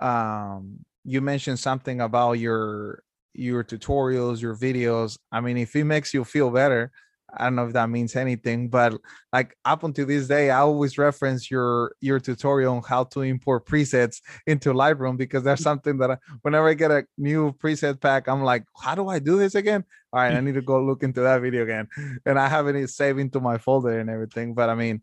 Um 0.01 0.85
you 1.05 1.21
mentioned 1.21 1.59
something 1.61 2.01
about 2.01 2.35
your 2.35 3.03
your 3.35 3.65
tutorials, 3.65 4.41
your 4.43 4.57
videos. 4.57 5.19
I 5.33 5.41
mean, 5.41 5.57
if 5.59 5.77
it 5.77 5.85
makes 5.85 6.15
you 6.15 6.25
feel 6.25 6.51
better, 6.51 6.93
I 7.37 7.45
don't 7.45 7.57
know 7.57 7.67
if 7.67 7.73
that 7.73 7.91
means 7.91 8.17
anything, 8.17 8.69
but 8.69 8.99
like 9.33 9.57
up 9.65 9.85
until 9.85 10.07
this 10.07 10.29
day, 10.29 10.51
I 10.51 10.61
always 10.61 10.99
reference 10.99 11.51
your 11.51 11.95
your 12.01 12.21
tutorial 12.21 12.77
on 12.77 12.83
how 12.83 13.05
to 13.05 13.23
import 13.23 13.67
presets 13.67 14.21
into 14.47 14.73
Lightroom 14.73 15.17
because 15.17 15.43
that's 15.43 15.61
mm-hmm. 15.61 15.71
something 15.71 15.99
that 15.99 16.13
I, 16.13 16.19
whenever 16.43 16.69
I 16.69 16.75
get 16.75 16.91
a 16.91 17.07
new 17.19 17.53
preset 17.53 18.01
pack, 18.01 18.29
I'm 18.29 18.43
like, 18.43 18.65
how 18.77 18.95
do 18.95 19.09
I 19.09 19.19
do 19.19 19.39
this 19.39 19.55
again? 19.55 19.85
All 20.13 20.21
right, 20.21 20.35
I 20.35 20.41
need 20.47 20.55
to 20.55 20.63
go 20.63 20.83
look 20.83 21.03
into 21.03 21.21
that 21.21 21.41
video 21.41 21.63
again, 21.63 21.89
and 22.27 22.39
I 22.39 22.49
have 22.49 22.69
it 22.69 22.91
saved 22.91 23.19
into 23.19 23.41
my 23.41 23.59
folder 23.59 23.99
and 23.99 24.11
everything. 24.11 24.55
But 24.55 24.71
I 24.71 24.75
mean, 24.75 25.03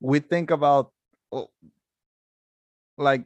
we 0.00 0.20
think 0.20 0.50
about 0.50 0.92
like 2.96 3.24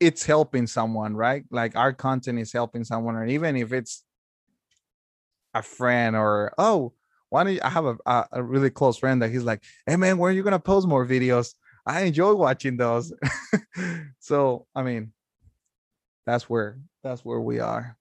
it's 0.00 0.26
helping 0.26 0.66
someone, 0.66 1.14
right? 1.14 1.44
Like 1.50 1.76
our 1.76 1.92
content 1.92 2.38
is 2.38 2.52
helping 2.52 2.84
someone, 2.84 3.14
or 3.14 3.24
even 3.26 3.56
if 3.56 3.72
it's 3.72 4.04
a 5.54 5.62
friend 5.62 6.16
or 6.16 6.52
oh 6.58 6.92
why 7.28 7.44
don't 7.44 7.54
you, 7.54 7.60
i 7.62 7.68
have 7.68 7.84
a, 7.84 7.96
a, 8.06 8.24
a 8.32 8.42
really 8.42 8.70
close 8.70 8.98
friend 8.98 9.22
that 9.22 9.30
he's 9.30 9.44
like 9.44 9.62
hey 9.86 9.96
man 9.96 10.18
when 10.18 10.30
are 10.32 10.34
you 10.34 10.42
gonna 10.42 10.58
post 10.58 10.86
more 10.86 11.06
videos 11.06 11.54
i 11.86 12.02
enjoy 12.02 12.34
watching 12.34 12.76
those 12.76 13.12
so 14.18 14.66
i 14.74 14.82
mean 14.82 15.12
that's 16.26 16.48
where 16.48 16.78
that's 17.02 17.24
where 17.24 17.40
we 17.40 17.58
are 17.58 17.96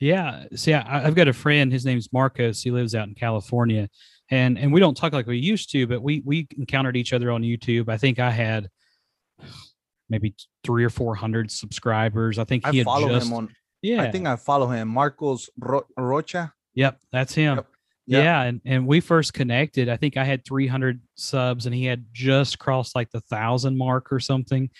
Yeah. 0.00 0.46
See, 0.56 0.74
I, 0.74 1.06
I've 1.06 1.14
got 1.14 1.28
a 1.28 1.32
friend. 1.32 1.72
His 1.72 1.84
name's 1.84 2.12
Marcos. 2.12 2.60
He 2.60 2.72
lives 2.72 2.92
out 2.96 3.06
in 3.06 3.14
California, 3.14 3.88
and 4.32 4.58
and 4.58 4.72
we 4.72 4.80
don't 4.80 4.96
talk 4.96 5.12
like 5.12 5.28
we 5.28 5.38
used 5.38 5.70
to, 5.70 5.86
but 5.86 6.02
we 6.02 6.22
we 6.26 6.48
encountered 6.58 6.96
each 6.96 7.12
other 7.12 7.30
on 7.30 7.42
YouTube. 7.42 7.88
I 7.88 7.98
think 7.98 8.18
I 8.18 8.32
had 8.32 8.68
maybe 10.10 10.34
three 10.64 10.84
or 10.84 10.90
four 10.90 11.14
hundred 11.14 11.52
subscribers. 11.52 12.36
I 12.36 12.44
think 12.44 12.66
he 12.66 12.80
i 12.80 12.84
follow 12.84 13.10
just 13.10 13.28
him 13.28 13.34
on 13.34 13.48
yeah. 13.82 14.02
i 14.02 14.10
think 14.10 14.26
i 14.26 14.36
follow 14.36 14.68
him 14.68 14.88
marcos 14.88 15.50
Ro- 15.58 15.86
rocha 15.98 16.52
Yep, 16.74 16.98
that's 17.12 17.34
him. 17.34 17.56
Yep. 17.56 17.66
Yep. 18.06 18.24
Yeah, 18.24 18.42
and 18.42 18.60
and 18.64 18.86
we 18.86 19.00
first 19.00 19.32
connected. 19.32 19.88
I 19.88 19.96
think 19.96 20.16
I 20.16 20.24
had 20.24 20.44
300 20.44 21.00
subs, 21.14 21.66
and 21.66 21.74
he 21.74 21.84
had 21.84 22.04
just 22.12 22.58
crossed 22.58 22.96
like 22.96 23.10
the 23.10 23.20
thousand 23.20 23.78
mark 23.78 24.12
or 24.12 24.18
something. 24.18 24.70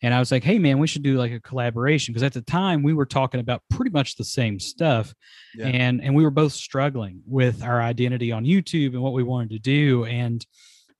And 0.00 0.14
I 0.14 0.20
was 0.20 0.30
like, 0.30 0.44
"Hey, 0.44 0.60
man, 0.60 0.78
we 0.78 0.86
should 0.86 1.02
do 1.02 1.18
like 1.18 1.32
a 1.32 1.40
collaboration." 1.40 2.12
Because 2.12 2.22
at 2.22 2.32
the 2.32 2.40
time 2.42 2.84
we 2.84 2.92
were 2.94 3.04
talking 3.06 3.40
about 3.40 3.62
pretty 3.68 3.90
much 3.90 4.14
the 4.14 4.24
same 4.24 4.60
stuff, 4.60 5.12
Yeah. 5.56 5.66
and 5.66 6.00
and 6.02 6.14
we 6.14 6.22
were 6.22 6.30
both 6.30 6.52
struggling 6.52 7.20
with 7.26 7.64
our 7.64 7.82
identity 7.82 8.30
on 8.30 8.44
YouTube 8.44 8.92
and 8.92 9.02
what 9.02 9.12
we 9.12 9.24
wanted 9.24 9.50
to 9.50 9.58
do. 9.58 10.04
And 10.04 10.46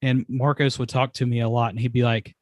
and 0.02 0.26
Marcos 0.28 0.80
would 0.80 0.88
talk 0.88 1.12
to 1.14 1.26
me 1.26 1.40
a 1.40 1.48
lot, 1.48 1.70
and 1.70 1.78
he'd 1.78 1.92
be 1.92 2.02
like, 2.02 2.34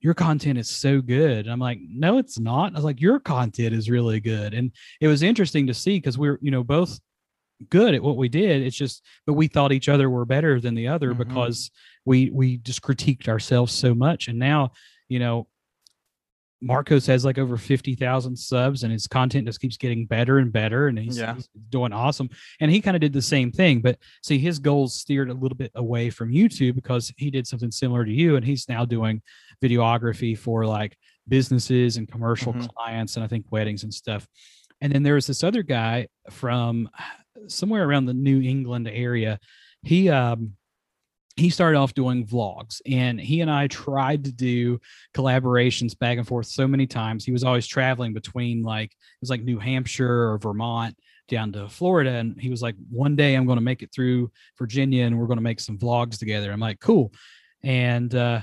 "Your 0.00 0.12
content 0.12 0.58
is 0.58 0.68
so 0.68 1.00
good." 1.00 1.46
And 1.46 1.50
I'm 1.50 1.58
like, 1.60 1.78
"No, 1.88 2.18
it's 2.18 2.38
not." 2.38 2.72
I 2.72 2.76
was 2.76 2.84
like, 2.84 3.00
"Your 3.00 3.20
content 3.20 3.74
is 3.74 3.88
really 3.88 4.20
good," 4.20 4.52
and 4.52 4.70
it 5.00 5.08
was 5.08 5.22
interesting 5.22 5.66
to 5.68 5.74
see 5.74 5.96
because 5.96 6.18
we 6.18 6.28
we're 6.28 6.38
you 6.42 6.50
know 6.50 6.62
both 6.62 7.00
good 7.70 7.94
at 7.94 8.02
what 8.02 8.16
we 8.16 8.28
did. 8.28 8.62
It's 8.62 8.76
just, 8.76 9.02
but 9.26 9.34
we 9.34 9.46
thought 9.48 9.72
each 9.72 9.88
other 9.88 10.08
were 10.10 10.24
better 10.24 10.60
than 10.60 10.74
the 10.74 10.88
other 10.88 11.14
Mhm. 11.14 11.18
because 11.18 11.70
we 12.04 12.30
we 12.30 12.56
just 12.58 12.82
critiqued 12.82 13.28
ourselves 13.28 13.72
so 13.72 13.94
much. 13.94 14.28
And 14.28 14.38
now, 14.38 14.72
you 15.08 15.18
know, 15.18 15.46
Marcos 16.64 17.06
has 17.06 17.24
like 17.24 17.38
over 17.38 17.56
fifty 17.56 17.96
thousand 17.96 18.36
subs, 18.36 18.84
and 18.84 18.92
his 18.92 19.08
content 19.08 19.46
just 19.48 19.60
keeps 19.60 19.76
getting 19.76 20.06
better 20.06 20.38
and 20.38 20.52
better, 20.52 20.86
and 20.86 20.96
he's, 20.96 21.18
Yeah. 21.18 21.34
he's 21.34 21.48
doing 21.70 21.92
awesome. 21.92 22.30
And 22.60 22.70
he 22.70 22.80
kind 22.80 22.96
of 22.96 23.00
did 23.00 23.12
the 23.12 23.20
same 23.22 23.50
thing, 23.50 23.80
but 23.80 23.98
see, 24.22 24.38
his 24.38 24.60
goals 24.60 24.94
steered 24.94 25.28
a 25.28 25.34
little 25.34 25.56
bit 25.56 25.72
away 25.74 26.08
from 26.10 26.30
YouTube 26.32 26.76
because 26.76 27.12
he 27.16 27.32
did 27.32 27.48
something 27.48 27.72
similar 27.72 28.04
to 28.04 28.12
you, 28.12 28.36
and 28.36 28.44
he's 28.44 28.68
now 28.68 28.84
doing 28.84 29.22
videography 29.60 30.38
for 30.38 30.64
like 30.64 30.96
businesses 31.26 31.96
and 31.96 32.08
commercial 32.10 32.52
Mhm. 32.52 32.68
clients, 32.74 33.16
and 33.16 33.24
I 33.24 33.28
think 33.28 33.46
weddings 33.50 33.82
and 33.82 33.92
stuff. 33.92 34.28
And 34.80 34.92
then 34.92 35.02
there 35.02 35.14
was 35.14 35.26
this 35.26 35.42
other 35.42 35.62
guy 35.64 36.08
from 36.30 36.88
somewhere 37.48 37.84
around 37.84 38.06
the 38.06 38.14
New 38.14 38.40
England 38.40 38.88
area. 38.88 39.38
He 39.82 40.08
um 40.08 40.52
he 41.36 41.48
started 41.48 41.78
off 41.78 41.94
doing 41.94 42.26
vlogs 42.26 42.80
and 42.86 43.18
he 43.18 43.40
and 43.40 43.50
I 43.50 43.66
tried 43.66 44.24
to 44.24 44.32
do 44.32 44.78
collaborations 45.14 45.98
back 45.98 46.18
and 46.18 46.26
forth 46.26 46.46
so 46.46 46.68
many 46.68 46.86
times. 46.86 47.24
He 47.24 47.32
was 47.32 47.44
always 47.44 47.66
traveling 47.66 48.12
between 48.12 48.62
like 48.62 48.90
it 48.90 49.20
was 49.20 49.30
like 49.30 49.42
New 49.42 49.58
Hampshire 49.58 50.30
or 50.30 50.38
Vermont 50.38 50.96
down 51.28 51.52
to 51.52 51.68
Florida 51.68 52.10
and 52.10 52.38
he 52.38 52.50
was 52.50 52.60
like 52.60 52.74
one 52.90 53.16
day 53.16 53.34
I'm 53.34 53.46
going 53.46 53.56
to 53.56 53.64
make 53.64 53.82
it 53.82 53.92
through 53.94 54.30
Virginia 54.58 55.04
and 55.04 55.18
we're 55.18 55.26
going 55.26 55.38
to 55.38 55.42
make 55.42 55.60
some 55.60 55.78
vlogs 55.78 56.18
together. 56.18 56.52
I'm 56.52 56.60
like, 56.60 56.80
"Cool." 56.80 57.12
And 57.62 58.14
uh 58.14 58.40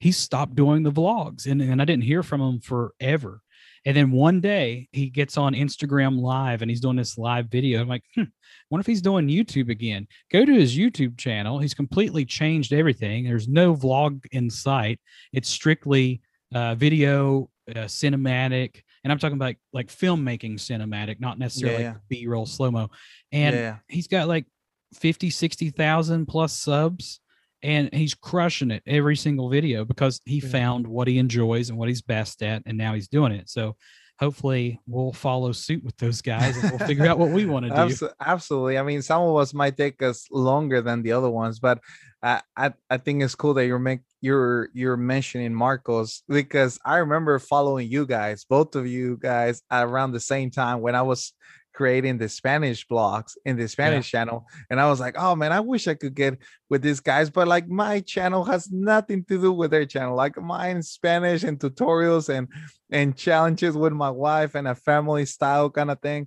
he 0.00 0.12
stopped 0.12 0.54
doing 0.54 0.82
the 0.82 0.92
vlogs 0.92 1.46
and, 1.46 1.60
and 1.60 1.82
I 1.82 1.84
didn't 1.84 2.04
hear 2.04 2.22
from 2.22 2.40
him 2.40 2.60
forever. 2.60 3.42
And 3.86 3.96
then 3.96 4.10
one 4.10 4.40
day 4.40 4.88
he 4.92 5.08
gets 5.10 5.36
on 5.36 5.54
Instagram 5.54 6.20
live 6.20 6.62
and 6.62 6.70
he's 6.70 6.80
doing 6.80 6.96
this 6.96 7.18
live 7.18 7.46
video. 7.46 7.80
I'm 7.80 7.88
like, 7.88 8.04
hmm, 8.14 8.24
what 8.68 8.80
if 8.80 8.86
he's 8.86 9.02
doing 9.02 9.28
YouTube 9.28 9.70
again? 9.70 10.06
Go 10.32 10.44
to 10.44 10.52
his 10.52 10.76
YouTube 10.76 11.18
channel. 11.18 11.58
He's 11.58 11.74
completely 11.74 12.24
changed 12.24 12.72
everything. 12.72 13.24
There's 13.24 13.48
no 13.48 13.74
vlog 13.74 14.24
in 14.32 14.50
sight. 14.50 15.00
It's 15.32 15.48
strictly 15.48 16.20
uh, 16.54 16.74
video, 16.74 17.50
uh, 17.70 17.84
cinematic, 17.84 18.82
and 19.04 19.12
I'm 19.12 19.18
talking 19.18 19.36
about 19.36 19.46
like, 19.46 19.58
like 19.72 19.88
filmmaking 19.88 20.54
cinematic, 20.54 21.20
not 21.20 21.38
necessarily 21.38 21.84
Yeah, 21.84 21.92
like 21.92 22.08
B-roll 22.08 22.46
slow 22.46 22.70
mo. 22.70 22.90
And 23.32 23.54
yeah 23.54 23.76
he's 23.88 24.08
got 24.08 24.28
like 24.28 24.46
50, 24.94 25.30
60,000 25.30 26.26
plus 26.26 26.52
subs 26.52 27.20
and 27.62 27.92
he's 27.92 28.14
crushing 28.14 28.70
it 28.70 28.82
every 28.86 29.16
single 29.16 29.48
video 29.48 29.84
because 29.84 30.20
he 30.24 30.38
Yeah. 30.38 30.48
found 30.48 30.86
what 30.86 31.08
he 31.08 31.18
enjoys 31.18 31.70
and 31.70 31.78
what 31.78 31.88
he's 31.88 32.02
best 32.02 32.42
at 32.42 32.62
and 32.66 32.78
now 32.78 32.94
he's 32.94 33.08
doing 33.08 33.32
it. 33.32 33.48
So 33.48 33.76
hopefully 34.18 34.80
we'll 34.86 35.12
follow 35.12 35.52
suit 35.52 35.82
with 35.84 35.96
those 35.98 36.20
guys 36.22 36.56
and 36.56 36.70
we'll 36.70 36.86
figure 36.88 37.06
out 37.06 37.18
what 37.18 37.30
we 37.30 37.46
want 37.46 37.66
to 37.66 37.70
do. 38.00 38.08
Absolutely. 38.20 38.76
I 38.78 38.82
mean, 38.82 39.00
some 39.02 39.22
of 39.22 39.36
us 39.36 39.54
might 39.54 39.76
take 39.76 40.02
us 40.02 40.26
longer 40.30 40.80
than 40.80 41.02
the 41.02 41.12
other 41.12 41.30
ones, 41.30 41.60
but 41.60 41.80
I 42.22 42.42
I, 42.56 42.72
I 42.90 42.96
think 42.98 43.22
it's 43.22 43.34
cool 43.36 43.54
that 43.54 43.66
you're 43.66 43.78
make 43.78 44.00
you're 44.20 44.70
you're 44.74 44.96
mentioning 44.96 45.54
Marcos 45.54 46.24
because 46.28 46.78
I 46.84 46.96
remember 46.96 47.38
following 47.38 47.88
you 47.88 48.06
guys, 48.06 48.44
both 48.44 48.74
of 48.74 48.86
you 48.88 49.16
guys, 49.18 49.62
around 49.70 50.10
the 50.12 50.20
same 50.20 50.50
time 50.50 50.80
when 50.80 50.96
I 50.96 51.02
was 51.02 51.32
creating 51.78 52.18
the 52.18 52.28
Spanish 52.28 52.80
blogs 52.92 53.32
in 53.44 53.56
the 53.56 53.68
Spanish 53.68 54.10
channel, 54.10 54.38
and 54.68 54.80
I 54.80 54.86
was 54.90 54.98
like, 55.04 55.14
oh 55.16 55.34
man, 55.40 55.52
I 55.52 55.60
wish 55.60 55.86
I 55.86 55.94
could 55.94 56.14
get 56.22 56.34
with 56.68 56.82
these 56.82 57.00
guys, 57.10 57.30
but 57.30 57.46
like 57.54 57.66
my 57.68 58.00
channel 58.00 58.42
has 58.52 58.62
nothing 58.70 59.20
to 59.28 59.40
do 59.40 59.52
with 59.52 59.70
their 59.70 59.86
channel. 59.86 60.16
Like 60.16 60.36
mine 60.54 60.82
Spanish 60.82 61.44
and 61.44 61.56
tutorials 61.58 62.28
and 62.28 62.48
and 62.90 63.16
challenges 63.16 63.74
with 63.82 63.92
my 63.92 64.10
wife 64.10 64.56
and 64.58 64.66
a 64.66 64.74
family 64.74 65.24
style 65.36 65.70
kind 65.70 65.90
of 65.90 66.00
thing. 66.00 66.26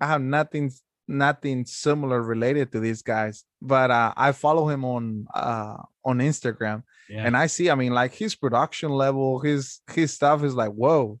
I 0.00 0.06
have 0.12 0.22
nothing 0.22 0.70
nothing 1.08 1.64
similar 1.66 2.20
related 2.34 2.72
to 2.72 2.80
these 2.80 3.02
guys, 3.02 3.44
but 3.60 3.90
uh, 3.90 4.12
I 4.16 4.32
follow 4.32 4.64
him 4.72 4.82
on 4.84 5.26
uh, 5.34 5.76
on 6.08 6.16
Instagram, 6.30 6.78
Yeah. 7.08 7.26
and 7.26 7.36
I 7.36 7.46
see. 7.54 7.66
I 7.70 7.76
mean, 7.82 7.92
like 8.00 8.12
his 8.14 8.34
production 8.34 8.90
level, 9.04 9.40
his 9.48 9.80
his 9.96 10.10
stuff 10.18 10.42
is 10.48 10.54
like, 10.62 10.72
whoa, 10.82 11.20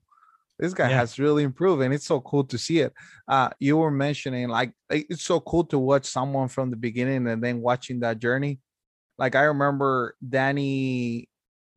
this 0.58 0.74
guy 0.74 0.88
Yeah. 0.90 0.98
has 0.98 1.18
really 1.18 1.42
improved, 1.42 1.82
and 1.82 1.92
it's 1.92 2.06
so 2.06 2.20
cool 2.20 2.44
to 2.44 2.58
see 2.58 2.80
it. 2.80 2.92
Uh, 3.28 3.50
you 3.58 3.76
were 3.76 3.90
mentioning 3.90 4.48
like 4.48 4.72
it's 4.90 5.24
so 5.24 5.40
cool 5.40 5.64
to 5.64 5.78
watch 5.78 6.06
someone 6.06 6.48
from 6.48 6.70
the 6.70 6.76
beginning 6.76 7.26
and 7.28 7.42
then 7.42 7.60
watching 7.60 8.00
that 8.00 8.18
journey. 8.18 8.60
Like 9.18 9.34
I 9.34 9.42
remember 9.44 10.14
Danny, 10.26 11.28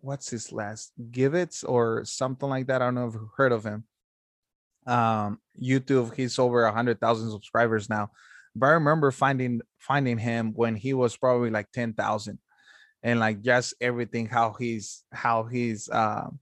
what's 0.01 0.29
his 0.29 0.51
last 0.51 0.91
Givets 1.11 1.63
or 1.63 2.03
something 2.05 2.49
like 2.49 2.67
that. 2.67 2.81
I 2.81 2.85
don't 2.85 2.95
know 2.95 3.07
if 3.07 3.13
you've 3.13 3.29
heard 3.35 3.51
of 3.51 3.63
him 3.65 3.83
um 4.87 5.37
youtube 5.61 6.15
he's 6.15 6.39
over 6.39 6.63
a 6.63 6.71
hundred 6.71 6.99
thousand 6.99 7.29
subscribers 7.29 7.89
now 7.89 8.09
but 8.55 8.67
i 8.67 8.71
remember 8.71 9.11
finding 9.11 9.61
finding 9.77 10.17
him 10.17 10.53
when 10.55 10.73
he 10.75 10.93
was 10.93 11.15
probably 11.17 11.49
like 11.49 11.69
10,000 11.73 12.39
and 13.03 13.19
like 13.19 13.41
just 13.41 13.73
everything 13.81 14.25
how 14.25 14.55
he's 14.57 15.03
how 15.11 15.43
he's 15.43 15.89
um 15.91 16.39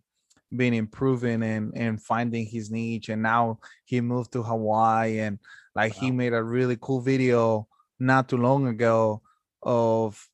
been 0.55 0.73
improving 0.73 1.43
and 1.43 1.73
and 1.75 2.01
finding 2.01 2.45
his 2.45 2.71
niche 2.71 3.09
and 3.09 3.21
now 3.21 3.59
he 3.85 3.99
moved 3.99 4.31
to 4.31 4.41
hawaii 4.41 5.19
and 5.19 5.39
like 5.75 5.93
he 5.93 6.09
made 6.09 6.33
a 6.33 6.43
really 6.43 6.77
cool 6.79 7.01
video 7.01 7.67
not 7.99 8.29
too 8.29 8.37
long 8.37 8.67
ago 8.67 9.21
of 9.61 10.25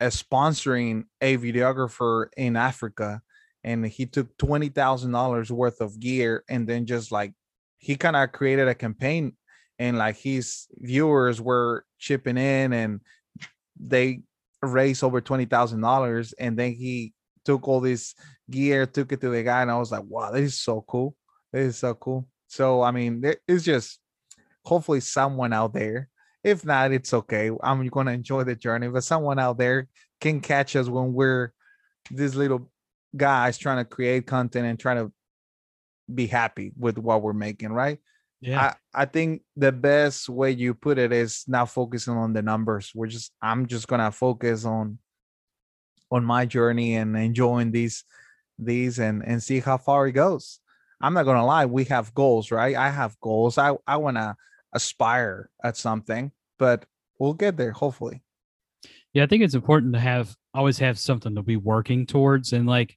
uh, 0.00 0.06
sponsoring 0.06 1.04
a 1.20 1.38
videographer 1.38 2.26
in 2.36 2.54
africa 2.56 3.22
and 3.64 3.86
he 3.86 4.04
took 4.04 4.36
twenty 4.36 4.68
thousand 4.68 5.12
dollars 5.12 5.50
worth 5.50 5.80
of 5.80 5.98
gear 5.98 6.44
and 6.48 6.68
then 6.68 6.84
just 6.84 7.10
like 7.10 7.32
he 7.78 7.96
kind 7.96 8.16
of 8.16 8.30
created 8.32 8.68
a 8.68 8.74
campaign 8.74 9.34
and 9.78 9.96
like 9.96 10.16
his 10.16 10.66
viewers 10.76 11.40
were 11.40 11.84
chipping 11.98 12.36
in 12.36 12.72
and 12.72 13.00
they 13.80 14.22
raised 14.62 15.02
over 15.02 15.20
twenty 15.20 15.44
thousand 15.44 15.80
dollars, 15.80 16.32
and 16.34 16.56
then 16.56 16.72
he 16.72 17.12
took 17.44 17.66
all 17.68 17.80
this 17.80 18.14
gear, 18.50 18.86
took 18.86 19.12
it 19.12 19.20
to 19.20 19.30
the 19.30 19.42
guy, 19.42 19.62
and 19.62 19.70
I 19.70 19.78
was 19.78 19.92
like, 19.92 20.04
wow, 20.06 20.30
this 20.30 20.52
is 20.52 20.60
so 20.60 20.84
cool. 20.86 21.14
This 21.52 21.74
is 21.74 21.78
so 21.78 21.94
cool. 21.94 22.28
So 22.46 22.82
I 22.82 22.90
mean, 22.90 23.24
it's 23.48 23.64
just 23.64 23.98
hopefully 24.64 25.00
someone 25.00 25.52
out 25.52 25.74
there. 25.74 26.08
If 26.44 26.64
not, 26.64 26.92
it's 26.92 27.14
okay. 27.14 27.50
I'm 27.62 27.86
gonna 27.88 28.12
enjoy 28.12 28.44
the 28.44 28.56
journey, 28.56 28.88
but 28.88 29.04
someone 29.04 29.38
out 29.38 29.58
there 29.58 29.88
can 30.20 30.40
catch 30.40 30.76
us 30.76 30.88
when 30.88 31.12
we're 31.12 31.52
these 32.10 32.34
little 32.34 32.70
guys 33.16 33.58
trying 33.58 33.78
to 33.78 33.84
create 33.84 34.26
content 34.26 34.66
and 34.66 34.78
trying 34.78 34.96
to 34.96 35.12
be 36.12 36.26
happy 36.26 36.72
with 36.76 36.98
what 36.98 37.22
we're 37.22 37.32
making, 37.32 37.72
right? 37.72 37.98
Yeah. 38.40 38.74
I, 38.94 39.02
I 39.02 39.04
think 39.04 39.42
the 39.56 39.70
best 39.70 40.28
way 40.28 40.50
you 40.50 40.74
put 40.74 40.98
it 40.98 41.12
is 41.12 41.44
not 41.46 41.70
focusing 41.70 42.14
on 42.14 42.32
the 42.32 42.42
numbers. 42.42 42.90
We're 42.94 43.06
just 43.06 43.32
I'm 43.40 43.66
just 43.66 43.86
gonna 43.86 44.10
focus 44.10 44.64
on 44.64 44.98
on 46.12 46.24
my 46.24 46.46
journey 46.46 46.94
and 46.96 47.16
enjoying 47.16 47.72
these 47.72 48.04
these 48.58 48.98
and 48.98 49.24
and 49.26 49.42
see 49.42 49.58
how 49.58 49.78
far 49.78 50.06
it 50.06 50.12
goes. 50.12 50.60
I'm 51.00 51.14
not 51.14 51.24
gonna 51.24 51.44
lie, 51.44 51.66
we 51.66 51.84
have 51.86 52.14
goals, 52.14 52.52
right? 52.52 52.76
I 52.76 52.90
have 52.90 53.18
goals. 53.20 53.58
I 53.58 53.74
I 53.86 53.96
wanna 53.96 54.36
aspire 54.72 55.50
at 55.64 55.76
something, 55.76 56.30
but 56.58 56.84
we'll 57.18 57.34
get 57.34 57.56
there 57.56 57.72
hopefully. 57.72 58.22
Yeah, 59.12 59.24
I 59.24 59.26
think 59.26 59.42
it's 59.42 59.54
important 59.54 59.94
to 59.94 60.00
have 60.00 60.36
always 60.54 60.78
have 60.78 60.98
something 60.98 61.34
to 61.34 61.42
be 61.42 61.56
working 61.56 62.06
towards 62.06 62.52
and 62.52 62.66
like 62.66 62.96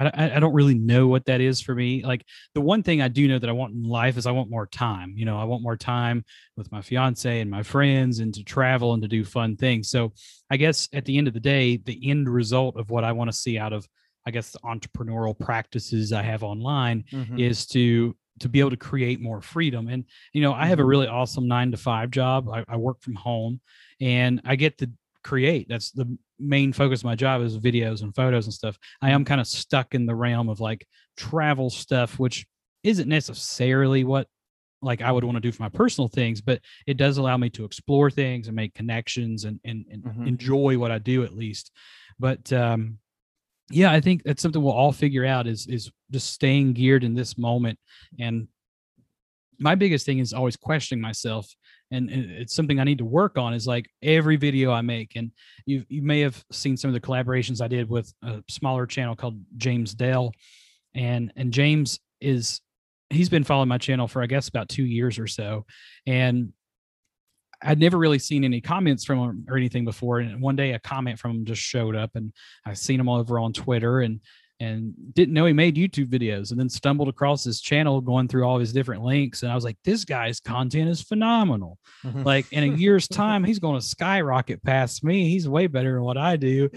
I, 0.00 0.36
I 0.36 0.40
don't 0.40 0.54
really 0.54 0.78
know 0.78 1.06
what 1.06 1.26
that 1.26 1.40
is 1.40 1.60
for 1.60 1.74
me. 1.74 2.02
Like 2.04 2.24
the 2.54 2.60
one 2.60 2.82
thing 2.82 3.02
I 3.02 3.08
do 3.08 3.28
know 3.28 3.38
that 3.38 3.48
I 3.48 3.52
want 3.52 3.74
in 3.74 3.82
life 3.82 4.16
is 4.16 4.26
I 4.26 4.32
want 4.32 4.50
more 4.50 4.66
time. 4.66 5.14
You 5.16 5.24
know, 5.24 5.38
I 5.38 5.44
want 5.44 5.62
more 5.62 5.76
time 5.76 6.24
with 6.56 6.72
my 6.72 6.80
fiance 6.80 7.40
and 7.40 7.50
my 7.50 7.62
friends 7.62 8.18
and 8.18 8.32
to 8.34 8.44
travel 8.44 8.94
and 8.94 9.02
to 9.02 9.08
do 9.08 9.24
fun 9.24 9.56
things. 9.56 9.90
So 9.90 10.12
I 10.50 10.56
guess 10.56 10.88
at 10.92 11.04
the 11.04 11.18
end 11.18 11.28
of 11.28 11.34
the 11.34 11.40
day, 11.40 11.76
the 11.76 12.10
end 12.10 12.28
result 12.28 12.76
of 12.76 12.90
what 12.90 13.04
I 13.04 13.12
want 13.12 13.30
to 13.30 13.36
see 13.36 13.58
out 13.58 13.72
of, 13.72 13.86
I 14.26 14.30
guess, 14.30 14.50
the 14.50 14.58
entrepreneurial 14.60 15.38
practices 15.38 16.12
I 16.12 16.22
have 16.22 16.42
online 16.42 17.04
mm-hmm. 17.12 17.38
is 17.38 17.66
to 17.68 18.16
to 18.40 18.48
be 18.48 18.60
able 18.60 18.70
to 18.70 18.76
create 18.76 19.20
more 19.20 19.42
freedom. 19.42 19.88
And 19.88 20.04
you 20.32 20.40
know, 20.40 20.54
I 20.54 20.66
have 20.66 20.78
a 20.78 20.82
mm-hmm. 20.82 20.88
really 20.88 21.06
awesome 21.08 21.46
nine 21.46 21.70
to 21.72 21.76
five 21.76 22.10
job. 22.10 22.48
I, 22.48 22.64
I 22.68 22.76
work 22.76 23.02
from 23.02 23.14
home, 23.14 23.60
and 24.00 24.40
I 24.44 24.56
get 24.56 24.78
to 24.78 24.90
create. 25.22 25.68
That's 25.68 25.90
the 25.90 26.16
main 26.38 26.72
focus 26.72 27.00
of 27.00 27.04
my 27.04 27.14
job 27.14 27.42
is 27.42 27.58
videos 27.58 28.02
and 28.02 28.14
photos 28.14 28.46
and 28.46 28.54
stuff. 28.54 28.78
I 29.02 29.10
am 29.10 29.24
kind 29.24 29.40
of 29.40 29.46
stuck 29.46 29.94
in 29.94 30.06
the 30.06 30.14
realm 30.14 30.48
of 30.48 30.60
like 30.60 30.86
travel 31.16 31.70
stuff, 31.70 32.18
which 32.18 32.46
isn't 32.82 33.08
necessarily 33.08 34.04
what 34.04 34.26
like 34.82 35.02
I 35.02 35.12
would 35.12 35.24
want 35.24 35.36
to 35.36 35.40
do 35.40 35.52
for 35.52 35.62
my 35.62 35.68
personal 35.68 36.08
things, 36.08 36.40
but 36.40 36.60
it 36.86 36.96
does 36.96 37.18
allow 37.18 37.36
me 37.36 37.50
to 37.50 37.64
explore 37.64 38.10
things 38.10 38.46
and 38.46 38.56
make 38.56 38.74
connections 38.74 39.44
and 39.44 39.60
and, 39.64 39.84
and 39.90 40.04
mm-hmm. 40.04 40.26
enjoy 40.26 40.78
what 40.78 40.90
I 40.90 40.98
do 40.98 41.22
at 41.22 41.36
least. 41.36 41.70
But 42.18 42.52
um 42.52 42.98
yeah, 43.70 43.92
I 43.92 44.00
think 44.00 44.24
that's 44.24 44.42
something 44.42 44.60
we'll 44.60 44.72
all 44.72 44.92
figure 44.92 45.24
out 45.24 45.46
is 45.46 45.66
is 45.66 45.90
just 46.10 46.32
staying 46.32 46.72
geared 46.72 47.04
in 47.04 47.14
this 47.14 47.38
moment. 47.38 47.78
And 48.18 48.48
my 49.58 49.74
biggest 49.74 50.06
thing 50.06 50.18
is 50.18 50.32
always 50.32 50.56
questioning 50.56 51.02
myself 51.02 51.54
and 51.90 52.10
it's 52.10 52.54
something 52.54 52.78
I 52.78 52.84
need 52.84 52.98
to 52.98 53.04
work 53.04 53.36
on 53.36 53.52
is 53.52 53.66
like 53.66 53.90
every 54.02 54.36
video 54.36 54.70
I 54.72 54.80
make. 54.80 55.16
And 55.16 55.32
you 55.66 55.84
you 55.88 56.02
may 56.02 56.20
have 56.20 56.42
seen 56.52 56.76
some 56.76 56.88
of 56.88 56.94
the 56.94 57.00
collaborations 57.00 57.60
I 57.60 57.68
did 57.68 57.88
with 57.88 58.12
a 58.22 58.42
smaller 58.48 58.86
channel 58.86 59.16
called 59.16 59.40
James 59.56 59.94
Dell. 59.94 60.32
And 60.94 61.32
and 61.36 61.52
James 61.52 61.98
is 62.20 62.60
he's 63.10 63.28
been 63.28 63.44
following 63.44 63.68
my 63.68 63.78
channel 63.78 64.06
for 64.06 64.22
I 64.22 64.26
guess 64.26 64.48
about 64.48 64.68
two 64.68 64.84
years 64.84 65.18
or 65.18 65.26
so. 65.26 65.66
And 66.06 66.52
I'd 67.62 67.80
never 67.80 67.98
really 67.98 68.18
seen 68.18 68.44
any 68.44 68.60
comments 68.60 69.04
from 69.04 69.18
him 69.18 69.46
or 69.48 69.56
anything 69.56 69.84
before. 69.84 70.20
And 70.20 70.40
one 70.40 70.56
day 70.56 70.72
a 70.72 70.78
comment 70.78 71.18
from 71.18 71.32
him 71.32 71.44
just 71.44 71.60
showed 71.60 71.94
up 71.94 72.12
and 72.14 72.32
I've 72.64 72.78
seen 72.78 73.00
him 73.00 73.08
all 73.08 73.18
over 73.18 73.38
on 73.38 73.52
Twitter 73.52 74.00
and 74.00 74.20
and 74.60 74.92
didn't 75.14 75.32
know 75.32 75.46
he 75.46 75.54
made 75.54 75.76
YouTube 75.76 76.08
videos 76.08 76.50
and 76.50 76.60
then 76.60 76.68
stumbled 76.68 77.08
across 77.08 77.42
his 77.42 77.62
channel 77.62 78.02
going 78.02 78.28
through 78.28 78.44
all 78.44 78.58
his 78.58 78.74
different 78.74 79.02
links. 79.02 79.42
And 79.42 79.50
I 79.50 79.54
was 79.54 79.64
like, 79.64 79.78
this 79.84 80.04
guy's 80.04 80.38
content 80.38 80.90
is 80.90 81.00
phenomenal. 81.00 81.78
Mm-hmm. 82.04 82.22
Like 82.24 82.52
in 82.52 82.64
a 82.64 82.66
year's 82.76 83.08
time, 83.08 83.42
he's 83.42 83.58
going 83.58 83.80
to 83.80 83.84
skyrocket 83.84 84.62
past 84.62 85.02
me. 85.02 85.30
He's 85.30 85.48
way 85.48 85.66
better 85.66 85.94
than 85.94 86.02
what 86.02 86.18
I 86.18 86.36
do. 86.36 86.68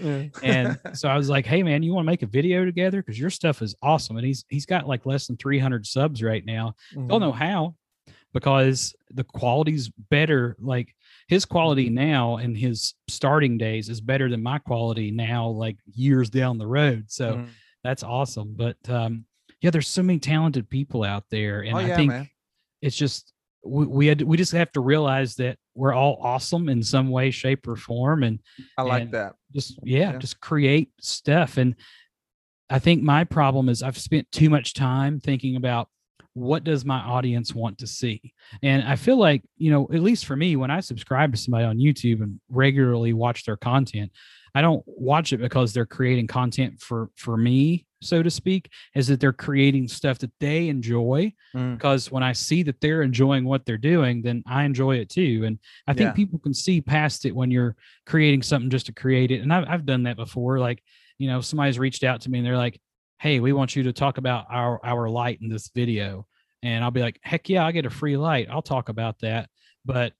And 0.42 0.78
so 0.94 1.08
I 1.08 1.16
was 1.16 1.28
like, 1.28 1.44
hey 1.44 1.62
man, 1.62 1.82
you 1.82 1.92
want 1.92 2.06
to 2.06 2.10
make 2.10 2.22
a 2.22 2.26
video 2.26 2.64
together? 2.64 3.02
Because 3.02 3.20
your 3.20 3.30
stuff 3.30 3.60
is 3.60 3.74
awesome. 3.82 4.16
And 4.16 4.26
he's 4.26 4.46
he's 4.48 4.66
got 4.66 4.88
like 4.88 5.04
less 5.04 5.26
than 5.26 5.36
300 5.36 5.86
subs 5.86 6.22
right 6.22 6.44
now. 6.44 6.74
Mm-hmm. 6.94 7.08
Don't 7.08 7.20
know 7.20 7.32
how 7.32 7.74
because 8.32 8.96
the 9.10 9.24
quality's 9.24 9.90
better. 10.08 10.56
Like 10.58 10.94
his 11.28 11.44
quality 11.44 11.90
now 11.90 12.38
and 12.38 12.56
his 12.56 12.94
starting 13.08 13.58
days 13.58 13.90
is 13.90 14.00
better 14.00 14.30
than 14.30 14.42
my 14.42 14.58
quality 14.58 15.10
now, 15.10 15.48
like 15.48 15.76
years 15.92 16.30
down 16.30 16.56
the 16.56 16.66
road. 16.66 17.04
So 17.08 17.34
mm-hmm 17.34 17.44
that's 17.84 18.02
awesome. 18.02 18.54
But 18.56 18.76
um, 18.88 19.26
yeah, 19.60 19.70
there's 19.70 19.88
so 19.88 20.02
many 20.02 20.18
talented 20.18 20.68
people 20.68 21.04
out 21.04 21.24
there, 21.30 21.60
and 21.60 21.76
oh, 21.76 21.78
I 21.78 21.94
think 21.94 22.10
man. 22.10 22.28
it's 22.82 22.96
just 22.96 23.32
we, 23.64 23.86
we 23.86 24.06
had 24.06 24.22
we 24.22 24.36
just 24.36 24.52
have 24.52 24.72
to 24.72 24.80
realize 24.80 25.36
that 25.36 25.58
we're 25.74 25.92
all 25.94 26.18
awesome 26.20 26.68
in 26.68 26.82
some 26.82 27.10
way, 27.10 27.30
shape, 27.30 27.68
or 27.68 27.76
form. 27.76 28.22
And 28.22 28.40
I 28.76 28.82
like 28.82 29.02
and 29.04 29.12
that. 29.12 29.34
Just 29.54 29.78
yeah, 29.84 30.12
yeah, 30.12 30.18
just 30.18 30.40
create 30.40 30.90
stuff. 31.00 31.58
And 31.58 31.76
I 32.70 32.78
think 32.78 33.02
my 33.02 33.24
problem 33.24 33.68
is 33.68 33.82
I've 33.82 33.98
spent 33.98 34.32
too 34.32 34.50
much 34.50 34.74
time 34.74 35.20
thinking 35.20 35.56
about 35.56 35.88
what 36.34 36.64
does 36.64 36.84
my 36.84 36.98
audience 36.98 37.54
want 37.54 37.78
to 37.78 37.86
see 37.86 38.20
and 38.60 38.82
i 38.82 38.96
feel 38.96 39.16
like 39.16 39.40
you 39.56 39.70
know 39.70 39.88
at 39.94 40.02
least 40.02 40.26
for 40.26 40.34
me 40.34 40.56
when 40.56 40.68
i 40.68 40.80
subscribe 40.80 41.32
to 41.32 41.38
somebody 41.38 41.64
on 41.64 41.78
youtube 41.78 42.20
and 42.20 42.40
regularly 42.50 43.12
watch 43.12 43.44
their 43.44 43.56
content 43.56 44.10
I 44.54 44.60
don't 44.60 44.84
watch 44.86 45.32
it 45.32 45.38
because 45.38 45.72
they're 45.72 45.86
creating 45.86 46.26
content 46.26 46.80
for 46.80 47.10
for 47.16 47.36
me, 47.36 47.86
so 48.00 48.22
to 48.22 48.30
speak, 48.30 48.70
is 48.94 49.08
that 49.08 49.18
they're 49.20 49.32
creating 49.32 49.88
stuff 49.88 50.18
that 50.18 50.30
they 50.38 50.68
enjoy. 50.68 51.32
Mm. 51.54 51.74
Because 51.74 52.12
when 52.12 52.22
I 52.22 52.32
see 52.32 52.62
that 52.64 52.80
they're 52.80 53.02
enjoying 53.02 53.44
what 53.44 53.66
they're 53.66 53.78
doing, 53.78 54.22
then 54.22 54.42
I 54.46 54.64
enjoy 54.64 54.96
it 54.96 55.08
too. 55.08 55.42
And 55.44 55.58
I 55.88 55.94
think 55.94 56.08
yeah. 56.08 56.12
people 56.12 56.38
can 56.38 56.54
see 56.54 56.80
past 56.80 57.24
it 57.24 57.34
when 57.34 57.50
you're 57.50 57.74
creating 58.06 58.42
something 58.42 58.70
just 58.70 58.86
to 58.86 58.92
create 58.92 59.30
it. 59.30 59.40
And 59.42 59.52
I've 59.52 59.68
I've 59.68 59.86
done 59.86 60.04
that 60.04 60.16
before. 60.16 60.58
Like, 60.58 60.82
you 61.18 61.28
know, 61.28 61.40
somebody's 61.40 61.78
reached 61.78 62.04
out 62.04 62.20
to 62.22 62.30
me 62.30 62.38
and 62.38 62.46
they're 62.46 62.56
like, 62.56 62.80
Hey, 63.18 63.40
we 63.40 63.52
want 63.52 63.74
you 63.74 63.84
to 63.84 63.92
talk 63.92 64.18
about 64.18 64.46
our 64.50 64.84
our 64.84 65.08
light 65.08 65.40
in 65.40 65.48
this 65.48 65.70
video. 65.74 66.26
And 66.62 66.82
I'll 66.82 66.90
be 66.90 67.02
like, 67.02 67.20
heck 67.22 67.50
yeah, 67.50 67.66
I 67.66 67.72
get 67.72 67.84
a 67.84 67.90
free 67.90 68.16
light. 68.16 68.48
I'll 68.50 68.62
talk 68.62 68.88
about 68.88 69.18
that. 69.20 69.50
But 69.84 70.14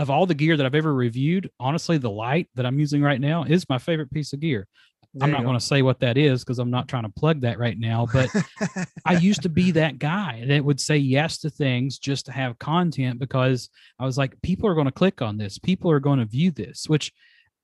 of 0.00 0.08
all 0.08 0.24
the 0.24 0.34
gear 0.34 0.56
that 0.56 0.64
I've 0.64 0.74
ever 0.74 0.94
reviewed, 0.94 1.50
honestly, 1.60 1.98
the 1.98 2.10
light 2.10 2.48
that 2.54 2.64
I'm 2.64 2.78
using 2.78 3.02
right 3.02 3.20
now 3.20 3.44
is 3.44 3.68
my 3.68 3.76
favorite 3.76 4.10
piece 4.10 4.32
of 4.32 4.40
gear. 4.40 4.66
There 5.12 5.26
I'm 5.26 5.32
not 5.32 5.42
going 5.42 5.58
to 5.58 5.64
say 5.64 5.82
what 5.82 6.00
that 6.00 6.16
is 6.16 6.42
because 6.42 6.58
I'm 6.58 6.70
not 6.70 6.88
trying 6.88 7.02
to 7.02 7.10
plug 7.10 7.42
that 7.42 7.58
right 7.58 7.78
now. 7.78 8.06
But 8.10 8.30
I 9.04 9.14
used 9.14 9.42
to 9.42 9.50
be 9.50 9.72
that 9.72 9.98
guy 9.98 10.44
that 10.48 10.64
would 10.64 10.80
say 10.80 10.96
yes 10.96 11.38
to 11.40 11.50
things 11.50 11.98
just 11.98 12.26
to 12.26 12.32
have 12.32 12.58
content 12.58 13.18
because 13.18 13.68
I 13.98 14.06
was 14.06 14.16
like, 14.16 14.40
people 14.40 14.70
are 14.70 14.74
going 14.74 14.86
to 14.86 14.92
click 14.92 15.20
on 15.20 15.36
this. 15.36 15.58
People 15.58 15.90
are 15.90 16.00
going 16.00 16.20
to 16.20 16.24
view 16.24 16.50
this, 16.50 16.88
which 16.88 17.12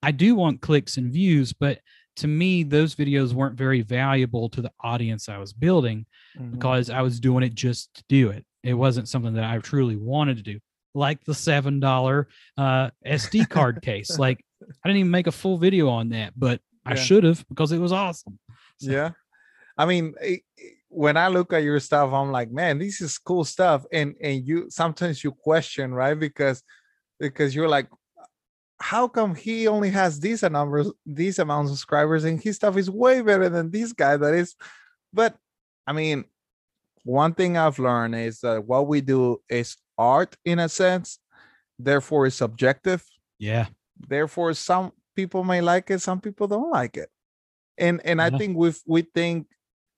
I 0.02 0.10
do 0.10 0.34
want 0.34 0.60
clicks 0.60 0.98
and 0.98 1.10
views. 1.10 1.54
But 1.54 1.78
to 2.16 2.26
me, 2.26 2.64
those 2.64 2.94
videos 2.94 3.32
weren't 3.32 3.56
very 3.56 3.80
valuable 3.80 4.50
to 4.50 4.60
the 4.60 4.72
audience 4.82 5.28
I 5.28 5.38
was 5.38 5.54
building 5.54 6.04
mm-hmm. 6.36 6.50
because 6.50 6.90
I 6.90 7.00
was 7.00 7.18
doing 7.18 7.44
it 7.44 7.54
just 7.54 7.94
to 7.94 8.04
do 8.10 8.28
it. 8.28 8.44
It 8.62 8.74
wasn't 8.74 9.08
something 9.08 9.34
that 9.34 9.44
I 9.44 9.56
truly 9.58 9.96
wanted 9.96 10.36
to 10.36 10.42
do 10.42 10.58
like 10.96 11.22
the 11.24 11.34
seven 11.34 11.78
dollar 11.78 12.28
uh, 12.56 12.90
SD 13.06 13.48
card 13.48 13.82
case. 13.82 14.18
Like 14.26 14.44
I 14.62 14.88
didn't 14.88 15.00
even 15.00 15.10
make 15.10 15.26
a 15.26 15.32
full 15.32 15.58
video 15.58 15.88
on 15.88 16.08
that, 16.08 16.32
but 16.36 16.60
yeah. 16.86 16.92
I 16.92 16.94
should 16.94 17.24
have 17.24 17.44
because 17.48 17.70
it 17.72 17.78
was 17.78 17.92
awesome. 17.92 18.38
So. 18.80 18.90
Yeah, 18.90 19.10
I 19.76 19.84
mean, 19.84 20.14
it, 20.20 20.40
when 20.88 21.16
I 21.16 21.28
look 21.28 21.52
at 21.52 21.62
your 21.62 21.78
stuff, 21.80 22.12
I'm 22.12 22.32
like, 22.32 22.50
man, 22.50 22.78
this 22.78 23.00
is 23.00 23.18
cool 23.18 23.44
stuff, 23.44 23.84
and 23.92 24.14
and 24.20 24.46
you 24.46 24.66
sometimes 24.70 25.22
you 25.22 25.32
question, 25.32 25.92
right? 25.92 26.18
Because 26.18 26.62
because 27.20 27.54
you're 27.54 27.68
like, 27.68 27.88
how 28.80 29.06
come 29.06 29.34
he 29.34 29.68
only 29.68 29.90
has 29.90 30.18
these 30.18 30.42
numbers, 30.42 30.90
these 31.04 31.38
amount 31.38 31.66
of 31.66 31.70
subscribers, 31.72 32.24
and 32.24 32.42
his 32.42 32.56
stuff 32.56 32.76
is 32.76 32.90
way 32.90 33.20
better 33.20 33.48
than 33.48 33.70
this 33.70 33.92
guy 33.92 34.16
that 34.16 34.34
is, 34.34 34.54
but 35.12 35.36
I 35.86 35.92
mean, 35.92 36.24
one 37.04 37.34
thing 37.34 37.56
I've 37.56 37.78
learned 37.78 38.16
is 38.16 38.40
that 38.40 38.64
what 38.64 38.88
we 38.88 39.00
do 39.00 39.40
is 39.48 39.76
art 39.98 40.36
in 40.44 40.58
a 40.58 40.68
sense 40.68 41.18
therefore 41.78 42.26
it's 42.26 42.36
subjective. 42.36 43.04
Yeah. 43.38 43.66
Therefore 43.98 44.54
some 44.54 44.92
people 45.14 45.44
may 45.44 45.60
like 45.60 45.90
it 45.90 46.00
some 46.00 46.20
people 46.20 46.46
don't 46.46 46.70
like 46.70 46.96
it. 46.96 47.08
And 47.78 48.00
and 48.04 48.22
i 48.22 48.30
think 48.30 48.56
we 48.56 48.72
we 48.86 49.02
think 49.02 49.46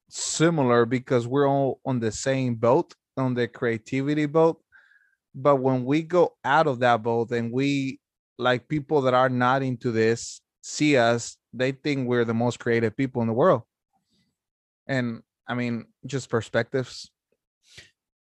similar 0.09 0.85
because 0.85 1.27
we're 1.27 1.49
all 1.49 1.81
on 1.85 2.01
the 2.01 2.11
same 2.11 2.55
boat 2.55 2.95
on 3.17 3.35
the 3.35 3.47
creativity 3.47 4.27
boat. 4.27 4.61
But 5.35 5.57
when 5.57 5.85
we 5.85 6.03
go 6.03 6.37
out 6.45 6.67
of 6.67 6.81
that 6.81 7.03
boat 7.03 7.31
and 7.31 7.53
we 7.53 8.01
like 8.39 8.69
people 8.69 9.03
that 9.03 9.15
are 9.15 9.29
not 9.29 9.63
into 9.63 9.93
this 9.93 10.41
see 10.63 10.97
us 10.97 11.37
they 11.53 11.73
think 11.73 12.09
we're 12.09 12.25
the 12.25 12.35
most 12.35 12.59
creative 12.59 12.97
people 12.97 13.23
in 13.23 13.29
the 13.29 13.35
world. 13.35 13.63
And 14.87 15.23
i 15.47 15.55
mean 15.55 15.87
just 16.07 16.29
perspectives 16.29 17.11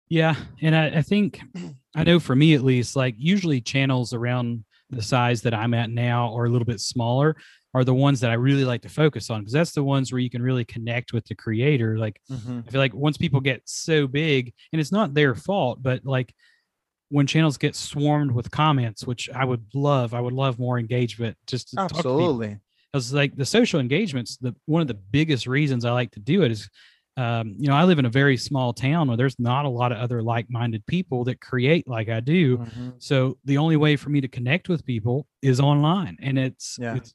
yeah. 0.08 0.36
And 0.62 0.74
I, 0.76 0.86
I 0.98 1.02
think, 1.02 1.40
I 1.94 2.04
know 2.04 2.20
for 2.20 2.36
me 2.36 2.54
at 2.54 2.62
least, 2.62 2.96
like 2.96 3.14
usually 3.18 3.60
channels 3.60 4.12
around 4.12 4.64
the 4.90 5.02
size 5.02 5.42
that 5.42 5.54
I'm 5.54 5.74
at 5.74 5.90
now 5.90 6.30
or 6.30 6.46
a 6.46 6.48
little 6.48 6.64
bit 6.64 6.80
smaller 6.80 7.36
are 7.74 7.84
the 7.84 7.92
ones 7.92 8.20
that 8.20 8.30
I 8.30 8.34
really 8.34 8.64
like 8.64 8.82
to 8.82 8.88
focus 8.88 9.28
on 9.28 9.40
because 9.40 9.52
that's 9.52 9.72
the 9.72 9.84
ones 9.84 10.10
where 10.10 10.20
you 10.20 10.30
can 10.30 10.40
really 10.40 10.64
connect 10.64 11.12
with 11.12 11.26
the 11.26 11.34
creator. 11.34 11.98
Like 11.98 12.20
Mm-hmm. 12.30 12.60
I 12.66 12.70
feel 12.70 12.80
like 12.80 12.94
once 12.94 13.16
people 13.16 13.40
get 13.40 13.62
so 13.66 14.06
big, 14.06 14.54
and 14.72 14.80
it's 14.80 14.92
not 14.92 15.12
their 15.12 15.34
fault, 15.34 15.82
but 15.82 16.04
like 16.04 16.32
when 17.08 17.26
channels 17.26 17.56
get 17.56 17.76
swarmed 17.76 18.32
with 18.32 18.50
comments, 18.50 19.06
which 19.06 19.28
I 19.30 19.44
would 19.44 19.64
love, 19.74 20.14
I 20.14 20.20
would 20.20 20.32
love 20.32 20.58
more 20.58 20.78
engagement. 20.78 21.36
Just 21.46 21.70
to 21.70 21.76
talk 21.76 21.90
to. 21.90 21.96
Absolutely. 21.96 22.58
Because 22.92 23.12
like 23.12 23.36
the 23.36 23.44
social 23.44 23.78
engagements, 23.78 24.38
the 24.38 24.54
one 24.64 24.80
of 24.80 24.88
the 24.88 24.94
biggest 24.94 25.46
reasons 25.46 25.84
I 25.84 25.92
like 25.92 26.12
to 26.12 26.20
do 26.20 26.42
it 26.42 26.50
is, 26.50 26.68
um, 27.16 27.54
you 27.58 27.68
know, 27.68 27.74
I 27.74 27.84
live 27.84 27.98
in 27.98 28.04
a 28.04 28.10
very 28.10 28.36
small 28.36 28.72
town 28.72 29.08
where 29.08 29.16
there's 29.16 29.38
not 29.38 29.64
a 29.64 29.68
lot 29.68 29.90
of 29.92 29.98
other 29.98 30.22
like-minded 30.22 30.84
people 30.86 31.24
that 31.24 31.40
create 31.40 31.88
like 31.88 32.08
I 32.08 32.20
do. 32.20 32.58
Mhm. 32.58 32.94
So 32.98 33.38
the 33.44 33.58
only 33.58 33.76
way 33.76 33.96
for 33.96 34.10
me 34.10 34.20
to 34.20 34.28
connect 34.28 34.68
with 34.68 34.84
people 34.84 35.26
is 35.42 35.58
online, 35.60 36.16
and 36.20 36.38
it's, 36.38 36.78
Yeah. 36.80 36.96
it's 36.96 37.14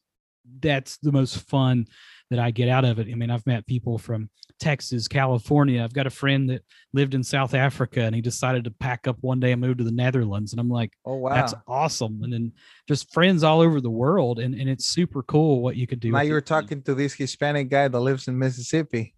that's 0.59 0.97
the 0.97 1.11
most 1.11 1.47
fun 1.47 1.85
that 2.31 2.39
I 2.39 2.49
get 2.49 2.67
out 2.67 2.83
of 2.83 2.97
it. 2.97 3.07
I 3.11 3.15
mean, 3.15 3.29
I've 3.29 3.45
met 3.45 3.67
people 3.67 3.97
from 3.99 4.29
Texas, 4.59 5.07
California. 5.07 5.83
I've 5.83 5.93
got 5.93 6.07
a 6.07 6.11
friend 6.11 6.49
that 6.49 6.63
lived 6.93 7.13
in 7.13 7.23
South 7.23 7.53
Africa, 7.53 8.01
and 8.01 8.15
he 8.15 8.21
decided 8.21 8.63
to 8.63 8.71
pack 8.71 9.07
up 9.07 9.17
one 9.21 9.39
day 9.39 9.51
and 9.51 9.61
move 9.61 9.77
to 9.77 9.83
the 9.83 9.91
Netherlands. 9.91 10.51
And 10.51 10.59
I'm 10.59 10.69
like, 10.69 10.93
Oh 11.05 11.15
wow. 11.15 11.33
that's 11.33 11.53
awesome. 11.67 12.23
And 12.23 12.33
then 12.33 12.51
just 12.87 13.13
friends 13.13 13.43
all 13.43 13.61
over 13.61 13.79
the 13.79 13.89
world, 13.91 14.39
and 14.39 14.55
and 14.55 14.67
it's 14.67 14.85
super 14.87 15.21
cool 15.23 15.61
what 15.61 15.75
you 15.75 15.85
could 15.85 15.99
do. 15.99 16.11
now 16.11 16.21
you're 16.21 16.39
it. 16.39 16.45
talking 16.47 16.81
to 16.83 16.95
this 16.95 17.13
Hispanic 17.13 17.69
guy 17.69 17.87
that 17.87 17.99
lives 17.99 18.27
in 18.27 18.37
Mississippi. 18.37 19.13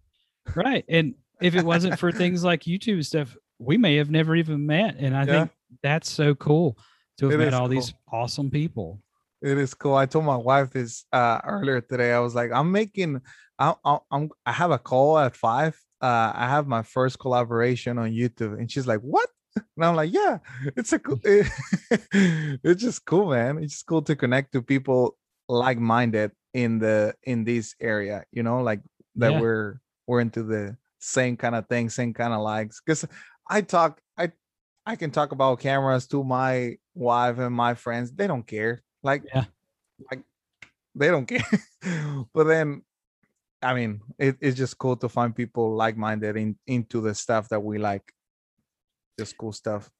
Right? 0.54 0.84
And 0.88 1.14
if 1.40 1.54
it 1.54 1.64
wasn't 1.64 1.98
for 1.98 2.12
things 2.12 2.44
like 2.44 2.62
YouTube 2.62 3.04
stuff, 3.04 3.36
we 3.58 3.76
may 3.76 3.96
have 3.96 4.10
never 4.10 4.36
even 4.36 4.66
met. 4.66 4.96
And 4.98 5.16
I 5.16 5.24
Yeah. 5.24 5.32
think 5.40 5.50
that's 5.82 6.10
so 6.10 6.34
cool 6.34 6.78
to 7.18 7.26
have 7.30 7.40
It 7.40 7.44
met 7.44 7.54
all 7.54 7.62
cool. 7.68 7.68
these 7.70 7.94
awesome 8.12 8.50
people. 8.50 9.00
It 9.42 9.58
is 9.58 9.74
cool. 9.74 9.94
I 9.94 10.06
told 10.06 10.24
my 10.24 10.36
wife 10.36 10.70
this 10.70 11.04
uh 11.12 11.40
earlier 11.44 11.80
today. 11.80 12.12
I 12.12 12.18
was 12.20 12.34
like, 12.34 12.50
I'm 12.52 12.72
making 12.72 13.20
I 13.58 13.74
I 13.84 13.98
I'm 14.10 14.30
I 14.46 14.52
have 14.52 14.70
a 14.70 14.78
call 14.78 15.18
at 15.18 15.36
five. 15.36 15.78
Uh 16.00 16.32
I 16.34 16.48
have 16.48 16.66
my 16.66 16.82
first 16.82 17.18
collaboration 17.18 17.98
on 17.98 18.10
YouTube. 18.10 18.58
And 18.58 18.70
she's 18.70 18.86
like, 18.86 19.00
What? 19.00 19.28
And 19.56 19.84
I'm 19.84 19.96
like, 19.96 20.12
Yeah, 20.12 20.38
it's 20.76 20.92
a 20.92 20.98
cool 20.98 21.20
it's 21.24 22.82
just 22.82 23.04
cool, 23.04 23.30
man. 23.30 23.58
It's 23.58 23.74
just 23.74 23.86
cool 23.86 24.02
to 24.02 24.16
connect 24.16 24.52
to 24.52 24.62
people 24.62 25.16
like-minded 25.48 26.32
in 26.54 26.78
the 26.78 27.14
in 27.24 27.44
this 27.44 27.74
area, 27.80 28.24
you 28.32 28.42
know, 28.42 28.62
like 28.62 28.80
that 29.16 29.32
Yeah. 29.32 29.40
we're 29.40 29.80
we're 30.06 30.20
into 30.20 30.42
the 30.42 30.76
same 30.98 31.36
kind 31.36 31.54
of 31.54 31.66
thing, 31.68 31.88
same 31.90 32.14
kind 32.14 32.32
of 32.32 32.40
likes. 32.40 32.80
Because 32.84 33.06
I 33.48 33.60
talk, 33.62 34.00
I 34.16 34.32
I 34.86 34.96
can 34.96 35.10
talk 35.10 35.32
about 35.32 35.60
cameras 35.60 36.06
to 36.08 36.22
my 36.24 36.76
wife 36.94 37.38
and 37.38 37.54
my 37.54 37.74
friends. 37.74 38.12
They 38.12 38.26
don't 38.26 38.46
care. 38.46 38.82
Like, 39.02 39.24
Yeah. 39.34 39.44
like 40.10 40.22
they 40.94 41.08
don't 41.08 41.26
care. 41.28 41.44
but 42.32 42.44
then, 42.44 42.82
I 43.62 43.74
mean, 43.74 44.00
it, 44.18 44.36
it's 44.40 44.56
just 44.56 44.78
cool 44.78 44.96
to 44.96 45.08
find 45.08 45.34
people 45.34 45.74
like-minded 45.76 46.36
in 46.36 46.56
into 46.66 47.00
the 47.00 47.14
stuff 47.14 47.48
that 47.48 47.60
we 47.60 47.78
like. 47.78 48.12
Just 49.18 49.36
cool 49.38 49.52
stuff. 49.52 49.90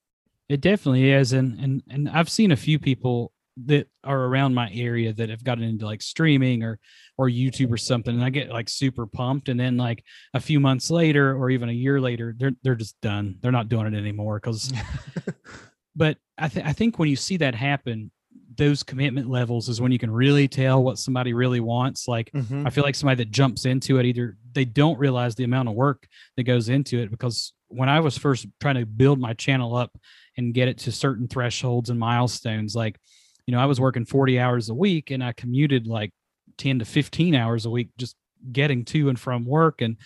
It 0.48 0.61
definitely 0.61 1.11
is, 1.12 1.32
and 1.32 1.59
and 1.61 1.82
and 1.88 2.09
I've 2.09 2.28
seen 2.28 2.50
a 2.52 2.57
few 2.57 2.78
people 2.78 3.32
that 3.66 3.86
are 4.02 4.24
around 4.24 4.55
my 4.55 4.70
area 4.72 5.12
that 5.12 5.28
have 5.28 5.44
gotten 5.44 5.64
into 5.64 5.86
like 5.86 6.02
streaming 6.02 6.62
or 6.62 6.78
or 7.16 7.28
YouTube 7.28 7.70
or 7.70 7.76
something, 7.76 8.14
and 8.14 8.24
I 8.24 8.30
get 8.30 8.50
like 8.50 8.68
super 8.68 9.07
pumped, 9.07 9.48
and 9.48 9.59
then 9.59 9.76
like 9.76 10.05
a 10.34 10.40
few 10.40 10.59
months 10.61 10.90
later 10.90 11.36
or 11.36 11.50
even 11.50 11.68
a 11.68 11.72
year 11.72 12.00
later, 12.00 12.34
they're 12.36 12.52
they're 12.62 12.74
just 12.74 13.00
done. 13.00 13.36
They're 13.40 13.52
not 13.52 13.68
doing 13.68 13.86
it 13.92 13.96
anymore 13.96 14.40
because. 14.40 14.72
but 15.96 16.18
I 16.38 16.48
think 16.48 16.66
I 16.66 16.72
think 16.72 16.98
when 16.98 17.09
you 17.09 17.16
see 17.16 17.36
that 17.38 17.55
happen, 17.55 18.11
those 18.57 18.82
commitment 18.82 19.28
levels 19.28 19.68
is 19.68 19.80
when 19.80 19.92
you 19.92 19.98
can 19.98 20.11
really 20.11 20.48
tell 20.48 20.82
what 20.82 20.98
somebody 20.98 21.32
really 21.32 21.61
wants. 21.61 22.09
Like 22.09 22.30
Mhm. 22.32 22.66
I 22.66 22.70
feel 22.70 22.84
like 22.84 22.94
somebody 22.94 23.22
that 23.24 23.30
jumps 23.30 23.64
into 23.64 23.98
it 23.98 24.07
either 24.07 24.36
they 24.52 24.64
don't 24.64 24.98
realize 24.98 25.34
the 25.34 25.44
amount 25.44 25.68
of 25.68 25.74
work 25.74 26.07
that 26.36 26.44
goes 26.44 26.68
into 26.68 26.98
it 26.98 27.11
because 27.11 27.52
when 27.68 27.88
I 27.88 27.98
was 28.00 28.16
first 28.16 28.46
trying 28.61 28.76
to 28.76 28.86
build 28.86 29.18
my 29.18 29.34
channel 29.34 29.74
up 29.76 29.90
and 30.36 30.55
get 30.55 30.68
it 30.68 30.78
to 30.78 30.92
certain 30.92 31.26
thresholds 31.26 31.90
and 31.90 31.98
milestones, 31.98 32.76
like 32.76 32.98
you 33.47 33.53
know, 33.53 33.61
I 33.61 33.66
was 33.66 33.80
working 33.80 34.05
40 34.05 34.38
hours 34.38 34.68
a 34.68 34.74
week 34.74 35.11
and 35.11 35.22
I 35.22 35.32
commuted 35.32 35.86
like 35.86 36.11
10 36.59 36.78
to 36.78 36.84
15 36.84 37.34
hours 37.34 37.66
a 37.66 37.70
week 37.70 37.90
just 37.99 38.16
getting 38.53 38.84
to 38.86 39.09
and 39.09 39.18
from 39.18 39.45
work 39.45 39.80
and 39.82 39.97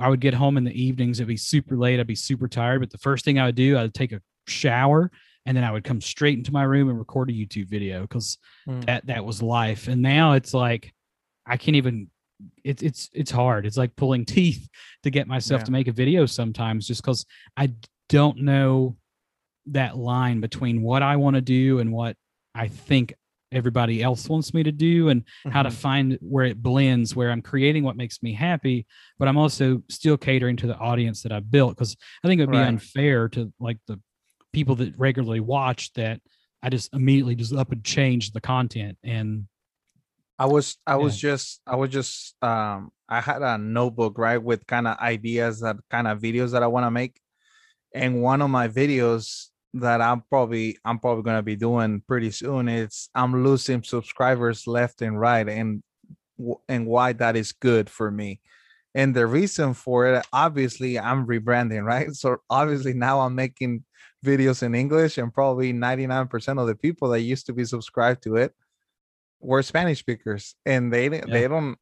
I 0.00 0.08
would 0.08 0.20
get 0.20 0.34
home 0.34 0.56
in 0.56 0.64
the 0.64 0.80
evenings, 0.80 1.18
it'd 1.18 1.28
be 1.28 1.36
super 1.36 1.76
late, 1.76 1.98
I'd 1.98 2.06
be 2.06 2.14
super 2.14 2.46
tired, 2.46 2.80
but 2.80 2.90
the 2.90 2.98
first 2.98 3.24
thing 3.24 3.38
I 3.38 3.46
would 3.46 3.54
do, 3.56 3.76
I'd 3.78 3.94
take 3.94 4.12
a 4.12 4.20
shower 4.46 5.10
and 5.46 5.56
then 5.56 5.64
I 5.64 5.72
would 5.72 5.82
come 5.82 6.00
straight 6.00 6.38
into 6.38 6.52
my 6.52 6.62
room 6.62 6.88
and 6.88 6.98
record 6.98 7.30
a 7.30 7.32
YouTube 7.32 7.68
video 7.68 8.02
because 8.02 8.38
Mm. 8.68 8.84
that 8.86 9.06
that 9.06 9.24
was 9.24 9.42
life. 9.42 9.88
And 9.88 10.02
now 10.02 10.32
it's 10.34 10.52
like 10.54 10.92
I 11.46 11.56
can't 11.56 11.76
even 11.76 12.08
it's 12.62 12.82
it's 12.82 13.08
it's 13.14 13.30
hard. 13.30 13.64
It's 13.66 13.76
like 13.78 13.96
pulling 13.96 14.24
teeth 14.36 14.68
to 15.02 15.10
get 15.10 15.26
myself 15.26 15.60
Yeah. 15.62 15.64
to 15.64 15.72
make 15.72 15.88
a 15.88 15.92
video 15.92 16.26
sometimes 16.26 16.86
just 16.86 17.02
because 17.02 17.24
I 17.56 17.72
don't 18.08 18.38
know 18.42 18.96
that 19.66 19.96
line 19.96 20.40
between 20.40 20.82
what 20.82 21.02
I 21.02 21.16
want 21.16 21.34
to 21.36 21.40
do 21.42 21.78
and 21.80 21.92
what 21.92 22.16
I 22.58 22.68
think 22.68 23.14
everybody 23.52 24.02
else 24.02 24.28
wants 24.28 24.52
me 24.52 24.62
to 24.62 24.72
do 24.72 25.08
and 25.08 25.22
how 25.50 25.62
to 25.62 25.70
Mhm. 25.70 25.72
find 25.72 26.18
where 26.20 26.44
it 26.44 26.62
blends 26.62 27.16
where 27.16 27.30
i'm 27.30 27.40
creating 27.40 27.82
what 27.82 27.96
makes 27.96 28.22
me 28.22 28.34
happy 28.34 28.86
but 29.18 29.26
i'm 29.26 29.38
also 29.38 29.82
still 29.88 30.18
catering 30.18 30.54
to 30.54 30.66
the 30.66 30.76
audience 30.76 31.22
that 31.22 31.32
i 31.32 31.40
built 31.40 31.74
because 31.74 31.96
i 32.22 32.28
think 32.28 32.38
it 32.38 32.44
would 32.44 32.52
be 32.52 32.58
Right. 32.58 32.68
unfair 32.68 33.26
to 33.30 33.50
like 33.58 33.78
the 33.86 33.98
people 34.52 34.74
that 34.74 34.92
regularly 34.98 35.40
watch 35.40 35.90
that 35.94 36.20
i 36.62 36.68
just 36.68 36.92
immediately 36.92 37.34
just 37.34 37.54
up 37.54 37.72
and 37.72 37.82
change 37.82 38.32
the 38.32 38.40
content 38.40 38.98
and 39.02 39.46
I 40.38 40.44
was 40.46 40.76
I 40.86 40.96
was 40.96 41.16
just 41.16 41.62
I 41.66 41.74
was 41.76 41.90
just 41.90 42.36
um 42.44 42.92
I 43.08 43.20
had 43.20 43.40
a 43.40 43.56
notebook 43.58 44.18
right 44.18 44.36
with 44.40 44.66
kind 44.66 44.86
of 44.86 44.98
ideas 44.98 45.60
that 45.60 45.76
kind 45.90 46.06
of 46.06 46.20
videos 46.20 46.52
that 46.52 46.62
I 46.62 46.68
want 46.68 46.84
to 46.86 46.92
make, 46.92 47.18
and 47.94 48.22
one 48.22 48.40
of 48.40 48.48
my 48.50 48.68
videos 48.68 49.48
that 49.74 50.00
I'm 50.00 50.22
probably 50.30 50.78
I'm 50.84 50.98
probably 50.98 51.22
gonna 51.24 51.42
be 51.42 51.56
doing 51.56 52.02
pretty 52.06 52.30
soon 52.30 52.68
is 52.68 53.08
I'm 53.14 53.44
losing 53.44 53.82
subscribers 53.82 54.66
left 54.66 55.02
and 55.02 55.18
right, 55.20 55.48
and 55.48 55.82
and 56.68 56.86
why 56.86 57.12
that 57.14 57.36
is 57.36 57.52
good 57.52 57.90
for 57.90 58.10
me. 58.10 58.40
And 58.94 59.14
the 59.14 59.26
reason 59.26 59.74
for 59.74 60.06
it, 60.06 60.26
obviously, 60.32 60.98
I'm 60.98 61.26
rebranding, 61.26 61.84
right? 61.94 62.12
So 62.14 62.38
obviously 62.50 62.94
now 62.94 63.20
I'm 63.20 63.34
making 63.34 63.84
videos 64.24 64.62
in 64.62 64.74
English, 64.74 65.18
and 65.18 65.32
probably 65.32 65.72
99% 65.72 66.60
of 66.60 66.66
the 66.66 66.74
people 66.74 67.08
that 67.10 67.20
used 67.20 67.46
to 67.46 67.52
be 67.52 67.64
subscribed 67.64 68.22
to 68.24 68.36
it 68.36 68.54
were 69.40 69.62
Spanish 69.62 70.00
speakers, 70.00 70.54
and 70.66 70.92
they 70.92 71.08
didn't- 71.08 71.30
they 71.30 71.46
don't 71.48 71.78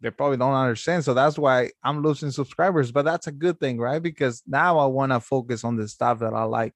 they 0.00 0.10
probably 0.10 0.36
don't 0.36 0.54
understand. 0.54 1.04
So 1.04 1.14
that's 1.14 1.38
why 1.38 1.70
I'm 1.82 2.02
losing 2.02 2.30
subscribers. 2.30 2.92
But 2.92 3.04
that's 3.04 3.26
a 3.26 3.32
good 3.32 3.60
thing, 3.60 3.78
right? 3.78 4.02
Because 4.02 4.42
now 4.46 4.78
I 4.78 4.86
want 4.86 5.12
to 5.12 5.20
focus 5.20 5.64
on 5.64 5.76
the 5.76 5.88
stuff 5.88 6.20
that 6.20 6.34
I 6.34 6.44
like, 6.44 6.74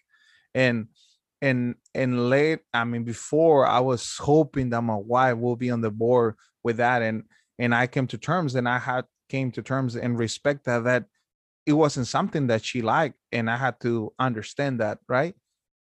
and 0.55 0.89
and 1.43 1.75
and 1.95 2.31
late. 2.31 2.61
I 2.73 2.85
mean, 2.85 3.05
before 3.05 3.67
I 3.67 3.81
was 3.81 4.17
hoping 4.19 4.71
that 4.71 4.83
my 4.83 4.97
wife 4.97 5.37
will 5.39 5.57
be 5.57 5.71
on 5.71 5.81
the 5.81 5.91
board 5.91 6.37
with 6.63 6.79
that, 6.79 7.03
and 7.03 7.25
and 7.59 7.75
I 7.75 7.87
came 7.87 8.07
to 8.09 8.19
terms, 8.19 8.55
and 8.55 8.69
I 8.69 8.79
had 8.79 9.05
came 9.29 9.51
to 9.53 9.63
terms 9.63 9.97
and 9.97 10.19
respect 10.19 10.65
that 10.65 10.85
that 10.85 11.07
it 11.67 11.73
wasn't 11.73 12.07
something 12.07 12.49
that 12.49 12.65
she 12.65 12.83
liked, 12.83 13.17
and 13.33 13.51
I 13.51 13.57
had 13.57 13.81
to 13.81 14.13
understand 14.19 14.81
that, 14.81 14.99
right? 15.09 15.35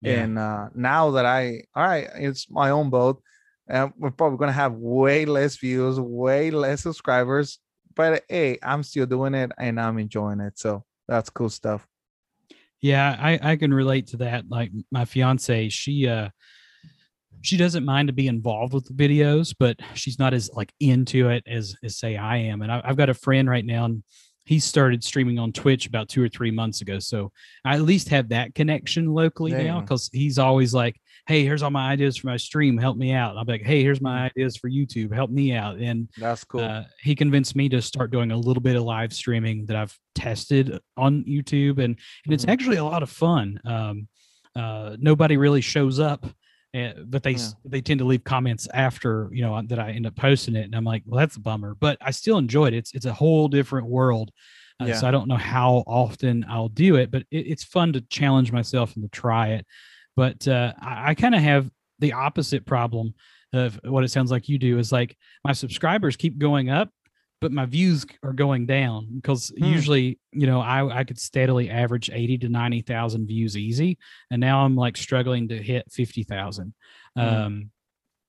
yeah, 0.01 0.23
And 0.23 0.39
uh, 0.39 0.69
now 0.75 1.11
that 1.11 1.25
I, 1.25 1.63
all 1.75 1.83
right, 1.83 2.09
it's 2.15 2.49
my 2.49 2.69
own 2.71 2.89
boat. 2.89 3.21
And 3.67 3.91
we're 3.97 4.11
probably 4.11 4.37
gonna 4.37 4.53
have 4.53 4.73
way 4.73 5.25
less 5.25 5.57
views, 5.57 5.99
way 5.99 6.51
less 6.51 6.83
subscribers. 6.83 7.59
But 7.95 8.23
hey, 8.29 8.59
I'm 8.63 8.83
still 8.83 9.05
doing 9.05 9.33
it 9.33 9.51
and 9.57 9.79
I'm 9.79 9.97
enjoying 9.99 10.39
it. 10.39 10.57
So 10.57 10.85
that's 11.07 11.29
cool 11.29 11.49
stuff. 11.49 11.85
Yeah 12.81 13.15
i 13.19 13.39
i 13.51 13.55
can 13.55 13.73
relate 13.73 14.07
to 14.07 14.17
that 14.17 14.45
like 14.49 14.71
my 14.91 15.05
fiance 15.05 15.69
she 15.69 16.07
uh 16.07 16.29
she 17.41 17.57
doesn't 17.57 17.85
mind 17.85 18.07
to 18.07 18.13
be 18.13 18.27
involved 18.27 18.73
with 18.73 18.85
the 18.85 18.93
videos 18.93 19.55
but 19.57 19.77
she's 19.93 20.19
not 20.19 20.33
as 20.33 20.49
like 20.53 20.71
into 20.79 21.29
it 21.29 21.43
as 21.47 21.75
as 21.83 21.97
say 21.97 22.17
i 22.17 22.37
am 22.37 22.61
and 22.61 22.71
I, 22.71 22.81
i've 22.83 22.97
got 22.97 23.09
a 23.09 23.13
friend 23.13 23.49
right 23.49 23.65
now 23.65 23.85
and 23.85 24.03
he 24.45 24.59
started 24.59 25.03
streaming 25.03 25.39
on 25.39 25.51
twitch 25.51 25.87
about 25.87 26.09
two 26.09 26.23
or 26.23 26.29
three 26.29 26.51
months 26.51 26.81
ago 26.81 26.99
so 26.99 27.31
i 27.65 27.75
at 27.75 27.81
least 27.81 28.09
have 28.09 28.29
that 28.29 28.55
connection 28.55 29.13
locally 29.13 29.51
now 29.51 29.81
because 29.81 30.09
he's 30.13 30.39
always 30.39 30.73
like 30.73 30.99
hey 31.27 31.43
here's 31.43 31.61
all 31.61 31.71
my 31.71 31.91
ideas 31.91 32.17
for 32.17 32.27
my 32.27 32.37
stream 32.37 32.77
help 32.77 32.97
me 32.97 33.11
out 33.11 33.31
and 33.31 33.39
i'll 33.39 33.45
be 33.45 33.53
like 33.53 33.61
hey 33.63 33.81
here's 33.83 34.01
my 34.01 34.25
ideas 34.25 34.55
for 34.57 34.69
youtube 34.69 35.13
help 35.13 35.29
me 35.29 35.53
out 35.53 35.77
and 35.77 36.09
That's 36.17 36.43
cool. 36.43 36.61
uh, 36.61 36.83
he 37.01 37.15
convinced 37.15 37.55
me 37.55 37.69
to 37.69 37.81
start 37.81 38.11
doing 38.11 38.31
a 38.31 38.37
little 38.37 38.61
bit 38.61 38.75
of 38.75 38.83
live 38.83 39.13
streaming 39.13 39.65
that 39.67 39.75
I've 39.75 39.97
tested 40.15 40.79
on 40.95 41.23
YouTube, 41.25 41.77
and 41.77 41.99
and 42.25 42.33
it's 42.33 42.45
Mhm. 42.45 42.49
actually 42.49 42.77
a 42.77 42.83
lot 42.83 43.03
of 43.03 43.09
fun. 43.11 43.59
Um, 43.65 44.07
uh, 44.55 44.97
nobody 44.99 45.37
really 45.37 45.61
shows 45.61 45.99
up, 45.99 46.25
uh, 46.73 46.93
but 47.05 47.21
they 47.23 47.35
s 47.35 47.55
they 47.63 47.81
tend 47.81 47.99
to 47.99 48.05
leave 48.05 48.23
comments 48.23 48.67
after 48.73 49.29
you 49.31 49.41
know 49.43 49.61
that 49.67 49.79
I 49.79 49.91
end 49.91 50.07
up 50.07 50.15
posting 50.15 50.55
it, 50.55 50.63
and 50.65 50.75
I'm 50.75 50.83
like, 50.83 51.03
well, 51.05 51.19
that's 51.19 51.35
a 51.35 51.39
bummer, 51.41 51.75
but 51.75 51.97
I 52.01 52.11
still 52.11 52.37
enjoy 52.37 52.67
it. 52.67 52.73
It's 52.73 52.93
it's 52.93 53.05
a 53.05 53.13
whole 53.13 53.47
different 53.47 53.87
world. 53.87 54.31
Uh, 54.79 54.85
Yeah. 54.87 54.93
So 54.93 55.07
I 55.07 55.11
don't 55.11 55.27
know 55.27 55.37
how 55.37 55.83
often 55.87 56.45
I'll 56.49 56.69
do 56.69 56.95
it, 56.95 57.11
but 57.11 57.23
it, 57.31 57.47
it's 57.47 57.63
fun 57.63 57.93
to 57.93 58.01
challenge 58.01 58.51
myself 58.51 58.95
and 58.95 59.03
to 59.03 59.09
try 59.09 59.49
it. 59.49 59.65
But 60.17 60.45
uh, 60.47 60.73
I, 60.81 61.11
I 61.11 61.15
kind 61.15 61.33
of 61.35 61.41
have 61.41 61.71
the 61.99 62.13
opposite 62.13 62.65
problem 62.65 63.13
of 63.53 63.79
what 63.85 64.03
it 64.03 64.09
sounds 64.09 64.29
like 64.31 64.49
you 64.49 64.57
do 64.57 64.77
is 64.77 64.91
like 64.91 65.15
my 65.45 65.53
subscribers 65.53 66.17
keep 66.17 66.37
going 66.37 66.69
up 66.69 66.89
but 67.39 67.51
my 67.51 67.65
views 67.65 68.05
are 68.23 68.33
going 68.33 68.65
down 68.65 69.07
because 69.15 69.53
Hmm. 69.57 69.63
usually 69.65 70.19
you 70.33 70.47
know 70.47 70.59
I, 70.59 70.99
I 70.99 71.03
could 71.05 71.17
steadily 71.19 71.69
average 71.69 72.09
80 72.11 72.39
to 72.39 72.49
90,000 72.49 73.25
views 73.25 73.55
easy 73.55 73.97
and 74.31 74.41
now 74.41 74.65
I'm 74.65 74.75
like 74.75 74.97
struggling 74.97 75.47
to 75.47 75.57
hit 75.61 75.89
50,000 75.91 76.73
Hmm. 77.15 77.21
um 77.21 77.71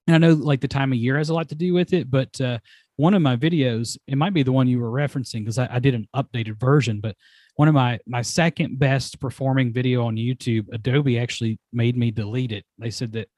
and 0.07 0.15
I 0.15 0.19
know 0.19 0.35
like 0.35 0.61
the 0.61 0.69
time 0.69 0.93
of 0.93 0.99
year 0.99 1.19
has 1.19 1.31
a 1.31 1.35
lot 1.35 1.49
to 1.49 1.57
do 1.57 1.75
with 1.75 1.93
it 1.93 2.09
but 2.11 2.41
uh 2.41 2.59
one 2.97 3.15
of 3.15 3.23
my 3.23 3.37
videos 3.37 3.99
it 4.07 4.17
might 4.17 4.35
be 4.35 4.45
the 4.45 4.53
one 4.53 4.69
you 4.69 4.79
were 4.79 4.91
referencing 4.91 5.41
because 5.41 5.59
I, 5.59 5.69
I 5.73 5.79
did 5.81 5.95
an 5.95 6.07
updated 6.15 6.61
version 6.61 7.01
but 7.01 7.17
one 7.59 7.69
of 7.69 7.75
my 7.75 7.99
my 8.07 8.23
second 8.23 8.79
best 8.79 9.21
performing 9.21 9.73
video 9.73 10.07
on 10.07 10.17
YouTube 10.17 10.67
Adobe 10.73 11.19
actually 11.19 11.59
made 11.73 11.97
me 11.97 12.11
delete 12.11 12.53
it 12.53 12.65
they 12.79 12.91
said 12.91 13.13
that 13.13 13.29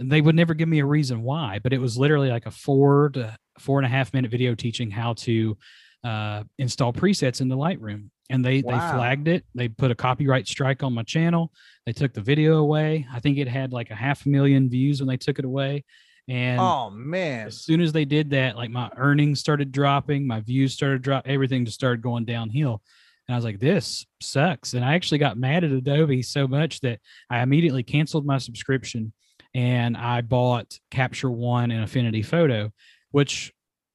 they 0.00 0.20
would 0.20 0.34
never 0.34 0.54
give 0.54 0.68
me 0.68 0.78
a 0.78 0.86
reason 0.86 1.22
why, 1.22 1.60
but 1.62 1.72
it 1.72 1.78
was 1.78 1.98
literally 1.98 2.30
like 2.30 2.46
a 2.46 2.50
four 2.50 3.10
to 3.10 3.36
four 3.58 3.78
and 3.78 3.86
a 3.86 3.88
half 3.88 4.14
minute 4.14 4.30
video 4.30 4.54
teaching 4.54 4.90
how 4.90 5.12
to 5.14 5.56
uh, 6.04 6.42
install 6.58 6.92
presets 6.92 7.40
in 7.40 7.48
the 7.48 7.56
Lightroom. 7.56 8.08
And 8.30 8.44
they 8.44 8.62
they 8.62 8.68
flagged 8.70 9.26
it. 9.26 9.44
They 9.56 9.68
put 9.68 9.90
a 9.90 9.94
copyright 9.94 10.46
strike 10.46 10.84
on 10.84 10.94
my 10.94 11.02
channel. 11.02 11.52
They 11.84 11.92
took 11.92 12.14
the 12.14 12.20
video 12.20 12.58
away. 12.58 13.06
I 13.12 13.18
think 13.18 13.38
it 13.38 13.48
had 13.48 13.72
like 13.72 13.90
a 13.90 13.96
half 13.96 14.24
a 14.24 14.28
million 14.28 14.70
views 14.70 15.00
when 15.00 15.08
they 15.08 15.16
took 15.16 15.40
it 15.40 15.44
away. 15.44 15.84
And 16.28 16.60
oh 16.60 16.90
man. 16.90 17.48
as 17.48 17.60
soon 17.60 17.80
as 17.80 17.92
they 17.92 18.04
did 18.04 18.30
that, 18.30 18.56
like 18.56 18.70
my 18.70 18.88
earnings 18.96 19.40
started 19.40 19.72
dropping, 19.72 20.28
my 20.28 20.40
views 20.40 20.72
started 20.72 21.02
drop, 21.02 21.26
everything 21.26 21.64
just 21.64 21.74
started 21.74 22.02
going 22.02 22.24
downhill. 22.24 22.82
And 23.30 23.34
I 23.36 23.38
was 23.38 23.44
like, 23.44 23.60
this 23.60 24.04
sucks. 24.20 24.74
And 24.74 24.84
I 24.84 24.94
actually 24.94 25.18
got 25.18 25.38
mad 25.38 25.62
at 25.62 25.70
Adobe 25.70 26.20
so 26.20 26.48
much 26.48 26.80
that 26.80 26.98
I 27.30 27.42
immediately 27.42 27.84
canceled 27.84 28.26
my 28.26 28.38
subscription 28.38 29.12
and 29.54 29.96
I 29.96 30.20
bought 30.22 30.76
Capture 30.90 31.30
One 31.30 31.70
and 31.70 31.84
Affinity 31.84 32.22
Photo, 32.22 32.72
which 33.12 33.52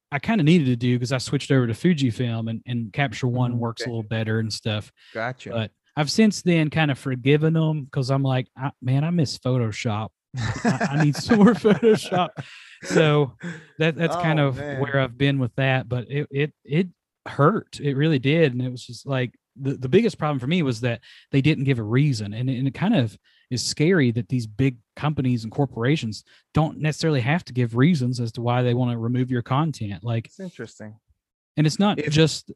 I 0.10 0.20
kind 0.20 0.40
of 0.40 0.46
needed 0.46 0.68
to 0.68 0.78
do 0.78 0.96
because 0.96 1.12
I 1.12 1.18
switched 1.18 1.52
over 1.52 1.68
to 1.68 1.74
Fujifilm 1.74 2.50
and, 2.50 2.62
and 2.66 2.94
Capture 2.94 3.28
One 3.28 3.56
Mhm, 3.56 3.58
works 3.58 3.82
a 3.86 3.90
little 3.90 4.04
better 4.04 4.40
and 4.40 4.54
stuff. 4.54 4.90
Gotcha. 5.14 5.50
But 5.50 5.72
I've 5.98 6.10
since 6.10 6.42
then 6.42 6.70
kind 6.70 6.90
of 6.90 6.98
forgiven 6.98 7.52
them 7.56 7.84
because 7.84 8.10
I'm 8.12 8.24
like, 8.24 8.48
I, 8.58 8.72
man, 8.82 9.04
I 9.04 9.10
miss 9.10 9.38
Photoshop. 9.38 10.12
I, 10.38 10.88
I 10.92 11.04
need 11.04 11.18
some 11.18 11.40
more 11.40 11.54
Photoshop. 11.56 12.30
So 12.84 13.34
that 13.80 13.96
that's 13.96 14.16
kind 14.16 14.40
Oh, 14.40 14.48
of 14.48 14.58
man. 14.58 14.80
where 14.80 15.00
I've 15.00 15.18
been 15.18 15.40
with 15.40 15.56
that. 15.56 15.90
But 15.90 16.10
it 16.10 16.28
it 16.30 16.54
it 16.64 16.88
hurt. 17.26 17.80
It 17.82 17.96
really 17.96 18.20
did, 18.20 18.54
and 18.54 18.62
it 18.62 18.70
was 18.72 18.86
just 18.86 19.06
like 19.06 19.36
the 19.56 19.74
the 19.76 19.90
biggest 19.90 20.18
problem 20.18 20.40
for 20.40 20.48
me 20.48 20.62
was 20.64 20.82
that 20.82 21.02
they 21.32 21.42
didn't 21.42 21.64
give 21.64 21.80
a 21.80 21.84
reason, 21.84 22.34
and 22.34 22.50
it- 22.50 22.58
and 22.58 22.68
it 22.68 22.74
kind 22.74 22.96
of 22.96 23.18
is 23.52 23.64
scary 23.64 24.12
that 24.12 24.28
these 24.28 24.48
big 24.48 24.78
companies 24.96 25.44
and 25.44 25.52
corporations 25.52 26.24
don't 26.54 26.80
necessarily 26.80 27.22
have 27.22 27.46
to 27.46 27.54
give 27.54 27.76
reasons 27.76 28.20
as 28.20 28.32
to 28.32 28.42
why 28.42 28.64
they 28.64 28.74
want 28.74 28.92
to 28.92 28.98
remove 28.98 29.30
your 29.30 29.44
content. 29.44 30.04
Like 30.04 30.26
It's 30.26 30.40
interesting. 30.40 30.96
and 31.56 31.68
it's 31.68 31.78
not 31.80 32.00
If- 32.00 32.12
just 32.12 32.52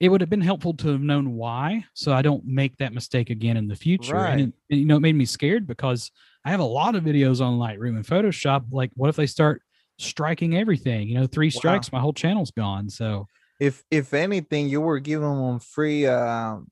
it 0.00 0.08
would 0.08 0.20
have 0.20 0.28
been 0.30 0.40
helpful 0.40 0.74
to 0.74 0.88
have 0.88 1.00
known 1.00 1.34
why 1.36 1.84
so 1.94 2.12
i 2.12 2.20
don't 2.22 2.44
make 2.44 2.76
that 2.78 2.92
mistake 2.92 3.30
again 3.30 3.56
in 3.56 3.66
the 3.68 3.76
future 3.76 4.16
and, 4.16 4.24
Right. 4.24 4.38
it, 4.40 4.52
and, 4.70 4.80
you 4.80 4.84
know 4.84 4.96
it 4.96 5.00
made 5.00 5.14
me 5.14 5.24
scared 5.24 5.66
because 5.66 6.10
i 6.44 6.50
have 6.50 6.60
a 6.60 6.64
lot 6.64 6.94
of 6.96 7.04
videos 7.04 7.40
on 7.40 7.58
lightroom 7.58 7.96
and 7.96 8.04
photoshop 8.04 8.64
like 8.72 8.90
what 8.94 9.08
if 9.08 9.16
they 9.16 9.26
start 9.26 9.62
striking 9.98 10.56
everything 10.56 11.08
you 11.08 11.14
know 11.14 11.26
three 11.26 11.50
strikes 11.50 11.92
my 11.92 12.00
whole 12.00 12.12
channel's 12.12 12.50
gone 12.50 12.90
so 12.90 13.26
If 13.62 13.84
if 13.90 14.12
anything, 14.12 14.68
you 14.68 14.80
were 14.80 14.98
giving 14.98 15.36
them 15.36 15.60
free 15.60 16.06
um 16.06 16.66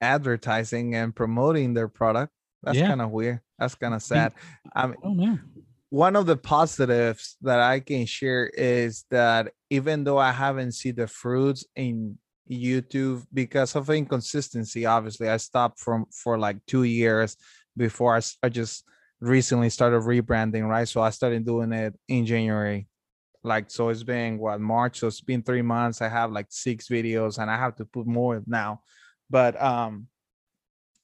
advertising 0.00 0.94
and 0.94 1.14
promoting 1.14 1.74
their 1.74 1.88
product. 1.88 2.32
That's 2.62 2.78
Yeah. 2.78 2.88
kind 2.88 3.02
of 3.02 3.10
weird. 3.10 3.40
That's 3.58 3.74
kind 3.74 3.94
of 3.94 4.02
sad. 4.02 4.32
I 4.74 4.86
mean, 4.86 4.96
know 5.02 5.38
one 5.90 6.14
of 6.16 6.26
the 6.26 6.36
positives 6.36 7.36
that 7.42 7.60
I 7.60 7.80
can 7.80 8.06
share 8.06 8.46
is 8.46 9.04
that 9.10 9.52
even 9.70 10.04
though 10.04 10.18
I 10.18 10.32
haven't 10.32 10.72
seen 10.72 10.94
the 10.94 11.06
fruits 11.06 11.64
in 11.74 12.18
YouTube 12.50 13.26
because 13.32 13.74
of 13.74 13.90
inconsistency, 13.90 14.86
obviously 14.86 15.28
I 15.28 15.38
stopped 15.38 15.80
from 15.80 16.06
for 16.12 16.38
like 16.38 16.58
two 16.66 16.84
years 16.84 17.36
before 17.76 18.16
I, 18.16 18.20
I 18.42 18.48
just 18.48 18.84
recently 19.20 19.70
started 19.70 20.02
rebranding, 20.02 20.68
right? 20.68 20.88
So 20.88 21.00
I 21.00 21.10
started 21.10 21.44
doing 21.44 21.72
it 21.72 21.94
in 22.08 22.26
January. 22.26 22.86
Like 23.46 23.70
so 23.70 23.88
it's 23.88 24.02
been 24.02 24.38
what 24.38 24.60
March, 24.60 24.98
so 24.98 25.06
it's 25.06 25.20
been 25.20 25.42
three 25.42 25.62
months. 25.62 26.02
I 26.02 26.08
have 26.08 26.32
like 26.32 26.46
six 26.50 26.88
videos 26.88 27.38
and 27.38 27.50
I 27.50 27.56
have 27.56 27.76
to 27.76 27.84
put 27.84 28.06
more 28.06 28.42
now. 28.46 28.80
But 29.30 29.60
um 29.62 30.08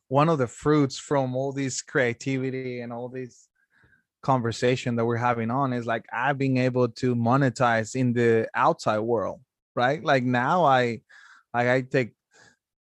one 0.08 0.28
of 0.28 0.38
the 0.38 0.46
fruits 0.46 0.98
from 0.98 1.34
all 1.34 1.52
this 1.52 1.80
creativity 1.80 2.80
and 2.80 2.92
all 2.92 3.08
this 3.08 3.48
conversation 4.22 4.96
that 4.96 5.04
we're 5.04 5.16
having 5.16 5.50
on 5.50 5.72
is 5.72 5.86
like 5.86 6.04
I've 6.12 6.36
been 6.36 6.58
able 6.58 6.88
to 6.88 7.14
monetize 7.14 7.94
in 7.94 8.12
the 8.12 8.48
outside 8.54 9.00
world, 9.00 9.40
right? 9.74 10.02
Like 10.04 10.24
now 10.24 10.64
I 10.64 11.00
like 11.54 11.68
I 11.68 11.80
take 11.82 12.12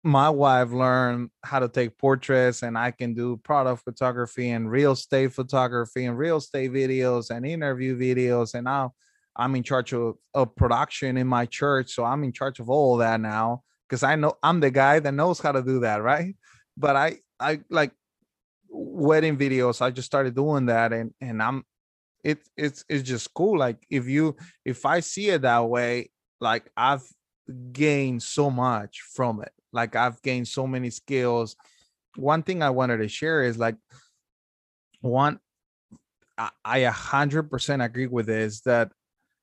my 0.02 0.30
wife 0.30 0.70
learned 0.70 1.30
how 1.44 1.58
to 1.58 1.68
take 1.68 1.98
portraits 1.98 2.62
and 2.62 2.78
I 2.78 2.90
can 2.90 3.12
do 3.14 3.36
product 3.36 3.84
photography 3.84 4.50
and 4.50 4.70
real 4.70 4.92
estate 4.92 5.32
photography 5.32 6.06
and 6.06 6.16
real 6.16 6.38
estate 6.38 6.72
videos 6.72 7.30
and 7.30 7.44
interview 7.44 7.98
videos 7.98 8.54
and 8.54 8.64
now 8.64 8.94
I'm 9.40 9.56
in 9.56 9.62
charge 9.62 9.92
of, 9.92 10.16
of 10.34 10.54
production 10.54 11.16
in 11.16 11.26
my 11.26 11.46
church 11.46 11.92
so 11.92 12.04
I'm 12.04 12.22
in 12.22 12.32
charge 12.32 12.60
of 12.60 12.70
all 12.70 12.98
that 12.98 13.20
now 13.20 13.62
because 13.88 14.02
I 14.02 14.14
know 14.14 14.34
I'm 14.42 14.60
the 14.60 14.70
guy 14.70 15.00
that 15.00 15.12
knows 15.12 15.40
how 15.40 15.52
to 15.52 15.62
do 15.62 15.80
that 15.80 16.02
right? 16.02 16.36
But 16.76 16.96
I 16.96 17.18
I 17.40 17.60
like 17.70 17.92
wedding 18.70 19.36
videos 19.36 19.82
i 19.82 19.90
just 19.90 20.06
started 20.06 20.34
doing 20.34 20.66
that 20.66 20.92
and 20.92 21.12
and 21.20 21.42
i'm 21.42 21.64
it 22.22 22.38
it's 22.56 22.84
it's 22.88 23.02
just 23.02 23.32
cool 23.34 23.58
like 23.58 23.84
if 23.90 24.06
you 24.06 24.36
if 24.64 24.86
i 24.86 25.00
see 25.00 25.28
it 25.30 25.42
that 25.42 25.68
way 25.68 26.08
like 26.40 26.70
i've 26.76 27.02
gained 27.72 28.22
so 28.22 28.50
much 28.50 29.00
from 29.12 29.42
it 29.42 29.50
like 29.72 29.96
i've 29.96 30.20
gained 30.22 30.46
so 30.46 30.66
many 30.66 30.90
skills. 30.90 31.56
One 32.16 32.42
thing 32.42 32.62
i 32.62 32.70
wanted 32.70 32.98
to 32.98 33.08
share 33.08 33.42
is 33.42 33.58
like 33.58 33.76
one 35.00 35.40
i, 36.38 36.50
I 36.64 36.78
a 36.78 36.90
hundred 36.90 37.44
percent 37.50 37.82
agree 37.82 38.06
with 38.06 38.26
this 38.26 38.60
that 38.62 38.92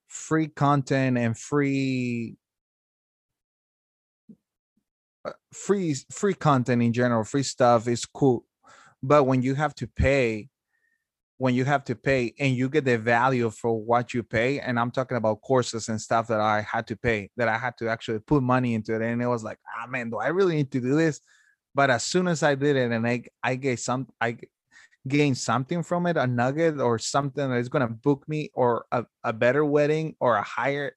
free 0.08 0.48
content 0.48 1.18
and 1.18 1.38
free 1.38 2.38
uh, 5.26 5.32
free 5.54 5.96
free 6.12 6.34
content 6.34 6.82
in 6.82 6.94
general 6.94 7.24
free 7.24 7.44
stuff 7.44 7.88
is 7.88 8.06
cool. 8.06 8.46
But 9.04 9.26
when 9.26 9.42
you 9.42 9.56
have 9.56 9.76
to 9.76 9.88
pay 9.88 10.50
when 11.38 11.54
you 11.54 11.66
have 11.66 11.84
to 11.84 11.96
pay 11.96 12.34
and 12.40 12.56
you 12.56 12.68
get 12.68 12.84
the 12.86 12.98
value 12.98 13.50
for 13.50 13.80
what 13.80 14.14
you 14.14 14.24
pay 14.24 14.60
and 14.60 14.80
i'm 14.80 14.92
talking 14.92 15.18
about 15.18 15.42
courses 15.42 15.88
and 15.88 16.02
stuff 16.02 16.28
that 16.28 16.40
i 16.40 16.62
had 16.62 16.88
to 16.88 16.96
pay 16.96 17.30
that 17.38 17.48
i 17.48 17.58
had 17.58 17.78
to 17.78 17.88
actually 17.88 18.20
put 18.20 18.42
money 18.42 18.74
into 18.74 18.96
it 18.96 19.02
and 19.02 19.22
it 19.22 19.28
was 19.28 19.44
like 19.44 19.60
ah 19.78 19.88
man 19.88 20.10
do 20.10 20.18
i 20.18 20.28
really 20.28 20.56
need 20.56 20.72
to 20.72 20.82
do 20.82 20.96
this? 20.96 21.22
But 21.76 21.92
as 21.92 22.04
soon 22.04 22.28
as 22.28 22.42
i 22.42 22.56
did 22.56 22.76
it 22.76 22.92
and 22.92 23.08
i 23.08 23.24
i 23.44 23.56
gave 23.56 23.80
some 23.80 24.08
i 24.20 24.38
g- 25.08 25.18
gained 25.18 25.38
something 25.38 25.84
from 25.84 26.06
it 26.08 26.18
a 26.18 26.28
nugget 26.28 26.80
or 26.80 27.00
something 27.00 27.50
that 27.50 27.58
is 27.58 27.70
going 27.70 27.88
to 27.88 27.94
book 27.94 28.24
me 28.28 28.50
or 28.54 28.86
a, 28.92 29.06
a 29.24 29.34
better 29.34 29.64
wedding 29.66 30.16
or 30.20 30.36
a 30.36 30.44
higher 30.44 30.96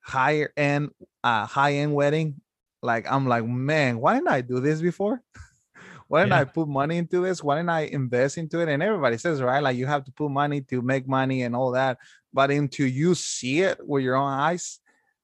higher 0.00 0.52
end 0.56 0.90
uh 1.24 1.44
high 1.46 1.74
end 1.74 1.94
wedding 1.94 2.40
like 2.82 3.10
i'm 3.10 3.26
like 3.26 3.44
man 3.44 3.98
why 4.00 4.14
didn't 4.14 4.28
i 4.28 4.40
do 4.40 4.60
this 4.60 4.80
before 4.80 5.22
why 6.08 6.20
didn't 6.22 6.32
Yeah. 6.32 6.40
I 6.40 6.44
put 6.44 6.68
money 6.68 6.96
into 6.96 7.22
this? 7.22 7.44
Why 7.44 7.56
didn't 7.56 7.68
I 7.68 7.80
invest 7.82 8.38
into 8.38 8.60
it? 8.60 8.68
And 8.70 8.82
everybody 8.82 9.18
says, 9.18 9.42
right, 9.42 9.62
like 9.62 9.76
you 9.76 9.84
have 9.86 10.04
to 10.04 10.12
put 10.12 10.30
money 10.30 10.62
to 10.62 10.80
make 10.80 11.06
money 11.06 11.42
and 11.42 11.54
all 11.54 11.72
that. 11.72 11.98
But 12.32 12.50
until 12.50 12.86
you 12.86 13.14
see 13.14 13.60
it 13.60 13.86
with 13.86 14.02
your 14.02 14.16
own 14.16 14.32
eyes, 14.32 14.80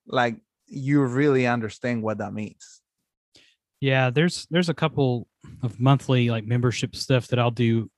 like 0.07 0.37
you 0.66 1.03
really 1.03 1.47
understand 1.47 2.03
what 2.03 2.18
that 2.18 2.35
means. 2.35 2.83
yeah 3.81 4.11
there's 4.11 4.47
there's 4.51 4.68
a 4.68 4.75
couple 4.75 5.27
of 5.62 5.79
monthly 5.81 6.31
like 6.31 6.47
membership 6.47 6.95
stuff 6.97 7.29
that 7.29 7.39
i'll 7.39 7.51
do 7.51 7.91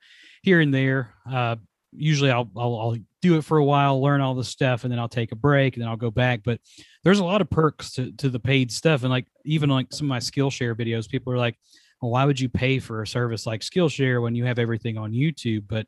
here 0.47 0.61
and 0.61 0.73
there. 0.73 1.13
Uh 1.31 1.57
usually 1.99 2.31
I'll, 2.31 2.51
I'll 2.57 2.75
i'll 2.79 2.97
do 3.23 3.39
it 3.39 3.43
for 3.45 3.57
a 3.57 3.65
while 3.65 4.03
learn 4.03 4.21
all 4.21 4.35
the 4.35 4.45
stuff 4.45 4.85
and 4.85 4.93
then 4.93 4.99
i'll 4.99 5.09
take 5.09 5.33
a 5.33 5.37
break 5.37 5.75
and 5.75 5.83
then 5.83 5.89
i'll 5.89 5.97
go 5.97 6.11
back. 6.11 6.41
But 6.45 6.61
there's 7.05 7.21
a 7.21 7.25
lot 7.25 7.41
of 7.41 7.49
perks 7.49 7.93
to, 7.93 8.13
to 8.13 8.29
the 8.29 8.39
paid 8.41 8.71
stuff. 8.71 9.03
And 9.03 9.11
like 9.11 9.27
even 9.47 9.71
like 9.71 9.87
some 9.93 10.07
of 10.07 10.11
my 10.11 10.19
skillshare 10.19 10.75
videos 10.75 11.09
people 11.09 11.33
are 11.33 11.39
like 11.39 11.57
well 12.03 12.11
why 12.11 12.25
would 12.27 12.39
you 12.39 12.49
pay 12.51 12.79
for 12.79 13.01
a 13.03 13.07
service 13.07 13.47
like 13.47 13.63
skillshare 13.63 14.21
when 14.23 14.35
you 14.35 14.45
have 14.45 14.59
everything 14.59 14.99
on 14.99 15.13
youtube? 15.13 15.65
But 15.67 15.87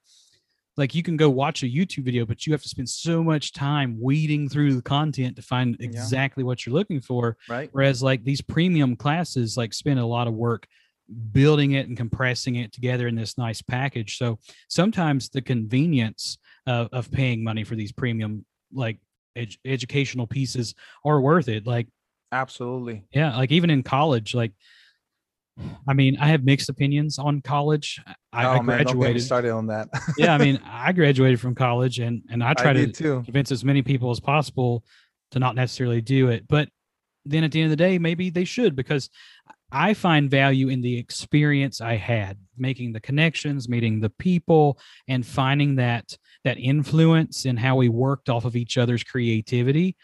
like 0.78 0.94
you 0.94 1.02
can 1.02 1.16
go 1.18 1.28
watch 1.28 1.62
a 1.62 1.66
youtube 1.66 2.04
video 2.04 2.24
but 2.24 2.46
you 2.46 2.52
have 2.54 2.62
to 2.62 2.68
spend 2.70 2.88
so 2.88 3.22
much 3.22 3.52
time 3.52 3.98
weeding 4.00 4.48
through 4.48 4.74
the 4.74 4.82
content 4.82 5.36
to 5.36 5.42
find 5.42 5.76
Yeah. 5.78 5.86
exactly 5.88 6.42
what 6.42 6.64
you're 6.64 6.74
looking 6.74 7.00
for. 7.02 7.36
Right. 7.50 7.68
Whereas 7.72 8.02
like 8.02 8.24
these 8.24 8.40
premium 8.40 8.96
classes 8.96 9.56
like 9.58 9.74
spend 9.74 9.98
a 10.00 10.06
lot 10.06 10.26
of 10.26 10.32
work 10.34 10.66
building 11.32 11.72
it 11.72 11.88
and 11.88 11.96
compressing 11.96 12.56
it 12.56 12.72
together 12.72 13.08
in 13.08 13.14
this 13.14 13.38
nice 13.38 13.62
package. 13.62 14.18
So 14.18 14.38
sometimes 14.68 15.28
the 15.28 15.40
convenience 15.40 16.38
of, 16.66 16.88
of 16.92 17.10
paying 17.10 17.42
money 17.42 17.64
for 17.64 17.76
these 17.76 17.92
premium 17.92 18.44
like 18.72 18.98
ed- 19.36 19.56
educational 19.64 20.26
pieces 20.26 20.74
are 21.04 21.20
worth 21.20 21.48
it. 21.48 21.66
Like 21.66 21.88
Absolutely. 22.32 23.04
yeah, 23.12 23.36
like 23.36 23.52
even 23.52 23.70
in 23.70 23.82
college, 23.82 24.34
like 24.34 24.52
I 25.88 25.92
mean, 25.92 26.16
I 26.20 26.28
have 26.28 26.44
mixed 26.44 26.68
opinions 26.68 27.18
on 27.18 27.40
college. 27.40 28.00
I, 28.32 28.44
oh 28.44 28.50
I 28.50 28.62
man, 28.62 28.78
don't 28.78 28.86
get 28.86 28.94
me 28.94 29.00
graduated. 29.00 29.22
started 29.22 29.50
on 29.50 29.66
that. 29.68 29.88
yeah, 30.18 30.34
I 30.34 30.38
mean, 30.38 30.60
I 30.64 30.92
graduated 30.92 31.40
from 31.40 31.54
college, 31.54 31.98
and 31.98 32.22
and 32.30 32.44
I 32.44 32.54
try 32.54 32.70
I 32.70 32.74
to 32.74 32.92
too. 32.92 33.22
convince 33.24 33.50
as 33.50 33.64
many 33.64 33.82
people 33.82 34.10
as 34.10 34.20
possible 34.20 34.84
to 35.32 35.38
not 35.38 35.56
necessarily 35.56 36.00
do 36.00 36.28
it. 36.28 36.46
But 36.46 36.68
then 37.24 37.44
at 37.44 37.52
the 37.52 37.60
end 37.60 37.66
of 37.66 37.76
the 37.76 37.82
day, 37.82 37.98
maybe 37.98 38.30
they 38.30 38.44
should 38.44 38.76
because 38.76 39.10
I 39.70 39.94
find 39.94 40.30
value 40.30 40.68
in 40.68 40.80
the 40.80 40.98
experience 40.98 41.80
I 41.80 41.96
had, 41.96 42.38
making 42.56 42.92
the 42.92 43.00
connections, 43.00 43.68
meeting 43.68 44.00
the 44.00 44.10
people, 44.10 44.78
and 45.06 45.26
finding 45.26 45.76
that 45.76 46.16
that 46.44 46.58
influence 46.58 47.44
in 47.44 47.56
how 47.56 47.76
we 47.76 47.88
worked 47.88 48.28
off 48.28 48.44
of 48.44 48.56
each 48.56 48.78
other's 48.78 49.04
creativity. 49.04 49.96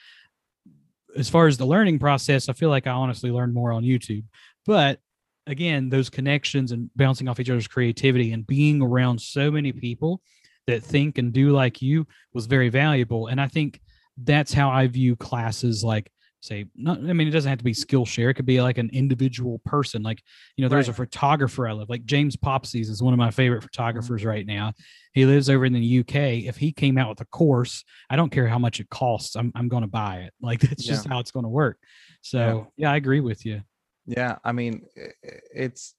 As 1.17 1.31
far 1.31 1.47
as 1.47 1.57
the 1.57 1.65
learning 1.65 1.99
process, 1.99 2.49
I 2.49 2.53
feel 2.53 2.69
like 2.69 2.87
I 2.87 2.91
honestly 2.91 3.31
learned 3.31 3.55
more 3.55 3.73
on 3.73 3.85
YouTube. 3.85 4.25
But 4.67 4.99
again, 5.47 5.89
those 5.89 6.11
connections 6.11 6.73
and 6.73 6.91
bouncing 6.97 7.29
off 7.29 7.41
each 7.41 7.51
other's 7.51 7.69
creativity 7.69 8.33
and 8.33 8.47
being 8.47 8.83
around 8.83 9.21
so 9.21 9.51
many 9.51 9.73
people 9.73 10.21
that 10.67 10.83
think 10.83 11.19
and 11.19 11.33
do 11.33 11.51
like 11.51 11.83
you 11.83 12.07
was 12.33 12.47
very 12.47 12.69
valuable. 12.69 13.29
And 13.29 13.41
I 13.41 13.49
think 13.49 13.81
that's 14.23 14.53
how 14.53 14.71
I 14.71 14.87
view 14.87 15.17
classes 15.17 15.85
like 15.85 16.11
say 16.45 16.67
not 16.77 16.99
I 16.99 17.13
mean 17.13 17.27
it 17.27 17.31
doesn't 17.31 17.49
have 17.49 17.59
to 17.59 17.65
be 17.65 17.73
Skillshare. 17.73 18.31
It 18.31 18.35
could 18.35 18.47
be 18.47 18.61
like 18.61 18.79
an 18.79 18.91
individual 18.93 19.61
person. 19.65 20.03
Like, 20.03 20.23
you 20.57 20.63
know, 20.63 20.69
there's 20.69 20.89
a 20.89 20.93
photographer 20.93 21.67
I 21.67 21.73
love. 21.73 21.89
Like 21.89 22.05
James 22.05 22.37
Popsys 22.37 22.89
is 22.89 23.03
one 23.03 23.15
of 23.15 23.19
my 23.19 23.31
favorite 23.31 23.63
photographers 23.63 24.25
right 24.25 24.47
now. 24.47 24.73
He 25.13 25.25
lives 25.25 25.49
over 25.49 25.65
in 25.65 25.73
the 25.73 26.01
UK. 26.01 26.45
If 26.47 26.57
he 26.57 26.73
came 26.73 26.99
out 26.99 27.09
with 27.09 27.21
a 27.21 27.25
course, 27.27 27.85
I 28.11 28.17
don't 28.17 28.31
care 28.31 28.47
how 28.47 28.59
much 28.59 28.81
it 28.81 28.91
costs. 28.91 29.37
I'm 29.37 29.53
I'm 29.55 29.69
gonna 29.69 29.89
buy 29.89 30.17
it. 30.19 30.33
Like 30.45 30.61
that's 30.61 30.85
just 30.85 31.07
how 31.07 31.21
it's 31.21 31.31
gonna 31.31 31.49
work. 31.49 31.79
So 32.21 32.71
yeah, 32.77 32.93
I 32.93 32.97
agree 32.97 33.21
with 33.21 33.47
you. 33.47 33.63
Yeah, 34.07 34.37
I 34.45 34.53
mean, 34.53 34.83
it's 35.55 35.95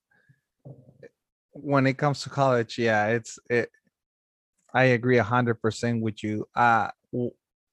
when 1.52 1.88
it 1.88 1.98
comes 1.98 2.22
to 2.22 2.30
college. 2.30 2.78
Yeah, 2.78 3.08
it's 3.08 3.40
it. 3.50 3.70
I 4.74 4.84
agree 4.86 5.18
a 5.18 5.24
hundred 5.24 5.56
percent 5.56 6.02
with 6.02 6.24
you. 6.24 6.48
Uh, 6.56 6.90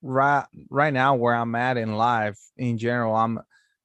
right 0.03 0.45
right 0.71 0.93
now 0.93 1.15
where 1.15 1.35
I'm 1.35 1.55
at 1.55 1.77
in 1.77 1.97
life 1.97 2.39
in 2.57 2.79
general, 2.79 3.15
I'm 3.15 3.41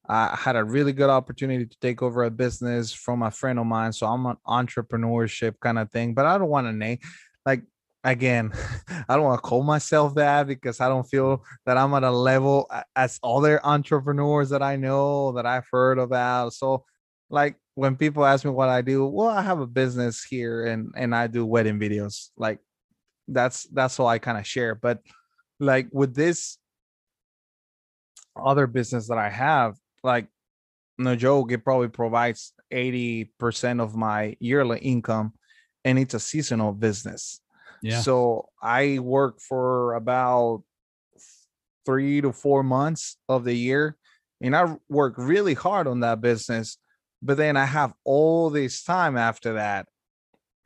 I 0.10 0.36
had 0.36 0.56
a 0.56 0.64
really 0.64 0.94
good 0.94 1.10
opportunity 1.10 1.66
to 1.66 1.78
take 1.82 2.02
over 2.02 2.24
a 2.24 2.32
business 2.32 2.94
from 2.94 3.24
a 3.24 3.32
friend 3.32 3.60
of 3.60 3.66
mine. 3.66 3.92
So 3.92 4.08
I'm 4.08 4.26
an 4.26 4.38
entrepreneurship 4.48 5.60
kind 5.60 5.78
of 5.78 5.92
thing, 5.92 6.14
but 6.14 6.26
I 6.26 6.38
don't 6.38 6.50
want 6.50 6.68
to 6.68 6.74
name 6.74 7.00
like 7.46 7.64
again, 8.04 8.54
I 9.10 9.16
don't 9.16 9.24
want 9.24 9.44
to 9.44 9.48
call 9.48 9.64
myself 9.64 10.16
that 10.16 10.48
because 10.48 10.80
I 10.80 10.88
don't 10.88 11.08
feel 11.08 11.44
that 11.66 11.78
I'm 11.78 11.94
at 11.94 12.04
a 12.04 12.12
level 12.12 12.70
as 12.96 13.20
other 13.24 13.66
entrepreneurs 13.66 14.50
that 14.50 14.64
I 14.64 14.78
know 14.78 15.34
that 15.34 15.46
I've 15.46 15.68
heard 15.72 16.00
about. 16.00 16.54
So 16.54 16.86
like 17.30 17.56
when 17.76 17.96
people 17.96 18.26
ask 18.26 18.46
me 18.46 18.52
what 18.52 18.70
I 18.70 18.82
do, 18.82 19.06
well, 19.06 19.28
I 19.28 19.42
have 19.42 19.60
a 19.60 19.68
business 19.68 20.24
here 20.24 20.66
and 20.66 20.94
and 20.96 21.14
I 21.14 21.28
do 21.28 21.46
wedding 21.46 21.80
videos. 21.80 22.30
Like 22.38 22.60
that's 23.28 23.64
that's 23.66 24.00
all 24.00 24.08
I 24.08 24.20
kind 24.20 24.38
of 24.38 24.48
share. 24.48 24.74
But 24.74 25.02
like 25.60 25.88
with 25.92 26.16
this 26.16 26.58
other 28.36 28.68
business 28.68 29.08
that 29.08 29.18
I 29.18 29.30
have, 29.30 29.76
like 30.04 30.28
no 30.98 31.16
joke, 31.16 31.52
it 31.52 31.64
probably 31.64 31.90
provides 31.90 32.54
80% 32.72 33.82
of 33.82 33.96
my 33.96 34.36
yearly 34.40 34.80
income 34.80 35.34
and 35.86 35.98
it's 35.98 36.14
a 36.14 36.20
seasonal 36.20 36.74
business. 36.74 37.42
Yeah. 37.82 38.02
So 38.02 38.50
I 38.62 39.00
work 39.00 39.40
for 39.40 39.94
about 39.94 40.64
three 41.86 42.20
to 42.22 42.34
four 42.34 42.64
months 42.64 43.18
of 43.30 43.46
the 43.46 43.54
year, 43.54 43.96
and 44.42 44.56
I 44.56 44.76
work 44.90 45.14
really 45.18 45.54
hard 45.54 45.88
on 45.88 46.02
that 46.02 46.20
business. 46.20 46.78
But 47.22 47.38
then 47.38 47.56
I 47.56 47.66
have 47.66 47.94
all 48.04 48.50
this 48.50 48.84
time 48.84 49.18
after 49.18 49.54
that, 49.54 49.88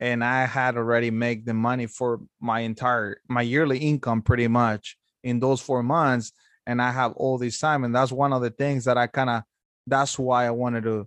and 0.02 0.24
I 0.24 0.46
had 0.46 0.76
already 0.76 1.12
made 1.12 1.46
the 1.46 1.54
money 1.54 1.86
for 1.86 2.20
my 2.40 2.60
entire 2.60 3.20
my 3.28 3.42
yearly 3.42 3.78
income 3.78 4.20
pretty 4.20 4.48
much 4.48 4.96
in 5.22 5.38
those 5.38 5.60
four 5.60 5.84
months, 5.84 6.32
and 6.66 6.82
I 6.82 6.90
have 6.90 7.12
all 7.12 7.38
this 7.38 7.60
time, 7.60 7.84
and 7.84 7.94
that's 7.94 8.10
one 8.10 8.32
of 8.32 8.42
the 8.42 8.50
things 8.50 8.84
that 8.86 8.98
I 8.98 9.06
kind 9.06 9.30
of 9.30 9.42
that's 9.86 10.18
why 10.18 10.44
I 10.44 10.50
wanted 10.50 10.82
to 10.84 11.06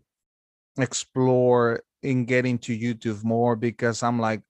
explore 0.79 1.81
in 2.03 2.23
getting 2.23 2.57
to 2.59 2.77
YouTube 2.77 3.21
more 3.25 3.57
because 3.57 4.01
I'm 4.01 4.17
like 4.17 4.43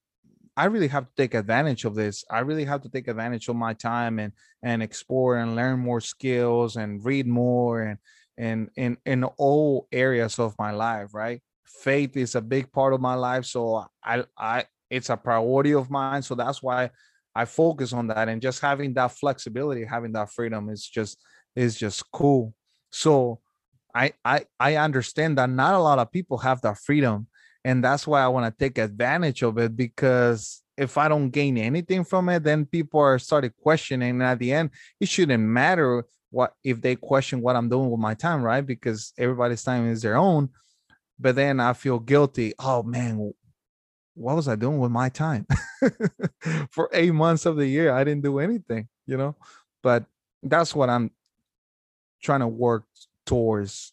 I 0.56 0.66
really 0.66 0.90
have 0.90 1.06
to 1.06 1.16
take 1.18 1.34
advantage 1.34 1.84
of 1.84 1.96
this. 1.96 2.24
I 2.30 2.40
really 2.40 2.66
have 2.66 2.82
to 2.84 2.90
take 2.90 3.08
advantage 3.08 3.50
of 3.50 3.56
my 3.56 3.74
time 3.74 4.20
and 4.20 4.32
and 4.62 4.84
explore 4.84 5.38
and 5.38 5.56
learn 5.56 5.80
more 5.80 6.02
skills 6.02 6.76
and 6.76 7.04
read 7.04 7.26
more 7.26 7.82
and 7.82 7.98
and 8.38 8.70
in 8.76 8.98
in 9.08 9.24
all 9.24 9.88
areas 9.92 10.38
of 10.38 10.54
my 10.60 10.70
life, 10.70 11.16
right? 11.16 11.42
Faith 11.66 12.16
is 12.18 12.36
a 12.36 12.42
big 12.42 12.72
part 12.72 12.94
of 12.94 13.02
my 13.02 13.16
life, 13.16 13.46
so 13.46 13.86
I 14.04 14.24
I 14.38 14.66
it's 14.90 15.10
a 15.10 15.18
priority 15.18 15.74
of 15.74 15.90
mine. 15.90 16.22
So 16.22 16.36
that's 16.36 16.62
why 16.62 16.92
I 17.36 17.46
focus 17.46 17.92
on 17.94 18.08
that 18.08 18.30
and 18.30 18.42
just 18.42 18.62
having 18.62 18.94
that 18.94 19.12
flexibility, 19.12 19.84
having 19.84 20.14
that 20.14 20.32
freedom 20.32 20.70
is 20.70 20.86
just 20.88 21.22
is 21.56 21.76
just 21.76 22.10
cool. 22.12 22.54
So 22.92 23.42
I 23.94 24.14
I 24.24 24.46
I 24.60 24.76
understand 24.76 25.38
that 25.38 25.50
not 25.50 25.74
a 25.74 25.80
lot 25.80 26.00
of 26.00 26.12
people 26.12 26.38
have 26.40 26.62
that 26.62 26.78
freedom 26.78 27.28
and 27.66 27.84
that's 27.84 28.06
why 28.06 28.22
I 28.22 28.28
want 28.28 28.46
to 28.46 28.64
take 28.64 28.78
advantage 28.78 29.42
of 29.42 29.58
it 29.58 29.76
because 29.76 30.62
if 30.78 31.00
I 31.00 31.08
don't 31.08 31.32
gain 31.32 31.58
anything 31.58 32.04
from 32.04 32.30
it, 32.30 32.44
then 32.44 32.66
people 32.66 33.00
are 33.00 33.18
started 33.18 33.56
questioning. 33.58 34.12
And 34.12 34.24
at 34.24 34.38
the 34.38 34.54
end, 34.54 34.70
it 35.00 35.10
shouldn't 35.10 35.44
matter 35.44 36.06
what 36.30 36.54
if 36.64 36.80
they 36.80 36.96
question 36.96 37.42
what 37.42 37.56
I'm 37.56 37.68
doing 37.68 37.90
with 37.90 38.00
my 38.00 38.14
time, 38.14 38.44
right? 38.44 38.64
Because 38.66 39.14
everybody's 39.18 39.64
time 39.64 39.90
is 39.90 40.04
their 40.04 40.16
own. 40.16 40.50
But 41.20 41.36
then 41.36 41.60
I 41.60 41.74
feel 41.74 42.00
guilty. 42.00 42.54
Oh 42.60 42.84
man, 42.84 43.34
what 44.16 44.36
was 44.36 44.48
I 44.48 44.56
doing 44.56 44.80
with 44.80 44.92
my 44.92 45.10
time? 45.10 45.46
For 46.72 46.90
eight 46.94 47.14
months 47.14 47.46
of 47.46 47.58
the 47.58 47.68
year, 47.68 47.92
I 47.92 48.04
didn't 48.04 48.24
do 48.24 48.40
anything, 48.40 48.88
you 49.06 49.18
know. 49.18 49.36
But 49.84 50.06
that's 50.42 50.74
what 50.74 50.90
I'm 50.90 51.12
trying 52.22 52.40
to 52.40 52.48
work 52.48 52.86
towards. 53.26 53.92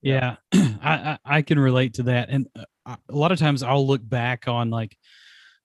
Yeah, 0.00 0.36
I, 0.52 1.18
I 1.24 1.42
can 1.42 1.58
relate 1.58 1.94
to 1.94 2.04
that, 2.04 2.28
and 2.30 2.48
uh, 2.56 2.96
a 3.08 3.14
lot 3.14 3.32
of 3.32 3.38
times 3.38 3.62
I'll 3.62 3.86
look 3.86 4.06
back 4.08 4.46
on 4.46 4.70
like 4.70 4.96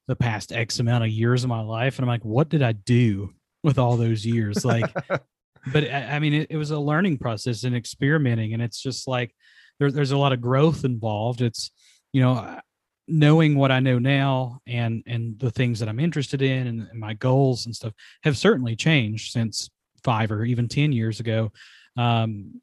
the 0.07 0.15
past 0.15 0.51
X 0.51 0.79
amount 0.79 1.03
of 1.03 1.09
years 1.09 1.43
of 1.43 1.49
my 1.49 1.61
life, 1.61 1.97
and 1.97 2.03
I'm 2.03 2.09
like, 2.09 2.25
what 2.25 2.49
did 2.49 2.63
I 2.63 2.71
do 2.71 3.33
with 3.63 3.77
all 3.77 3.95
those 3.95 4.25
years? 4.25 4.65
Like, 4.65 4.91
but 5.71 5.83
I, 5.83 6.15
I 6.15 6.19
mean, 6.19 6.33
it, 6.33 6.47
it 6.49 6.57
was 6.57 6.71
a 6.71 6.79
learning 6.79 7.19
process 7.19 7.63
and 7.63 7.75
experimenting, 7.75 8.53
and 8.53 8.61
it's 8.61 8.81
just 8.81 9.07
like 9.07 9.33
there, 9.79 9.91
there's 9.91 10.11
a 10.11 10.17
lot 10.17 10.33
of 10.33 10.41
growth 10.41 10.85
involved. 10.85 11.41
It's 11.41 11.71
you 12.11 12.21
know 12.21 12.33
uh, 12.33 12.59
knowing 13.07 13.55
what 13.55 13.71
I 13.71 13.79
know 13.79 13.99
now 13.99 14.59
and 14.67 15.03
and 15.05 15.37
the 15.39 15.51
things 15.51 15.79
that 15.79 15.89
I'm 15.89 15.99
interested 15.99 16.41
in 16.41 16.67
and, 16.67 16.87
and 16.89 16.99
my 16.99 17.13
goals 17.13 17.65
and 17.65 17.75
stuff 17.75 17.93
have 18.23 18.37
certainly 18.37 18.75
changed 18.75 19.31
since 19.31 19.69
five 20.03 20.31
or 20.31 20.43
even 20.43 20.67
ten 20.67 20.91
years 20.91 21.19
ago. 21.19 21.51
Um, 21.97 22.61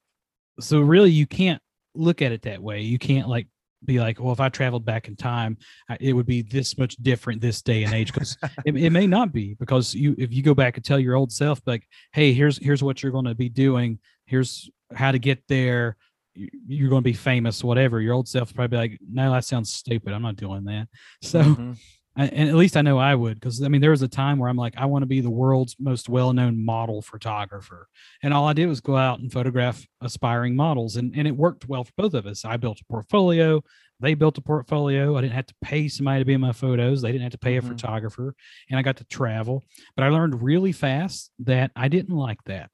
so 0.58 0.80
really, 0.80 1.10
you 1.10 1.26
can't 1.26 1.62
look 1.94 2.22
at 2.22 2.32
it 2.32 2.42
that 2.42 2.62
way. 2.62 2.82
You 2.82 2.98
can't 2.98 3.28
like 3.28 3.48
be 3.84 3.98
like, 3.98 4.20
well, 4.20 4.32
if 4.32 4.40
I 4.40 4.48
traveled 4.48 4.84
back 4.84 5.08
in 5.08 5.16
time, 5.16 5.56
it 6.00 6.12
would 6.12 6.26
be 6.26 6.42
this 6.42 6.76
much 6.76 6.96
different 6.96 7.40
this 7.40 7.62
day 7.62 7.84
and 7.84 7.94
age 7.94 8.12
because 8.12 8.36
it, 8.64 8.76
it 8.76 8.90
may 8.90 9.06
not 9.06 9.32
be 9.32 9.54
because 9.54 9.94
you 9.94 10.14
if 10.18 10.32
you 10.32 10.42
go 10.42 10.54
back 10.54 10.76
and 10.76 10.84
tell 10.84 10.98
your 10.98 11.16
old 11.16 11.32
self 11.32 11.60
like, 11.66 11.86
hey, 12.12 12.32
here's 12.32 12.58
here's 12.58 12.82
what 12.82 13.02
you're 13.02 13.12
going 13.12 13.24
to 13.24 13.34
be 13.34 13.48
doing. 13.48 13.98
Here's 14.26 14.70
how 14.94 15.12
to 15.12 15.18
get 15.18 15.42
there. 15.48 15.96
You- 16.40 16.50
You're 16.66 16.90
going 16.90 17.02
to 17.02 17.10
be 17.10 17.12
famous, 17.12 17.62
whatever. 17.64 18.00
Your 18.00 18.14
old 18.14 18.28
self 18.28 18.54
probably 18.54 18.68
be 18.76 18.80
like, 18.80 18.98
no, 19.10 19.32
that 19.32 19.44
sounds 19.44 19.72
stupid. 19.72 20.12
I'm 20.12 20.22
not 20.22 20.36
doing 20.36 20.64
that. 20.64 20.88
So 21.22 21.42
Mhm. 21.42 21.78
I, 22.16 22.26
and 22.26 22.48
at 22.48 22.56
least 22.56 22.76
I 22.76 22.82
know 22.82 22.98
I 22.98 23.14
would, 23.14 23.34
because 23.34 23.62
I 23.62 23.68
mean, 23.68 23.80
there 23.80 23.92
was 23.92 24.02
a 24.02 24.08
time 24.08 24.38
where 24.40 24.48
I'm 24.50 24.56
like, 24.56 24.74
I 24.76 24.84
want 24.86 25.02
to 25.02 25.06
be 25.06 25.20
the 25.20 25.30
world's 25.30 25.76
most 25.78 26.08
well-known 26.08 26.62
model 26.64 27.02
photographer, 27.02 27.86
and 28.22 28.34
all 28.34 28.48
I 28.48 28.52
did 28.52 28.66
was 28.66 28.80
go 28.80 28.96
out 28.96 29.20
and 29.20 29.30
photograph 29.32 29.86
aspiring 30.00 30.56
models, 30.56 30.96
and 30.96 31.14
and 31.16 31.28
it 31.28 31.36
worked 31.36 31.68
well 31.68 31.84
for 31.84 31.92
both 31.96 32.14
of 32.14 32.26
us. 32.26 32.44
I 32.44 32.56
built 32.56 32.80
a 32.80 32.84
portfolio, 32.86 33.62
they 34.00 34.14
built 34.14 34.36
a 34.38 34.42
portfolio. 34.42 35.16
I 35.16 35.20
didn't 35.20 35.34
have 35.34 35.46
to 35.46 35.54
pay 35.62 35.86
somebody 35.86 36.20
to 36.20 36.24
be 36.24 36.32
in 36.34 36.40
my 36.40 36.52
photos. 36.52 37.00
They 37.00 37.12
didn't 37.12 37.22
have 37.28 37.32
to 37.32 37.38
pay 37.38 37.56
a 37.58 37.62
Mhm. 37.62 37.68
photographer, 37.68 38.34
and 38.68 38.76
I 38.78 38.82
got 38.82 38.96
to 38.96 39.04
travel. 39.04 39.62
But 39.94 40.04
I 40.04 40.08
learned 40.08 40.42
really 40.42 40.72
fast 40.72 41.30
that 41.38 41.70
I 41.76 41.86
didn't 41.88 42.16
like 42.16 42.42
that 42.46 42.70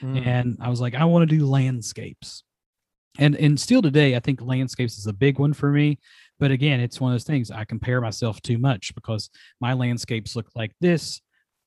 Mm. 0.00 0.26
and 0.26 0.56
I 0.60 0.68
was 0.70 0.80
like, 0.80 0.94
I 0.94 1.04
want 1.06 1.28
to 1.28 1.36
do 1.36 1.44
landscapes. 1.44 2.44
And 3.18 3.34
and 3.36 3.58
still 3.58 3.82
today, 3.82 4.14
I 4.16 4.20
think 4.20 4.40
landscapes 4.40 4.96
is 4.98 5.06
a 5.06 5.12
big 5.12 5.38
one 5.38 5.52
for 5.52 5.70
me. 5.70 5.98
But 6.38 6.50
again, 6.50 6.80
it's 6.80 7.00
one 7.00 7.12
of 7.12 7.14
those 7.14 7.24
things 7.24 7.50
I 7.50 7.64
compare 7.64 8.00
myself 8.00 8.40
too 8.40 8.56
much 8.58 8.94
because 8.94 9.30
my 9.60 9.72
landscapes 9.74 10.36
look 10.36 10.48
like 10.54 10.72
this, 10.80 11.20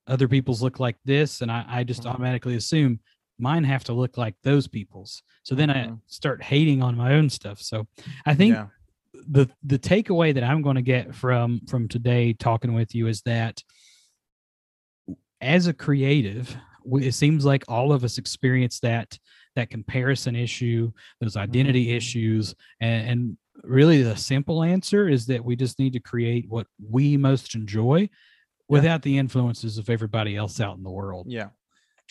other 0.07 0.27
people's 0.27 0.61
look 0.63 0.79
like 0.79 0.97
this, 1.05 1.41
and 1.41 1.51
I, 1.51 1.65
I 1.67 1.83
just 1.83 2.03
Mhm. 2.03 2.09
automatically 2.11 2.55
assume 2.55 2.99
mine 3.39 3.63
have 3.65 3.83
to 3.85 3.93
look 3.93 4.17
like 4.17 4.35
those 4.43 4.67
people's. 4.67 5.21
So 5.43 5.53
then 5.53 5.69
I 5.69 5.87
Mhm. 5.87 5.99
start 6.07 6.41
hating 6.43 6.81
on 6.81 6.95
my 6.95 7.13
own 7.13 7.29
stuff. 7.29 7.61
So 7.61 7.87
I 8.25 8.33
think 8.35 8.55
yeah. 8.55 8.67
the 9.13 9.47
the 9.63 9.77
takeaway 9.79 10.33
that 10.33 10.43
I'm 10.43 10.61
going 10.61 10.75
to 10.77 10.81
get 10.81 11.13
from 11.13 11.59
from 11.67 11.87
today 11.87 12.33
talking 12.33 12.73
with 12.73 12.95
you 12.95 13.07
is 13.07 13.21
that 13.23 13.61
as 15.41 15.67
a 15.67 15.73
creative, 15.73 16.55
it 16.85 17.13
seems 17.13 17.45
like 17.45 17.63
all 17.67 17.91
of 17.91 18.03
us 18.03 18.17
experience 18.17 18.79
that 18.81 19.17
that 19.55 19.69
comparison 19.69 20.35
issue, 20.35 20.91
those 21.21 21.33
mm-hmm. 21.33 21.43
identity 21.43 21.95
issues, 21.95 22.55
and, 22.79 23.09
and 23.09 23.37
really 23.63 24.01
the 24.01 24.15
simple 24.15 24.63
answer 24.63 25.07
is 25.07 25.27
that 25.27 25.45
we 25.45 25.55
just 25.55 25.77
need 25.79 25.93
to 25.93 25.99
create 25.99 26.45
what 26.49 26.67
we 26.89 27.17
most 27.17 27.55
enjoy 27.55 28.09
without 28.67 29.03
the 29.03 29.17
influences 29.17 29.77
of 29.77 29.89
everybody 29.89 30.35
else 30.35 30.59
out 30.59 30.77
in 30.77 30.83
the 30.83 30.89
world. 30.89 31.27
Yeah. 31.29 31.49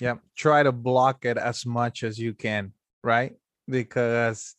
Yeah. 0.01 0.17
Try 0.37 0.63
to 0.63 0.73
block 0.73 1.25
it 1.25 1.37
as 1.37 1.67
much 1.67 2.05
as 2.05 2.19
you 2.19 2.35
can, 2.35 2.73
right? 3.03 3.35
Because 3.69 4.55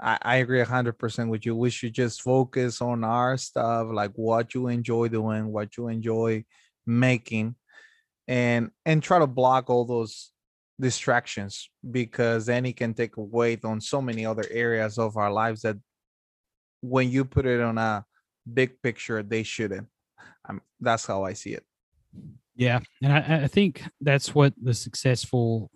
I, 0.00 0.18
I 0.22 0.36
agree 0.36 0.62
hundred 0.62 0.94
percent 0.94 1.30
with 1.30 1.44
you. 1.44 1.54
We 1.54 1.70
should 1.70 1.92
just 1.92 2.22
focus 2.22 2.80
on 2.80 3.04
our 3.04 3.36
stuff, 3.36 3.88
like 3.92 4.12
what 4.14 4.54
you 4.54 4.68
enjoy 4.68 5.08
doing, 5.08 5.52
what 5.52 5.76
you 5.76 5.88
enjoy 5.88 6.44
making, 6.86 7.54
and 8.28 8.70
and 8.84 9.02
try 9.02 9.18
to 9.18 9.26
block 9.26 9.70
all 9.70 9.84
those 9.84 10.32
distractions 10.80 11.70
because 11.90 12.46
then 12.46 12.66
it 12.66 12.76
can 12.76 12.94
take 12.94 13.16
a 13.16 13.22
weight 13.22 13.64
on 13.64 13.80
so 13.80 14.00
many 14.00 14.26
other 14.26 14.44
areas 14.50 14.98
of 14.98 15.16
our 15.16 15.32
lives 15.32 15.62
that 15.62 15.76
when 16.80 17.10
you 17.10 17.24
put 17.24 17.46
it 17.46 17.60
on 17.60 17.78
a 17.78 18.04
big 18.52 18.82
picture, 18.82 19.22
they 19.22 19.42
shouldn't. 19.42 19.86
Um, 20.48 20.60
that's 20.80 21.06
how 21.06 21.24
I 21.24 21.32
see 21.32 21.50
it. 21.50 21.64
Yeah, 22.56 22.80
and 23.02 23.12
I, 23.12 23.44
I 23.44 23.46
think 23.46 23.82
that's 24.00 24.34
what 24.34 24.52
the 24.60 24.74
successful 24.74 25.70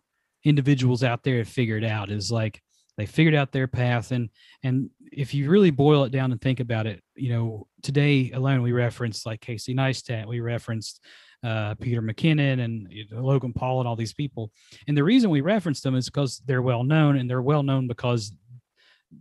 individuals 0.44 1.03
out 1.03 1.22
there 1.22 1.38
have 1.38 1.49
figured 1.49 1.84
out 1.84 2.11
is 2.11 2.30
like 2.30 2.61
they 2.97 3.07
figured 3.07 3.34
out 3.34 3.53
their 3.53 3.66
path 3.66 4.11
and 4.12 4.30
and 4.62 4.90
if 5.12 5.34
you 5.34 5.51
really 5.51 5.70
boil 5.70 6.05
it 6.05 6.12
down 6.12 6.30
and 6.30 6.40
think 6.40 6.61
about 6.61 6.86
it 6.86 7.03
you 7.16 7.30
know 7.30 7.66
today 7.82 8.30
alone 8.32 8.62
we 8.62 8.70
referenced 8.70 9.26
like 9.26 9.40
casey 9.40 9.74
neistat 9.74 10.26
we 10.26 10.38
referenced 10.38 11.05
uh, 11.45 11.74
peter 11.76 12.03
mckinnon 12.03 12.61
and 12.64 12.89
logan 13.12 13.53
paul 13.53 13.80
and 13.80 13.89
all 13.89 13.97
these 13.97 14.14
people. 14.14 14.51
And 14.89 14.97
the 14.97 15.05
reason 15.05 15.30
we 15.30 15.41
reference 15.41 15.80
them 15.80 15.95
is 15.95 16.07
because 16.07 16.43
they're 16.47 16.62
well 16.62 16.84
known 16.84 17.16
and 17.16 17.28
they're 17.28 17.43
well 17.43 17.62
known 17.62 17.87
because 17.87 18.32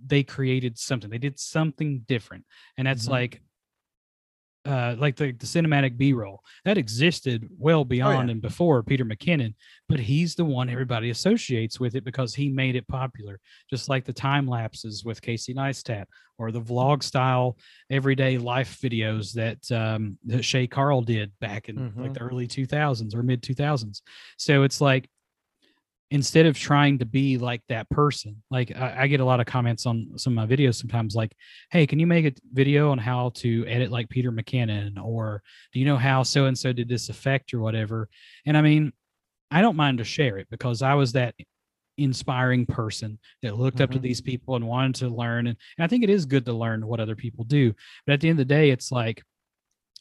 they 0.05 0.23
created 0.23 0.77
something. 0.77 1.09
They 1.09 1.17
did 1.17 1.39
something 1.39 2.03
different. 2.07 2.45
And 2.77 2.87
that's 2.87 3.03
mm-hmm. 3.03 3.11
like 3.11 3.41
uh, 4.65 4.95
like 4.97 5.15
the, 5.15 5.31
the 5.33 5.45
cinematic 5.45 5.97
b-roll 5.97 6.41
that 6.63 6.77
existed 6.77 7.47
well 7.57 7.85
beyond 7.85 8.15
oh, 8.15 8.21
yeah. 8.23 8.31
and 8.31 8.41
before 8.41 8.83
peter 8.83 9.05
mckinnon 9.05 9.53
but 9.87 9.99
he's 9.99 10.35
the 10.35 10.45
one 10.45 10.69
everybody 10.69 11.09
associates 11.09 11.79
with 11.79 11.95
it 11.95 12.03
because 12.03 12.33
he 12.33 12.49
made 12.49 12.75
it 12.75 12.87
popular 12.87 13.39
just 13.69 13.89
like 13.89 14.05
the 14.05 14.13
time 14.13 14.47
lapses 14.47 15.03
with 15.05 15.21
casey 15.21 15.53
neistat 15.53 16.05
or 16.37 16.51
the 16.51 16.61
vlog 16.61 17.03
style 17.03 17.57
everyday 17.89 18.37
life 18.37 18.79
videos 18.81 19.33
that 19.33 19.71
um 19.71 20.17
that 20.25 20.43
shay 20.43 20.67
carl 20.67 21.01
did 21.01 21.31
back 21.39 21.69
in 21.69 21.75
mm-hmm. 21.75 22.01
like 22.01 22.13
the 22.13 22.21
early 22.21 22.47
2000s 22.47 23.15
or 23.15 23.23
mid 23.23 23.41
2000s 23.41 24.01
so 24.37 24.63
it's 24.63 24.81
like 24.81 25.09
instead 26.11 26.45
of 26.45 26.57
trying 26.57 26.99
to 26.99 27.05
be 27.05 27.37
like 27.37 27.61
that 27.67 27.89
person 27.89 28.41
like 28.51 28.75
I, 28.75 28.95
I, 29.01 29.07
get 29.07 29.21
a 29.21 29.25
lot 29.25 29.39
of 29.39 29.47
comments 29.47 29.85
on 29.85 30.11
some 30.17 30.37
of 30.37 30.49
my 30.49 30.55
videos 30.55 30.75
sometimes 30.75 31.15
like 31.15 31.35
hey 31.71 31.87
can 31.87 31.99
you 31.99 32.05
make 32.05 32.25
a 32.25 32.33
video 32.53 32.91
on 32.91 32.99
how 32.99 33.31
to 33.35 33.65
edit 33.65 33.91
like 33.91 34.09
peter 34.09 34.31
mckinnon 34.31 35.03
or 35.03 35.41
do 35.73 35.79
you 35.79 35.85
know 35.85 35.97
how 35.97 36.21
so 36.21 36.45
and 36.45 36.57
so 36.57 36.71
did 36.71 36.87
this 36.87 37.09
effect 37.09 37.53
or 37.53 37.59
whatever 37.59 38.07
and 38.45 38.55
i 38.55 38.61
mean 38.61 38.93
i 39.49 39.61
don't 39.61 39.75
mind 39.75 39.97
to 39.97 40.03
share 40.03 40.37
it 40.37 40.47
because 40.51 40.83
i 40.83 40.93
was 40.93 41.13
that 41.13 41.33
inspiring 41.97 42.65
person 42.65 43.17
that 43.41 43.57
looked 43.57 43.77
mm-hmm. 43.77 43.83
up 43.85 43.91
to 43.91 43.97
mm-hmm. 43.97 44.03
these 44.03 44.21
people 44.21 44.55
and 44.55 44.67
wanted 44.67 44.95
to 44.95 45.09
learn 45.09 45.47
and, 45.47 45.57
and 45.77 45.85
i 45.85 45.87
think 45.87 46.03
it 46.03 46.09
is 46.09 46.25
good 46.25 46.45
to 46.45 46.53
learn 46.53 46.85
what 46.85 46.99
other 46.99 47.15
people 47.15 47.43
do 47.45 47.73
but 48.05 48.13
at 48.13 48.21
the 48.21 48.29
end 48.29 48.39
of 48.39 48.47
the 48.47 48.53
day 48.53 48.69
it's 48.69 48.91
like 48.91 49.23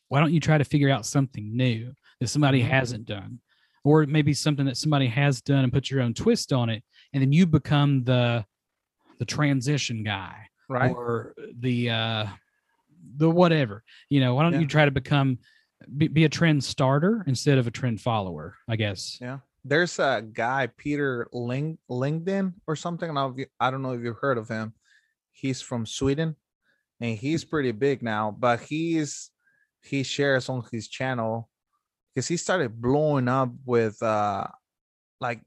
why 0.09 0.20
don't 0.20 0.32
you 0.32 0.40
try 0.40 0.59
to 0.59 0.64
figure 0.64 0.90
out 0.90 1.07
something 1.07 1.57
new 1.57 1.92
that 2.20 2.28
somebody 2.28 2.61
mm-hmm. 2.61 2.70
hasn't 2.70 3.07
done 3.07 3.40
or 3.85 4.07
maybe 4.07 4.32
something 4.32 4.66
that 4.66 4.76
somebody 4.76 5.07
has 5.07 5.41
done 5.41 5.62
and 5.62 5.72
put 5.72 5.91
your 5.91 6.01
own 6.01 6.14
twist 6.14 6.53
on 6.53 6.70
it 6.70 6.82
and 7.12 7.22
then 7.22 7.32
you 7.32 7.47
become 7.47 8.03
the 8.05 8.45
the 9.18 9.24
transition 9.24 10.03
guy 10.03 10.35
right. 10.68 10.91
or 10.91 11.35
the 11.61 11.91
uh 11.91 12.26
the 13.16 13.30
whatever 13.30 13.85
you 14.09 14.20
know 14.20 14.35
why 14.35 14.43
don't 14.43 14.55
yeah. 14.55 14.61
you 14.61 14.66
try 14.66 14.85
to 14.85 14.91
become 14.91 15.39
be, 15.97 16.09
be, 16.09 16.24
a 16.24 16.28
trend 16.28 16.64
starter 16.64 17.22
instead 17.26 17.59
of 17.59 17.66
a 17.66 17.70
trend 17.70 18.01
follower 18.01 18.57
i 18.68 18.76
guess. 18.76 19.18
Yeah. 19.20 19.39
There's 19.66 19.99
a 19.99 20.22
guy 20.30 20.68
peter 20.76 21.28
Ling, 21.32 21.78
linkedin 21.91 22.55
or 22.66 22.76
something 22.76 23.16
i 23.61 23.70
don't 23.70 23.82
know 23.82 23.93
if 23.93 24.03
you've 24.03 24.18
heard 24.18 24.39
of 24.39 24.49
him. 24.49 24.74
He's 25.32 25.61
from 25.61 25.85
sweden 25.87 26.37
and 27.01 27.18
he's 27.18 27.45
pretty 27.45 27.72
big 27.72 28.03
now 28.03 28.35
but 28.39 28.61
he's 28.61 29.30
he 29.82 30.03
shares 30.03 30.49
on 30.49 30.64
his 30.72 30.89
channel 30.89 31.51
because 32.15 32.29
he 32.29 32.37
started 32.37 32.81
blowing 32.81 33.29
up 33.29 33.51
with 33.65 34.03
uh 34.03 34.47
like 35.21 35.41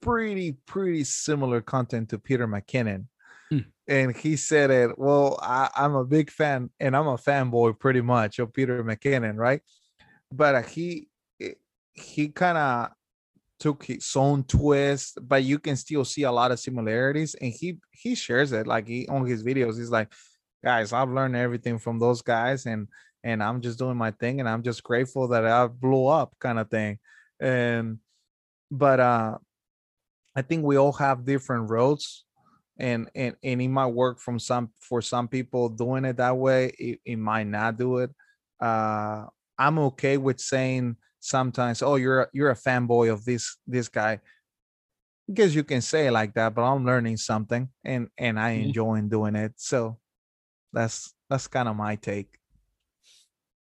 pretty 0.00 0.52
pretty 0.66 1.04
similar 1.04 1.60
content 1.60 2.08
to 2.10 2.18
Peter 2.18 2.46
McKinnon. 2.46 3.06
Hmm. 3.50 3.58
And 3.88 4.16
he 4.16 4.36
said 4.36 4.70
it, 4.70 4.98
well, 4.98 5.38
I, 5.42 5.68
am 5.76 5.94
a 5.94 6.04
big 6.04 6.30
fan 6.30 6.70
and 6.78 6.96
I'm 6.96 7.08
a 7.08 7.16
fanboy 7.16 7.78
pretty 7.78 8.00
much 8.00 8.38
of 8.38 8.52
Peter 8.52 8.82
McKinnon, 8.84 9.36
right? 9.36 9.60
But 10.32 10.54
uh, 10.54 10.62
he 10.62 11.08
he 11.92 12.28
kind 12.28 12.56
of 12.56 12.90
took 13.58 13.84
his 13.84 14.10
own 14.16 14.44
twist, 14.44 15.18
but 15.22 15.44
you 15.44 15.58
can 15.58 15.76
still 15.76 16.04
see 16.04 16.22
a 16.22 16.32
lot 16.32 16.52
of 16.52 16.60
similarities. 16.60 17.34
And 17.34 17.52
he 17.52 17.78
he 17.90 18.14
shares 18.14 18.52
it 18.52 18.66
like 18.66 18.86
he 18.86 19.06
on 19.08 19.26
his 19.26 19.42
videos. 19.42 19.78
He's 19.78 19.90
like, 19.90 20.12
guys, 20.64 20.92
I've 20.92 21.10
learned 21.10 21.36
everything 21.36 21.78
from 21.78 21.98
those 21.98 22.22
guys, 22.22 22.66
and 22.66 22.88
and 23.24 23.42
I'm 23.42 23.60
just 23.60 23.78
doing 23.78 23.96
my 23.96 24.10
thing 24.12 24.40
and 24.40 24.48
I'm 24.48 24.62
just 24.62 24.82
grateful 24.82 25.28
that 25.28 25.46
I 25.46 25.66
blew 25.66 26.06
up 26.06 26.34
kind 26.38 26.58
of 26.58 26.70
thing. 26.70 26.98
And 27.40 27.98
but 28.70 29.00
uh 29.00 29.38
I 30.36 30.42
think 30.42 30.64
we 30.64 30.76
all 30.76 30.92
have 30.92 31.24
different 31.24 31.70
roads 31.70 32.24
and 32.80 33.10
and 33.14 33.36
and 33.44 33.62
it 33.62 33.68
might 33.68 33.86
work 33.86 34.18
from 34.18 34.38
some 34.38 34.70
for 34.80 35.02
some 35.02 35.28
people 35.28 35.68
doing 35.68 36.04
it 36.04 36.16
that 36.16 36.36
way 36.36 36.72
it, 36.78 37.00
it 37.04 37.16
might 37.16 37.46
not 37.46 37.76
do 37.76 37.98
it 37.98 38.10
uh 38.60 39.26
i'm 39.58 39.78
okay 39.78 40.16
with 40.16 40.40
saying 40.40 40.96
sometimes 41.20 41.82
oh 41.82 41.96
you're 41.96 42.22
a, 42.22 42.28
you're 42.32 42.50
a 42.50 42.56
fanboy 42.56 43.12
of 43.12 43.24
this 43.24 43.58
this 43.66 43.88
guy 43.88 44.18
because 45.26 45.54
you 45.54 45.62
can 45.62 45.80
say 45.82 46.10
like 46.10 46.32
that 46.34 46.54
but 46.54 46.62
i'm 46.62 46.84
learning 46.84 47.16
something 47.16 47.68
and 47.84 48.08
and 48.16 48.40
i 48.40 48.50
enjoy 48.50 48.98
doing 49.02 49.36
it 49.36 49.52
so 49.56 49.98
that's 50.72 51.14
that's 51.28 51.46
kind 51.46 51.68
of 51.68 51.76
my 51.76 51.96
take 51.96 52.39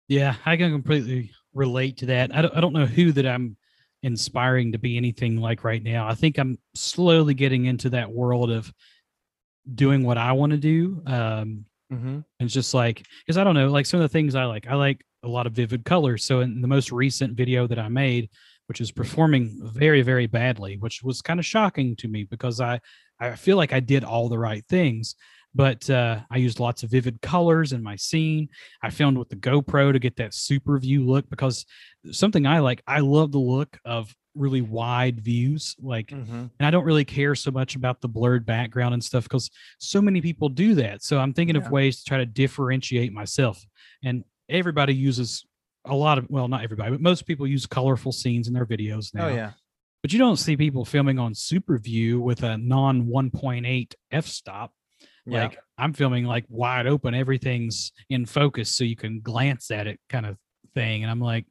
yeah, 0.09 0.37
I 0.45 0.57
can 0.57 0.71
completely 0.71 1.31
relate 1.55 1.99
to 1.99 2.07
that. 2.07 2.35
I 2.35 2.43
don't, 2.43 2.57
I 2.57 2.61
don't 2.61 2.73
know 2.73 2.87
who 2.87 3.13
that 3.13 3.27
I'm 3.27 3.57
inspiring 4.03 4.73
to 4.73 4.79
be 4.79 4.97
anything 4.97 5.37
like 5.37 5.65
right 5.65 5.83
now. 5.83 6.09
I 6.09 6.15
think 6.15 6.39
I'm 6.39 6.59
slowly 6.75 7.35
getting 7.35 7.67
into 7.67 7.91
that 7.91 8.11
world 8.11 8.51
of 8.51 8.73
doing 9.75 10.03
what 10.05 10.19
I 10.19 10.33
want 10.33 10.53
to 10.53 10.59
do. 10.59 11.03
Um, 11.07 11.65
mm-hmm. 11.93 12.21
It's 12.41 12.53
just 12.53 12.75
like, 12.75 13.07
because 13.25 13.39
I 13.39 13.45
don't 13.45 13.55
know, 13.55 13.69
like 13.69 13.87
some 13.87 14.01
of 14.01 14.05
the 14.05 14.13
things 14.13 14.35
I 14.35 14.45
like, 14.45 14.67
I 14.67 14.75
like 14.75 15.05
a 15.23 15.29
lot 15.29 15.47
of 15.47 15.53
vivid 15.53 15.85
colors. 15.85 16.25
So 16.25 16.41
in 16.41 16.61
the 16.61 16.69
most 16.69 16.91
recent 16.91 17.37
video 17.37 17.67
that 17.69 17.79
I 17.79 17.89
made, 17.89 18.29
which 18.67 18.81
is 18.81 18.91
performing 18.91 19.59
very, 19.63 20.03
very 20.03 20.27
badly, 20.27 20.79
which 20.79 21.03
was 21.03 21.23
kind 21.23 21.39
of 21.39 21.47
shocking 21.47 21.95
to 21.97 22.09
me 22.09 22.25
because 22.25 22.61
I, 22.61 22.81
I 23.21 23.37
feel 23.37 23.57
like 23.57 23.73
I 23.73 23.81
did 23.81 24.03
all 24.03 24.29
the 24.29 24.39
right 24.39 24.65
things 24.67 25.15
but 25.55 25.89
uh, 25.91 26.21
I 26.31 26.39
used 26.39 26.61
lots 26.61 26.83
of 26.83 26.91
vivid 26.91 27.21
colors 27.21 27.73
in 27.73 27.83
my 27.83 27.97
scene. 27.97 28.49
I 28.83 28.91
filmed 28.91 29.19
with 29.19 29.29
the 29.29 29.37
GoPro 29.37 29.93
to 29.93 29.99
get 29.99 30.17
that 30.17 30.35
super 30.35 30.79
view 30.79 31.05
look 31.05 31.29
because 31.29 31.67
something 32.11 32.47
I 32.47 32.61
like, 32.61 32.83
I 32.87 33.01
love 33.01 33.33
the 33.33 33.39
look 33.39 33.79
of 33.85 34.15
really 34.35 34.63
wide 34.63 35.21
views 35.21 35.77
like 35.79 36.07
mm-hmm. 36.07 36.33
and 36.33 36.67
i 36.67 36.71
don't 36.71 36.87
really 36.87 37.05
care 37.05 37.35
so 37.35 37.51
much 37.51 37.77
about 37.77 38.01
the 38.01 38.09
blurred 38.09 38.47
background 38.47 38.95
and 38.95 39.05
stuff 39.05 39.25
because 39.25 39.51
so 39.79 40.01
many 40.01 40.23
people 40.23 40.49
do 40.49 40.75
that 40.75 41.03
so 41.03 41.19
i'm 41.19 41.35
thinking 41.35 41.55
yeah. 41.55 41.63
of 41.63 41.71
ways 41.71 41.99
to 41.99 42.05
try 42.05 42.17
to 42.17 42.25
differentiate 42.25 43.13
myself 43.13 43.63
and 44.03 44.25
everybody 44.49 44.95
uses 44.95 45.45
a 45.85 45.95
lot 45.95 46.17
of 46.17 46.27
well 46.31 46.49
not 46.49 46.65
everybody 46.65 46.91
but 46.91 47.01
most 47.03 47.27
people 47.27 47.47
use 47.47 47.67
colorful 47.67 48.11
scenes 48.11 48.49
in 48.49 48.55
their 48.55 48.65
videos 48.65 49.11
oh, 49.15 49.19
now 49.19 49.27
oh 49.27 49.35
yeah 49.35 49.51
but 50.03 50.13
you 50.13 50.19
don't 50.19 50.39
see 50.39 50.57
people 50.57 50.85
filming 50.85 51.19
on 51.19 51.35
super 51.35 51.79
view 51.79 52.21
with 52.21 52.43
a 52.43 52.57
non 52.57 53.05
1.8 53.05 53.95
f-stop 54.11 54.73
yeah. 55.27 55.45
Like 55.45 55.59
I'm 55.79 55.93
filming 55.93 56.25
like 56.25 56.45
wide 56.49 56.87
open, 56.87 57.15
everything's 57.15 57.93
in 58.11 58.27
focus 58.27 58.71
so 58.71 58.85
you 58.85 58.97
can 58.97 59.21
glance 59.21 59.71
at 59.71 59.87
it 59.87 60.01
kind 60.09 60.27
of 60.27 60.37
thing. 60.75 61.03
And 61.03 61.11
I'm 61.11 61.21
like, 61.21 61.47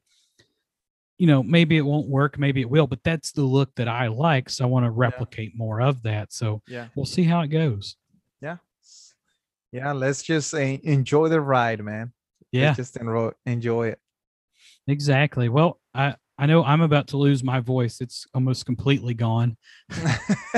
you 1.18 1.26
know, 1.26 1.42
maybe 1.42 1.76
it 1.76 1.82
won't 1.82 2.08
work, 2.08 2.38
maybe 2.38 2.60
it 2.60 2.68
will, 2.68 2.86
but 2.86 3.02
that's 3.04 3.32
the 3.32 3.42
look 3.42 3.74
that 3.76 3.88
I 3.88 4.08
like. 4.08 4.50
So 4.50 4.64
I 4.64 4.68
want 4.68 4.84
to 4.86 4.90
replicate 4.90 5.52
yeah. 5.54 5.58
more 5.58 5.80
of 5.80 6.02
that. 6.02 6.32
So 6.32 6.62
yeah, 6.66 6.88
we'll 6.94 7.06
see 7.06 7.22
how 7.22 7.40
it 7.40 7.48
goes. 7.48 7.96
Yeah. 8.40 8.56
Yeah. 9.70 9.92
Let's 9.92 10.22
just 10.22 10.52
enjoy 10.54 11.28
the 11.28 11.40
ride, 11.40 11.82
man. 11.82 12.12
Yeah. 12.50 12.74
Let's 12.76 12.76
just 12.78 12.98
enjoy 13.46 13.88
it. 13.88 13.98
Exactly. 14.86 15.48
Well, 15.48 15.80
I, 15.94 16.16
I 16.42 16.46
know 16.46 16.64
I'm 16.64 16.80
about 16.80 17.06
to 17.08 17.16
lose 17.16 17.44
my 17.44 17.60
voice. 17.60 18.00
It's 18.00 18.26
almost 18.34 18.66
completely 18.66 19.14
gone. 19.14 19.56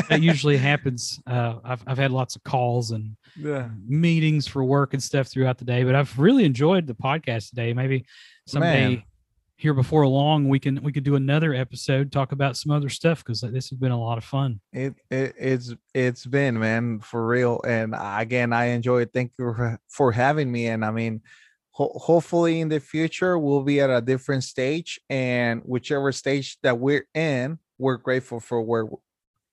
that 0.09 0.22
usually 0.22 0.57
happens. 0.57 1.20
Uh, 1.26 1.57
I've, 1.62 1.85
I've 1.87 1.99
had 1.99 2.11
lots 2.11 2.37
of 2.37 2.43
calls 2.43 2.93
and 2.93 3.18
yeah. 3.37 3.68
meetings 3.87 4.47
for 4.47 4.64
work 4.64 4.95
and 4.95 5.03
stuff 5.03 5.26
throughout 5.26 5.59
the 5.59 5.66
day, 5.66 5.85
but 5.85 5.95
I've 5.95 6.18
really 6.18 6.45
enjoyed 6.47 6.87
the 6.87 6.95
podcast 6.95 7.51
today. 7.51 7.74
Maybe 7.74 8.07
someday, 8.47 8.95
Man. 8.95 9.03
here 9.57 9.74
before 9.74 10.07
long 10.07 10.49
we 10.49 10.59
can 10.59 10.82
we 10.82 10.91
could 10.91 11.05
do 11.05 11.16
another 11.16 11.53
episode 11.53 12.11
talk 12.11 12.32
about 12.32 12.57
some 12.57 12.72
other 12.72 12.89
stuff 12.89 13.22
because 13.22 13.43
this 13.43 13.68
has 13.68 13.78
been 13.78 13.93
a 13.93 14.01
lot 14.01 14.16
of 14.16 14.24
fun 14.24 14.61
it, 14.72 14.95
it 15.11 15.35
it's 15.39 15.74
it's 15.95 16.26
been 16.26 16.59
man 16.59 16.99
for 16.99 17.24
real 17.24 17.61
and 17.64 17.95
again 17.97 18.53
i 18.53 18.64
enjoy 18.66 19.03
it 19.03 19.11
thank 19.12 19.30
you 19.39 19.55
for, 19.55 19.78
for 19.89 20.12
having 20.12 20.51
me 20.51 20.66
and 20.66 20.85
i 20.85 20.91
mean 20.91 21.20
ho- 21.75 21.93
hopefully 21.97 22.61
in 22.61 22.68
the 22.68 22.81
future 22.81 23.39
we'll 23.39 23.62
be 23.62 23.81
at 23.81 23.91
a 23.91 24.01
different 24.01 24.45
stage 24.45 25.01
and 25.11 25.61
whichever 25.64 26.12
stage 26.12 26.57
that 26.62 26.79
we're 26.79 27.07
in 27.14 27.59
we're 27.79 27.97
grateful 27.97 28.41
for 28.41 28.62
where 28.62 28.89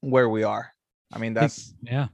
where 0.02 0.30
we 0.30 0.44
are. 0.44 0.72
I 1.14 1.20
mean 1.20 1.34
that's 1.34 1.74
yeah. 1.82 2.08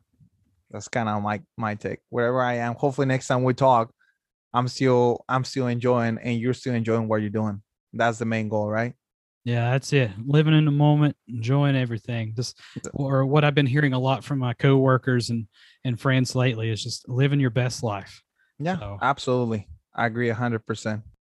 that's 0.72 0.88
kind 0.88 1.10
of 1.10 1.22
my 1.22 1.41
my 1.58 1.76
take. 1.76 1.99
Wherever 2.10 2.41
i 2.41 2.55
am 2.55 2.76
hopefully 2.76 3.08
next 3.08 3.28
time 3.28 3.43
we 3.43 3.53
talk 3.53 3.91
i'm 4.53 4.68
still 4.68 5.24
i'm 5.30 5.43
still 5.43 5.68
enjoying 5.68 6.18
and 6.18 6.39
you're 6.39 6.53
still 6.53 6.74
enjoying 6.74 7.08
what 7.08 7.22
you're 7.22 7.30
doing. 7.30 7.62
That's 7.93 8.18
the 8.18 8.26
main 8.26 8.49
goal 8.49 8.70
right? 8.70 8.93
Yeah 9.43 9.72
that's 9.72 9.91
it. 9.93 10.12
Living 10.26 10.53
in 10.53 10.66
the 10.66 10.72
moment 10.72 11.16
enjoying 11.28 11.76
everything. 11.76 12.34
Just 12.36 12.60
or 12.93 13.26
what 13.26 13.43
i've 13.43 13.55
been 13.55 13.68
hearing 13.68 13.93
a 13.93 13.99
lot 13.99 14.24
from 14.24 14.39
my 14.39 14.53
coworkers 14.53 15.30
and 15.30 15.47
and 15.84 15.99
friends 15.99 16.36
lately 16.36 16.70
is 16.70 16.82
just 16.82 17.08
living 17.10 17.39
your 17.39 17.49
best 17.49 17.84
life. 17.84 18.24
Yeah 18.60 18.80
so. 18.80 18.97
absolutely 19.01 19.68
i 19.98 20.06
agree 20.06 20.30
100% 20.30 21.04